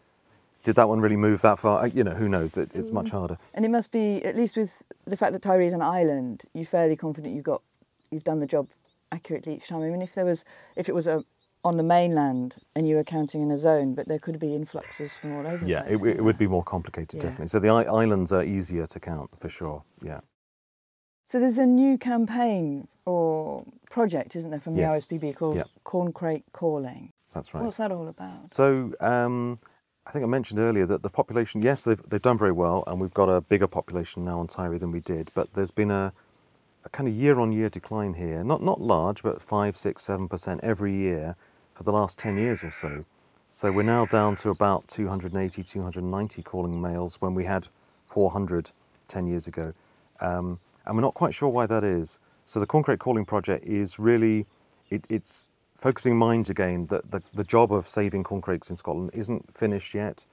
Did 0.64 0.76
that 0.76 0.88
one 0.88 1.00
really 1.00 1.16
move 1.16 1.42
that 1.42 1.58
far? 1.58 1.88
You 1.88 2.04
know, 2.04 2.14
who 2.14 2.28
knows? 2.28 2.56
It, 2.56 2.70
it's 2.72 2.88
Mm. 2.88 2.92
much 2.92 3.10
harder. 3.10 3.36
And 3.52 3.64
it 3.64 3.68
must 3.68 3.90
be, 3.90 4.24
at 4.24 4.36
least 4.36 4.56
with 4.56 4.84
the 5.06 5.16
fact 5.16 5.32
that 5.32 5.42
Tiree 5.42 5.66
is 5.66 5.72
an 5.72 5.82
island, 5.82 6.44
you're 6.54 6.64
fairly 6.64 6.94
confident 6.94 7.34
you've 7.34 7.42
got, 7.42 7.62
you've 8.12 8.22
done 8.22 8.38
the 8.38 8.46
job 8.46 8.68
accurately 9.10 9.56
each 9.56 9.66
time. 9.66 9.82
I 9.82 9.90
mean, 9.90 10.00
if 10.02 10.14
there 10.14 10.24
was, 10.24 10.44
if 10.76 10.88
it 10.88 10.94
was 10.94 11.08
a, 11.08 11.24
on 11.64 11.76
the 11.76 11.82
mainland 11.82 12.56
and 12.74 12.88
you 12.88 12.96
were 12.96 13.04
counting 13.04 13.40
in 13.42 13.50
a 13.50 13.58
zone, 13.58 13.94
but 13.94 14.08
there 14.08 14.18
could 14.18 14.38
be 14.40 14.54
influxes 14.54 15.16
from 15.16 15.36
all 15.36 15.46
over. 15.46 15.64
Yeah, 15.64 15.84
the 15.84 15.94
it, 15.94 15.98
place, 16.00 16.16
it 16.16 16.22
would 16.22 16.38
be 16.38 16.48
more 16.48 16.64
complicated, 16.64 17.16
Yeah. 17.18 17.22
definitely. 17.28 17.46
So 17.48 17.58
the 17.60 17.68
i- 17.68 17.84
islands 17.84 18.32
are 18.32 18.42
easier 18.42 18.86
to 18.86 19.00
count 19.00 19.30
for 19.38 19.48
sure. 19.48 19.84
Yeah. 20.02 20.20
So 21.26 21.38
there's 21.38 21.58
a 21.58 21.66
new 21.66 21.98
campaign 21.98 22.88
or 23.06 23.64
project, 23.90 24.34
isn't 24.36 24.50
there, 24.50 24.60
from 24.60 24.74
the 24.74 24.80
Yes. 24.80 25.06
RSPB 25.06 25.32
called 25.34 25.56
Yeah. 25.56 25.62
Corncrake 25.84 26.44
Calling. 26.52 27.12
That's 27.32 27.54
right. 27.54 27.62
What's 27.64 27.76
that 27.78 27.92
all 27.92 28.08
about? 28.08 28.52
So 28.52 28.92
um, 29.00 29.58
I 30.06 30.10
think 30.10 30.24
I 30.24 30.28
mentioned 30.28 30.58
earlier 30.58 30.84
that 30.86 31.02
the 31.02 31.10
population, 31.10 31.62
yes, 31.62 31.84
they've, 31.84 32.02
they've 32.08 32.20
done 32.20 32.36
very 32.38 32.52
well, 32.52 32.82
and 32.88 33.00
we've 33.00 33.14
got 33.14 33.28
a 33.28 33.40
bigger 33.40 33.68
population 33.68 34.24
now 34.24 34.40
on 34.40 34.48
Tiree 34.48 34.80
than 34.80 34.90
we 34.90 35.00
did, 35.00 35.30
but 35.32 35.54
there's 35.54 35.70
been 35.70 35.90
a, 35.92 36.12
a 36.84 36.88
kind 36.88 37.08
of 37.08 37.14
year-on-year 37.14 37.68
decline 37.70 38.14
here. 38.14 38.42
Not 38.42 38.62
not 38.62 38.80
large, 38.80 39.22
but 39.22 39.40
five, 39.40 39.76
six, 39.76 40.02
seven 40.02 40.28
percent 40.28 40.60
every 40.64 40.92
year 40.92 41.36
for 41.82 41.90
the 41.90 41.98
last 41.98 42.16
10 42.18 42.36
years 42.36 42.62
or 42.62 42.70
so. 42.70 43.04
So 43.48 43.72
we're 43.72 43.82
now 43.82 44.06
down 44.06 44.36
to 44.36 44.50
about 44.50 44.86
280, 44.86 45.62
290 45.64 46.42
calling 46.42 46.80
males 46.80 47.20
when 47.20 47.34
we 47.34 47.44
had 47.44 47.66
400 48.06 48.70
10 49.08 49.26
years 49.26 49.48
ago. 49.48 49.74
Um, 50.20 50.60
and 50.86 50.94
we're 50.94 51.02
not 51.02 51.14
quite 51.14 51.34
sure 51.34 51.48
why 51.48 51.66
that 51.66 51.82
is. 51.82 52.20
So 52.44 52.60
the 52.60 52.68
Corncrake 52.68 53.00
Calling 53.00 53.24
Project 53.24 53.66
is 53.66 53.98
really, 53.98 54.46
it, 54.90 55.04
it's 55.10 55.48
focusing 55.76 56.16
minds 56.16 56.48
again 56.48 56.86
that 56.86 57.10
the, 57.10 57.20
the 57.34 57.44
job 57.44 57.72
of 57.72 57.88
saving 57.88 58.22
corncrakes 58.22 58.70
in 58.70 58.76
Scotland 58.76 59.10
isn't 59.12 59.52
finished 59.52 59.92
yet, 59.92 60.24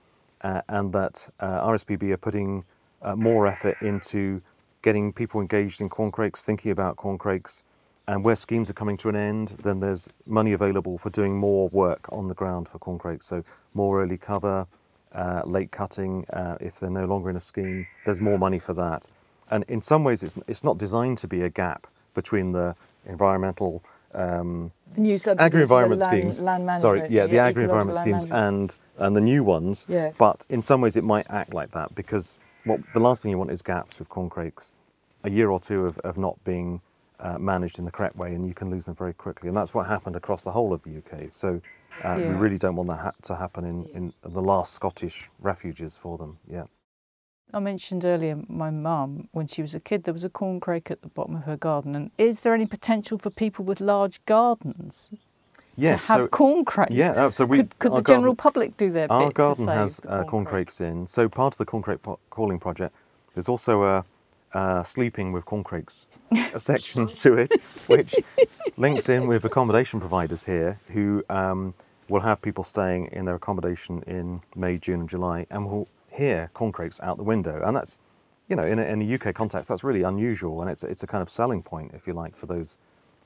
uh, 0.41 0.61
and 0.69 0.93
that 0.93 1.29
uh, 1.39 1.65
RSPB 1.65 2.11
are 2.11 2.17
putting 2.17 2.63
uh, 3.01 3.15
more 3.15 3.47
effort 3.47 3.81
into 3.81 4.39
getting 4.83 5.11
people 5.11 5.41
engaged 5.41 5.81
in 5.81 5.89
corncrakes, 5.89 6.43
thinking 6.43 6.71
about 6.71 6.95
corncrakes, 6.95 7.63
and 8.09 8.23
where 8.23 8.35
schemes 8.35 8.71
are 8.71 8.73
coming 8.73 8.97
to 8.97 9.07
an 9.07 9.15
end, 9.15 9.53
then 9.61 9.79
there's 9.79 10.09
money 10.25 10.51
available 10.51 10.97
for 10.97 11.11
doing 11.11 11.37
more 11.37 11.69
work 11.69 12.07
on 12.11 12.27
the 12.27 12.33
ground 12.33 12.67
for 12.67 12.79
corncrakes. 12.79 13.27
So 13.27 13.43
more 13.75 14.01
early 14.01 14.17
cover, 14.17 14.65
uh, 15.13 15.43
late 15.45 15.69
cutting, 15.69 16.25
uh, 16.33 16.57
if 16.59 16.79
they're 16.79 16.89
no 16.89 17.05
longer 17.05 17.29
in 17.29 17.35
a 17.35 17.39
scheme, 17.39 17.85
there's 18.05 18.19
more 18.19 18.39
money 18.39 18.57
for 18.57 18.73
that. 18.73 19.07
And 19.51 19.63
in 19.67 19.79
some 19.83 20.03
ways, 20.03 20.23
it's, 20.23 20.33
it's 20.47 20.63
not 20.63 20.79
designed 20.79 21.19
to 21.19 21.27
be 21.27 21.43
a 21.43 21.49
gap 21.51 21.85
between 22.15 22.51
the 22.51 22.75
environmental 23.05 23.83
um, 24.15 24.71
The 24.95 25.01
new 25.01 25.19
agri-environment 25.37 26.01
land, 26.01 26.33
schemes. 26.33 26.41
land. 26.41 26.81
Sorry, 26.81 27.05
yeah, 27.11 27.27
the 27.27 27.37
agri-environment 27.37 27.95
schemes 27.95 28.25
and 28.31 28.75
and 28.97 29.15
the 29.15 29.21
new 29.21 29.43
ones. 29.43 29.85
Yeah. 29.87 30.13
But 30.17 30.45
in 30.49 30.63
some 30.63 30.81
ways, 30.81 30.97
it 30.97 31.03
might 31.03 31.27
act 31.29 31.53
like 31.53 31.71
that 31.71 31.93
because 31.93 32.39
what 32.65 32.79
the 32.93 32.99
last 32.99 33.21
thing 33.21 33.29
you 33.29 33.37
want 33.37 33.51
is 33.51 33.61
gaps 33.61 33.99
with 33.99 34.09
corncrakes, 34.09 34.73
a 35.23 35.29
year 35.29 35.51
or 35.51 35.59
two 35.59 35.85
of, 35.85 35.99
of 35.99 36.17
not 36.17 36.43
being 36.43 36.81
uh, 37.19 37.37
managed 37.37 37.79
in 37.79 37.85
the 37.85 37.91
correct 37.91 38.15
way, 38.15 38.33
and 38.33 38.47
you 38.47 38.53
can 38.53 38.69
lose 38.69 38.85
them 38.85 38.95
very 38.95 39.13
quickly. 39.13 39.47
And 39.49 39.57
that's 39.57 39.73
what 39.73 39.87
happened 39.87 40.15
across 40.15 40.43
the 40.43 40.51
whole 40.51 40.73
of 40.73 40.83
the 40.83 40.97
UK. 40.97 41.31
So 41.31 41.61
uh, 42.03 42.15
we 42.17 42.23
really 42.25 42.57
don't 42.57 42.75
want 42.75 42.89
that 42.89 42.99
ha- 42.99 43.11
to 43.23 43.35
happen 43.35 43.65
in, 43.65 43.85
in 43.93 44.13
the 44.23 44.41
last 44.41 44.73
Scottish 44.73 45.29
refuges 45.39 45.97
for 45.97 46.17
them. 46.17 46.37
Yeah. 46.49 46.65
I 47.53 47.59
mentioned 47.59 48.05
earlier 48.05 48.37
my 48.47 48.69
mum, 48.69 49.27
when 49.31 49.47
she 49.47 49.61
was 49.61 49.73
a 49.73 49.79
kid, 49.79 50.03
there 50.03 50.13
was 50.13 50.23
a 50.23 50.29
corncrake 50.29 50.91
at 50.91 51.01
the 51.01 51.07
bottom 51.07 51.35
of 51.35 51.43
her 51.43 51.57
garden. 51.57 51.95
And 51.95 52.11
is 52.17 52.41
there 52.41 52.53
any 52.53 52.67
potential 52.67 53.17
for 53.17 53.31
people 53.31 53.65
with 53.65 53.81
large 53.81 54.23
gardens 54.25 55.11
Yes. 55.75 56.05
to 56.05 56.11
have 56.13 56.19
so 56.21 56.27
corncrakes? 56.27 56.93
Yeah, 56.93 57.29
so 57.31 57.45
we- 57.45 57.57
could, 57.57 57.79
could 57.79 57.95
the 57.95 58.01
general 58.01 58.35
public 58.35 58.77
do 58.77 58.91
their 58.91 59.11
Our 59.11 59.31
garden 59.31 59.65
to 59.65 59.71
save 59.71 59.77
has 59.79 60.01
uh, 60.07 60.23
corncrakes 60.25 60.79
in. 60.79 61.07
So 61.07 61.27
part 61.27 61.55
of 61.55 61.57
the 61.57 61.65
corncrake 61.65 62.01
po- 62.03 62.19
calling 62.29 62.59
project, 62.59 62.93
there's 63.33 63.49
also 63.49 63.83
a 63.83 64.05
uh, 64.53 64.83
sleeping 64.83 65.31
with 65.31 65.45
corncrakes 65.45 66.07
a 66.53 66.59
section 66.59 67.07
to 67.07 67.35
it, 67.35 67.51
which 67.87 68.15
links 68.77 69.09
in 69.09 69.27
with 69.27 69.45
accommodation 69.45 69.99
providers 69.99 70.45
here 70.45 70.79
who 70.89 71.23
um, 71.29 71.73
will 72.07 72.21
have 72.21 72.41
people 72.41 72.63
staying 72.63 73.07
in 73.11 73.25
their 73.25 73.35
accommodation 73.35 74.01
in 74.07 74.41
May, 74.55 74.77
June, 74.77 75.01
and 75.01 75.09
July, 75.09 75.45
and 75.49 75.65
will 75.69 75.87
hear 76.09 76.49
corncrakes 76.53 76.99
out 77.01 77.17
the 77.17 77.23
window. 77.23 77.61
And 77.63 77.75
that's, 77.75 77.97
you 78.47 78.55
know, 78.55 78.65
in 78.65 78.79
a, 78.79 78.83
in 78.83 79.01
a 79.01 79.15
UK 79.15 79.33
context, 79.35 79.69
that's 79.69 79.83
really 79.83 80.03
unusual, 80.03 80.61
and 80.61 80.69
it's 80.69 80.83
it's 80.83 81.03
a 81.03 81.07
kind 81.07 81.21
of 81.21 81.29
selling 81.29 81.61
point, 81.61 81.91
if 81.93 82.07
you 82.07 82.13
like, 82.13 82.35
for 82.35 82.47
those 82.47 82.77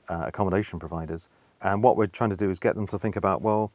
uh, 0.08 0.24
accommodation 0.26 0.78
providers. 0.78 1.28
And 1.62 1.82
what 1.82 1.96
we're 1.96 2.06
trying 2.06 2.30
to 2.30 2.36
do 2.36 2.50
is 2.50 2.58
get 2.58 2.74
them 2.74 2.86
to 2.88 2.98
think 2.98 3.16
about, 3.16 3.40
well, 3.40 3.72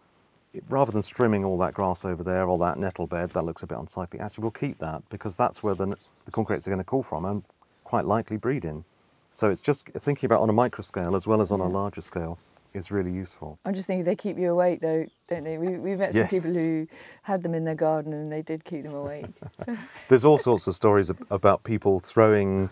rather 0.70 0.92
than 0.92 1.02
strimming 1.02 1.46
all 1.46 1.58
that 1.60 1.74
grass 1.74 2.06
over 2.06 2.24
there 2.24 2.48
or 2.48 2.58
that 2.60 2.78
nettle 2.78 3.08
bed 3.08 3.32
that 3.32 3.46
looks 3.46 3.64
a 3.64 3.68
bit 3.68 3.78
unsightly, 3.78 4.20
actually 4.20 4.44
we'll 4.44 4.52
keep 4.52 4.78
that 4.80 5.02
because 5.10 5.36
that's 5.36 5.64
where 5.64 5.76
the, 5.76 5.96
the 6.30 6.34
corncrakes 6.36 6.68
are 6.68 6.70
going 6.70 6.78
to 6.80 6.84
call 6.84 7.02
from 7.02 7.26
and 7.26 7.44
quite 7.84 8.06
likely 8.06 8.38
breed 8.38 8.64
in. 8.64 8.86
So 9.32 9.50
it's 9.50 9.62
just 9.62 9.88
thinking 9.90 10.28
about 10.28 10.42
on 10.42 10.50
a 10.50 10.54
micro 10.54 10.84
scale 10.84 11.16
as 11.16 11.26
well 11.26 11.42
as 11.42 11.52
on 11.52 11.60
a 11.60 11.68
larger 11.68 12.02
scale 12.02 12.38
is 12.72 12.92
really 12.92 13.12
useful. 13.12 13.58
I'm 13.66 13.74
just 13.74 13.88
thinking 13.88 14.06
they 14.06 14.16
keep 14.16 14.38
you 14.38 14.52
awake 14.52 14.80
though, 14.82 15.08
don't 15.28 15.44
they? 15.44 15.58
We, 15.58 15.80
we've 15.80 15.98
met 15.98 16.14
some 16.14 16.22
Yes. 16.22 16.30
people 16.30 16.54
who 16.54 16.88
had 17.24 17.42
them 17.42 17.56
in 17.56 17.64
their 17.66 17.74
garden 17.74 18.14
and 18.14 18.32
they 18.32 18.44
did 18.44 18.64
keep 18.64 18.84
them 18.84 18.94
awake. 18.94 19.26
So, 19.66 19.76
There's 20.08 20.24
all 20.24 20.38
sorts 20.38 20.68
of 20.68 20.76
stories 20.76 21.10
about 21.32 21.64
people 21.64 22.00
throwing 22.00 22.70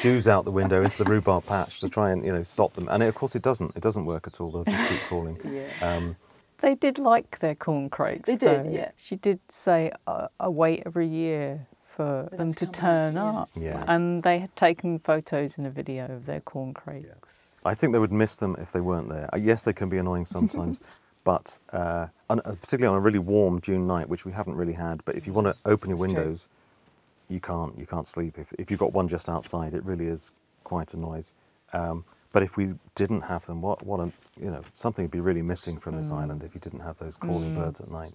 shoes 0.00 0.28
out 0.28 0.44
the 0.44 0.52
window 0.52 0.84
into 0.84 1.02
the 1.02 1.10
rhubarb 1.10 1.46
patch 1.46 1.80
to 1.80 1.88
try 1.88 2.12
and 2.12 2.24
you 2.24 2.32
know 2.32 2.44
stop 2.44 2.74
them, 2.74 2.88
and 2.88 3.02
it, 3.02 3.06
of 3.06 3.14
course 3.16 3.34
it 3.34 3.42
doesn't. 3.42 3.74
It 3.76 3.82
doesn't 3.82 4.04
work 4.06 4.26
at 4.28 4.40
all. 4.40 4.50
They'll 4.52 4.64
just 4.64 4.88
keep 4.88 5.00
calling. 5.08 5.36
yeah. 5.44 5.66
Um, 5.96 6.16
They 6.60 6.74
did 6.76 6.98
like 6.98 7.40
their 7.40 7.54
corncrakes. 7.56 8.26
They 8.28 8.36
did, 8.36 8.66
though. 8.66 8.70
yeah. 8.70 8.90
She 8.96 9.16
did 9.16 9.40
say 9.48 9.90
uh, 10.06 10.28
I 10.38 10.48
wait 10.48 10.82
every 10.86 11.08
year 11.08 11.66
for 12.00 12.28
For 12.30 12.36
them 12.36 12.38
them 12.38 12.54
to 12.54 12.66
to 12.66 12.72
turn 12.72 13.14
back, 13.14 13.34
up. 13.34 13.50
Yeah. 13.54 13.84
And 13.86 14.22
they 14.22 14.38
had 14.40 14.54
taken 14.56 14.98
photos 15.00 15.58
and 15.58 15.66
a 15.66 15.70
video 15.70 16.04
of 16.06 16.26
their 16.26 16.40
corncrakes. 16.40 17.56
I 17.64 17.74
think 17.74 17.92
they 17.92 17.98
would 17.98 18.12
miss 18.12 18.36
them 18.36 18.56
if 18.58 18.72
they 18.72 18.80
weren't 18.80 19.08
there. 19.10 19.28
Uh, 19.32 19.38
Yes, 19.38 19.64
they 19.64 19.72
can 19.72 19.88
be 19.88 19.98
annoying 19.98 20.26
sometimes, 20.26 20.80
but 21.24 21.58
uh, 21.72 22.06
on, 22.30 22.40
uh, 22.40 22.52
particularly 22.62 22.86
on 22.86 22.96
a 22.96 23.00
really 23.00 23.18
warm 23.18 23.60
June 23.60 23.86
night, 23.86 24.08
which 24.08 24.24
we 24.24 24.32
haven't 24.32 24.56
really 24.56 24.72
had. 24.74 25.04
But 25.04 25.16
if 25.16 25.26
you 25.26 25.32
want 25.34 25.46
to 25.48 25.56
open 25.66 25.90
your 25.90 25.96
It's 25.96 26.12
true. 26.12 26.22
windows, 26.22 26.48
you 27.28 27.40
can't. 27.40 27.78
You 27.78 27.86
can't 27.86 28.06
sleep 28.08 28.38
if, 28.38 28.52
if 28.58 28.70
you've 28.70 28.80
got 28.80 28.92
one 28.94 29.08
just 29.08 29.28
outside. 29.28 29.74
It 29.74 29.84
really 29.84 30.06
is 30.06 30.32
quite 30.64 30.94
a 30.94 30.98
noise. 30.98 31.32
Um, 31.72 32.04
but 32.32 32.42
if 32.42 32.56
we 32.56 32.74
didn't 32.94 33.22
have 33.22 33.46
them, 33.46 33.60
what 33.62 33.84
what 33.84 34.00
a 34.00 34.12
you 34.40 34.50
know 34.50 34.62
something 34.72 35.04
would 35.04 35.10
be 35.10 35.20
really 35.20 35.42
missing 35.42 35.78
from 35.78 35.96
this 35.96 36.10
island 36.10 36.42
if 36.42 36.54
you 36.54 36.60
didn't 36.60 36.80
have 36.80 36.98
those 36.98 37.16
calling 37.16 37.54
birds 37.54 37.80
at 37.80 37.90
night. 37.90 38.14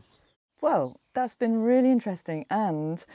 Well, 0.61 0.97
that's 1.13 1.35
been 1.35 1.61
really 1.61 1.91
interesting, 1.91 2.45
and 2.49 3.05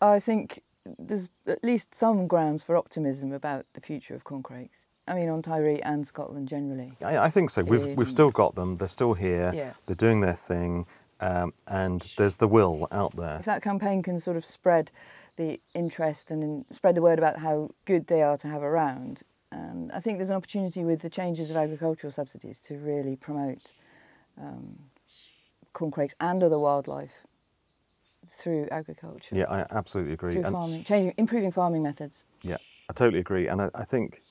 I 0.00 0.20
think 0.20 0.62
there's 0.98 1.28
at 1.46 1.62
least 1.62 1.94
some 1.94 2.26
grounds 2.26 2.64
for 2.64 2.76
optimism 2.76 3.32
about 3.32 3.66
the 3.74 3.80
future 3.80 4.14
of 4.14 4.24
corncrakes. 4.24 4.86
I 5.06 5.14
mean, 5.14 5.28
on 5.28 5.42
Tiree 5.42 5.80
and 5.82 6.06
Scotland 6.06 6.48
generally. 6.48 6.92
I, 7.04 7.18
I 7.18 7.30
think 7.30 7.50
so. 7.50 7.62
We've 7.62 7.96
we've 7.96 8.10
still 8.10 8.30
got 8.30 8.54
them. 8.54 8.76
They're 8.76 8.88
still 8.88 9.14
here. 9.14 9.52
Yeah. 9.54 9.72
They're 9.86 9.96
doing 9.96 10.20
their 10.20 10.34
thing, 10.34 10.86
um, 11.20 11.52
and 11.66 12.06
there's 12.16 12.36
the 12.36 12.48
will 12.48 12.86
out 12.92 13.16
there. 13.16 13.36
If 13.40 13.46
that 13.46 13.62
campaign 13.62 14.02
can 14.02 14.20
sort 14.20 14.36
of 14.36 14.44
spread 14.44 14.90
the 15.36 15.60
interest 15.74 16.30
and 16.30 16.42
in- 16.44 16.64
spread 16.70 16.94
the 16.94 17.02
word 17.02 17.18
about 17.18 17.38
how 17.38 17.70
good 17.86 18.06
they 18.06 18.22
are 18.22 18.36
to 18.38 18.48
have 18.48 18.62
around, 18.62 19.22
and 19.50 19.90
I 19.92 20.00
think 20.00 20.18
there's 20.18 20.30
an 20.30 20.36
opportunity 20.36 20.84
with 20.84 21.02
the 21.02 21.10
changes 21.10 21.50
of 21.50 21.56
agricultural 21.56 22.12
subsidies 22.12 22.60
to 22.62 22.76
really 22.76 23.16
promote 23.16 23.72
um, 24.40 24.78
corncrakes 25.72 26.14
and 26.20 26.42
other 26.42 26.58
wildlife 26.58 27.26
through 28.32 28.68
agriculture. 28.70 29.36
Yeah, 29.36 29.46
I 29.48 29.66
absolutely 29.70 30.12
agree. 30.14 30.32
Through 30.34 30.44
And- 30.44 30.52
farming, 30.54 30.84
changing, 30.84 31.14
improving 31.16 31.50
farming 31.50 31.82
methods. 31.82 32.24
Yeah, 32.42 32.58
I 32.88 32.92
totally 32.92 33.20
agree, 33.20 33.48
and 33.48 33.62
I, 33.62 33.70
I 33.74 33.84
think 33.84 34.22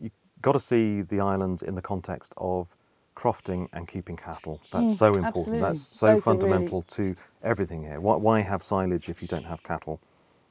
you've 0.00 0.12
got 0.40 0.52
to 0.52 0.60
see 0.60 1.02
the 1.02 1.20
islands 1.20 1.62
in 1.62 1.74
the 1.74 1.82
context 1.82 2.34
of 2.36 2.68
crofting 3.16 3.68
and 3.72 3.86
keeping 3.86 4.16
cattle. 4.16 4.60
That's 4.72 4.96
so 4.96 5.08
important. 5.08 5.24
Mm, 5.24 5.28
absolutely. 5.28 5.60
That's 5.60 5.80
so 5.80 6.14
Both 6.14 6.24
fundamental 6.24 6.82
to 6.82 7.14
everything 7.42 7.82
here. 7.82 8.00
Why, 8.00 8.16
why 8.16 8.40
have 8.40 8.62
silage 8.62 9.08
if 9.08 9.20
you 9.20 9.28
don't 9.28 9.44
have 9.44 9.62
cattle 9.62 10.00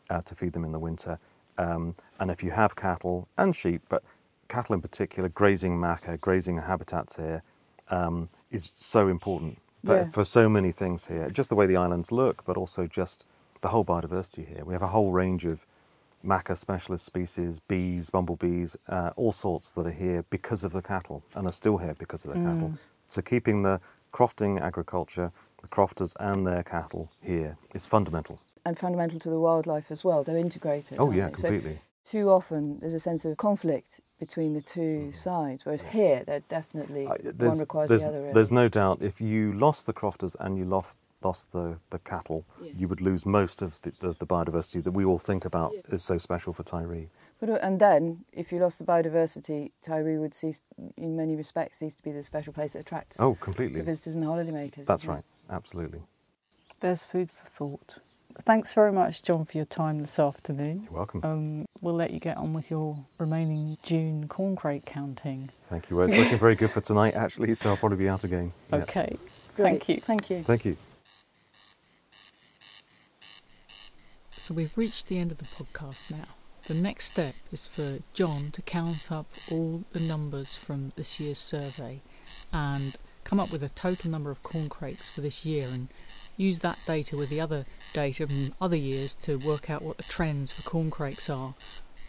uh, 0.10 0.22
to 0.22 0.36
feed 0.36 0.54
them 0.54 0.64
in 0.64 0.72
the 0.72 0.80
winter? 0.80 1.18
Um, 1.58 1.96
and 2.20 2.30
if 2.30 2.44
you 2.44 2.52
have 2.52 2.76
cattle 2.76 3.28
and 3.38 3.56
sheep, 3.56 3.82
but 3.90 4.04
cattle 4.48 4.76
in 4.76 4.82
particular, 4.82 5.30
grazing 5.30 5.78
machair, 5.78 6.20
grazing 6.22 6.58
habitats 6.60 7.16
here 7.16 7.42
um, 7.90 8.30
is 8.52 8.64
so 8.64 9.08
important 9.08 9.60
for, 9.86 9.96
Yeah. 9.96 10.10
for 10.12 10.24
so 10.26 10.48
many 10.50 10.72
things 10.72 11.08
here. 11.08 11.30
Just 11.30 11.50
the 11.50 11.56
way 11.56 11.66
the 11.66 11.78
islands 11.78 12.12
look, 12.12 12.44
but 12.46 12.58
also 12.58 12.88
just 12.88 13.26
the 13.62 13.70
whole 13.70 13.86
biodiversity 13.86 14.48
here. 14.48 14.64
We 14.66 14.74
have 14.74 14.82
a 14.82 14.88
whole 14.88 15.12
range 15.12 15.46
of 15.46 15.66
machair 16.24 16.58
specialist 16.58 17.06
species, 17.06 17.60
bees, 17.68 18.10
bumblebees, 18.10 18.78
uh, 18.88 19.12
all 19.16 19.32
sorts 19.32 19.72
that 19.74 19.86
are 19.88 19.92
here 19.92 20.24
because 20.30 20.64
of 20.64 20.72
the 20.72 20.82
cattle 20.82 21.24
and 21.36 21.48
are 21.48 21.52
still 21.52 21.78
here 21.78 21.96
because 21.98 22.26
of 22.26 22.34
the 22.34 22.40
cattle. 22.40 22.74
So 23.08 23.22
keeping 23.22 23.64
the 23.64 23.80
crofting 24.14 24.62
agriculture, 24.62 25.32
the 25.62 25.68
crofters 25.68 26.14
and 26.20 26.46
their 26.46 26.64
cattle 26.64 27.12
here 27.22 27.58
is 27.74 27.86
fundamental. 27.86 28.40
and 28.64 28.78
fundamental 28.78 29.20
to 29.20 29.30
the 29.30 29.40
wildlife 29.40 29.90
as 29.90 30.04
well. 30.04 30.24
They're 30.24 30.38
integrated. 30.38 30.98
Oh 31.00 31.10
yeah, 31.12 31.30
they? 31.30 31.36
So 31.36 31.48
completely. 31.48 31.82
too 32.08 32.30
often 32.30 32.80
there's 32.80 32.94
a 32.94 33.00
sense 33.00 33.26
of 33.26 33.36
conflict 33.38 34.00
between 34.22 34.53
the 34.53 34.61
two 34.61 35.11
sides, 35.13 35.65
whereas 35.65 35.82
here 35.82 36.24
they're 36.28 36.47
definitely 36.47 37.07
Uh, 37.07 37.15
one 37.51 37.57
requires 37.57 37.89
there's, 37.89 38.03
the 38.03 38.09
other. 38.09 38.22
really. 38.22 38.34
there's 38.34 38.51
no 38.51 38.69
doubt 38.69 39.01
if 39.01 39.19
you 39.19 39.51
lost 39.53 39.88
the 39.88 39.93
crofters 39.93 40.36
and 40.39 40.57
you 40.59 40.63
lost 40.63 40.95
lost 41.24 41.51
the, 41.51 41.78
the 41.91 41.99
cattle, 41.99 42.43
you 42.80 42.88
would 42.88 42.99
lose 42.99 43.26
most 43.28 43.61
of 43.61 43.69
the, 43.84 43.91
the, 43.99 44.13
the 44.22 44.26
biodiversity 44.26 44.82
that 44.84 44.91
we 44.91 45.03
all 45.05 45.19
think 45.19 45.45
about 45.45 45.72
is 45.89 46.01
so 46.03 46.17
special 46.17 46.51
for 46.51 46.63
Tiree. 46.63 47.07
But, 47.39 47.49
uh, 47.51 47.59
and 47.61 47.80
then, 47.80 48.26
if 48.34 48.51
you 48.51 48.57
lost 48.59 48.80
the 48.80 48.86
biodiversity, 48.86 49.72
Tiree 49.86 50.19
would 50.19 50.34
cease, 50.34 50.61
in 50.97 51.15
many 51.15 51.36
respects, 51.36 51.78
cease 51.78 51.93
to 51.95 52.03
be 52.03 52.11
the 52.11 52.24
special 52.24 52.53
place 52.53 52.74
that 52.74 52.80
attracts 52.80 53.19
Oh, 53.19 53.34
the 53.34 53.39
completely. 53.39 53.82
visitors 53.82 54.15
and 54.15 54.24
holidaymakers. 54.24 54.86
That's 54.86 55.03
isn't 55.03 55.11
it? 55.11 55.13
right. 55.17 55.26
Absolutely. 55.51 56.01
There's 56.80 57.03
food 57.03 57.30
for 57.32 57.45
thought. 57.47 57.89
Thanks 58.40 58.74
very 58.74 58.92
much, 58.92 59.24
John, 59.24 59.46
for 59.46 59.58
your 59.58 59.66
time 59.66 60.02
this 60.02 60.20
afternoon. 60.20 60.84
You're 60.84 60.94
welcome. 60.94 61.22
Um, 61.24 61.66
we'll 61.82 61.96
let 61.96 62.12
you 62.12 62.20
get 62.20 62.38
on 62.38 62.54
with 62.54 62.70
your 62.70 62.98
remaining 63.20 63.78
June 63.84 64.28
corn 64.28 64.56
corncrake 64.56 64.86
counting. 64.86 65.50
Thank 65.70 65.90
you. 65.90 65.98
Well, 65.98 66.06
it's 66.06 66.16
looking 66.16 66.38
very 66.38 66.56
good 66.56 66.72
for 66.72 66.82
tonight, 66.82 67.16
actually, 67.16 67.54
so 67.56 67.70
I'll 67.70 67.78
probably 67.78 67.98
be 67.98 68.10
out 68.10 68.24
again. 68.24 68.52
Yeah. 68.72 68.80
Okay. 68.80 69.18
Great. 69.56 69.84
Thank 69.84 69.90
you. 69.90 69.98
Thank 69.98 70.30
you. 70.30 70.44
Thank 70.44 70.66
you. 70.66 70.78
So 74.32 74.54
we've 74.54 74.76
reached 74.78 75.08
the 75.08 75.20
end 75.20 75.32
of 75.32 75.38
the 75.38 75.46
podcast 75.46 76.12
now. 76.12 76.26
The 76.68 76.74
next 76.74 77.12
step 77.12 77.36
is 77.52 77.68
for 77.68 78.00
John 78.14 78.52
to 78.52 78.62
count 78.62 79.12
up 79.12 79.28
all 79.52 79.84
the 79.94 80.00
numbers 80.00 80.56
from 80.56 80.94
this 80.96 81.20
year's 81.20 81.40
survey 81.40 82.02
and 82.52 82.96
come 83.24 83.40
up 83.40 83.52
with 83.52 83.64
a 83.64 83.70
total 83.70 84.12
number 84.12 84.32
of 84.32 84.42
corn 84.44 84.70
corncrakes 84.70 85.10
for 85.10 85.22
this 85.22 85.46
year 85.46 85.68
and 85.72 85.88
use 86.42 86.60
that 86.60 86.80
data 86.86 87.16
with 87.16 87.30
the 87.30 87.39
other 87.39 87.66
data 87.94 88.28
from 88.28 88.54
other 88.60 88.76
years 88.76 89.16
to 89.16 89.38
work 89.38 89.70
out 89.70 89.82
what 89.82 89.98
the 89.98 90.04
trends 90.04 90.52
for 90.52 90.68
corncrakes 90.68 91.30
are 91.30 91.54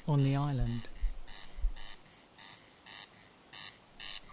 on 0.09 0.24
the 0.24 0.35
island. 0.35 0.89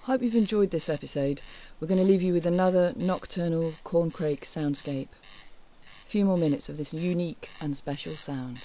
Hope 0.04 0.22
you've 0.22 0.36
enjoyed 0.36 0.72
this 0.72 0.89
episode. 0.89 1.41
We're 1.80 1.88
going 1.88 2.00
to 2.00 2.08
leave 2.08 2.22
you 2.22 2.34
with 2.34 2.45
another 2.45 2.93
nocturnal 2.95 3.74
corncrake 3.84 4.41
soundscape. 4.41 5.10
A 5.84 6.10
few 6.10 6.26
more 6.26 6.38
minutes 6.38 6.70
of 6.70 6.78
this 6.78 6.93
unique 6.93 7.50
and 7.62 7.78
special 7.78 8.14
sound. 8.14 8.64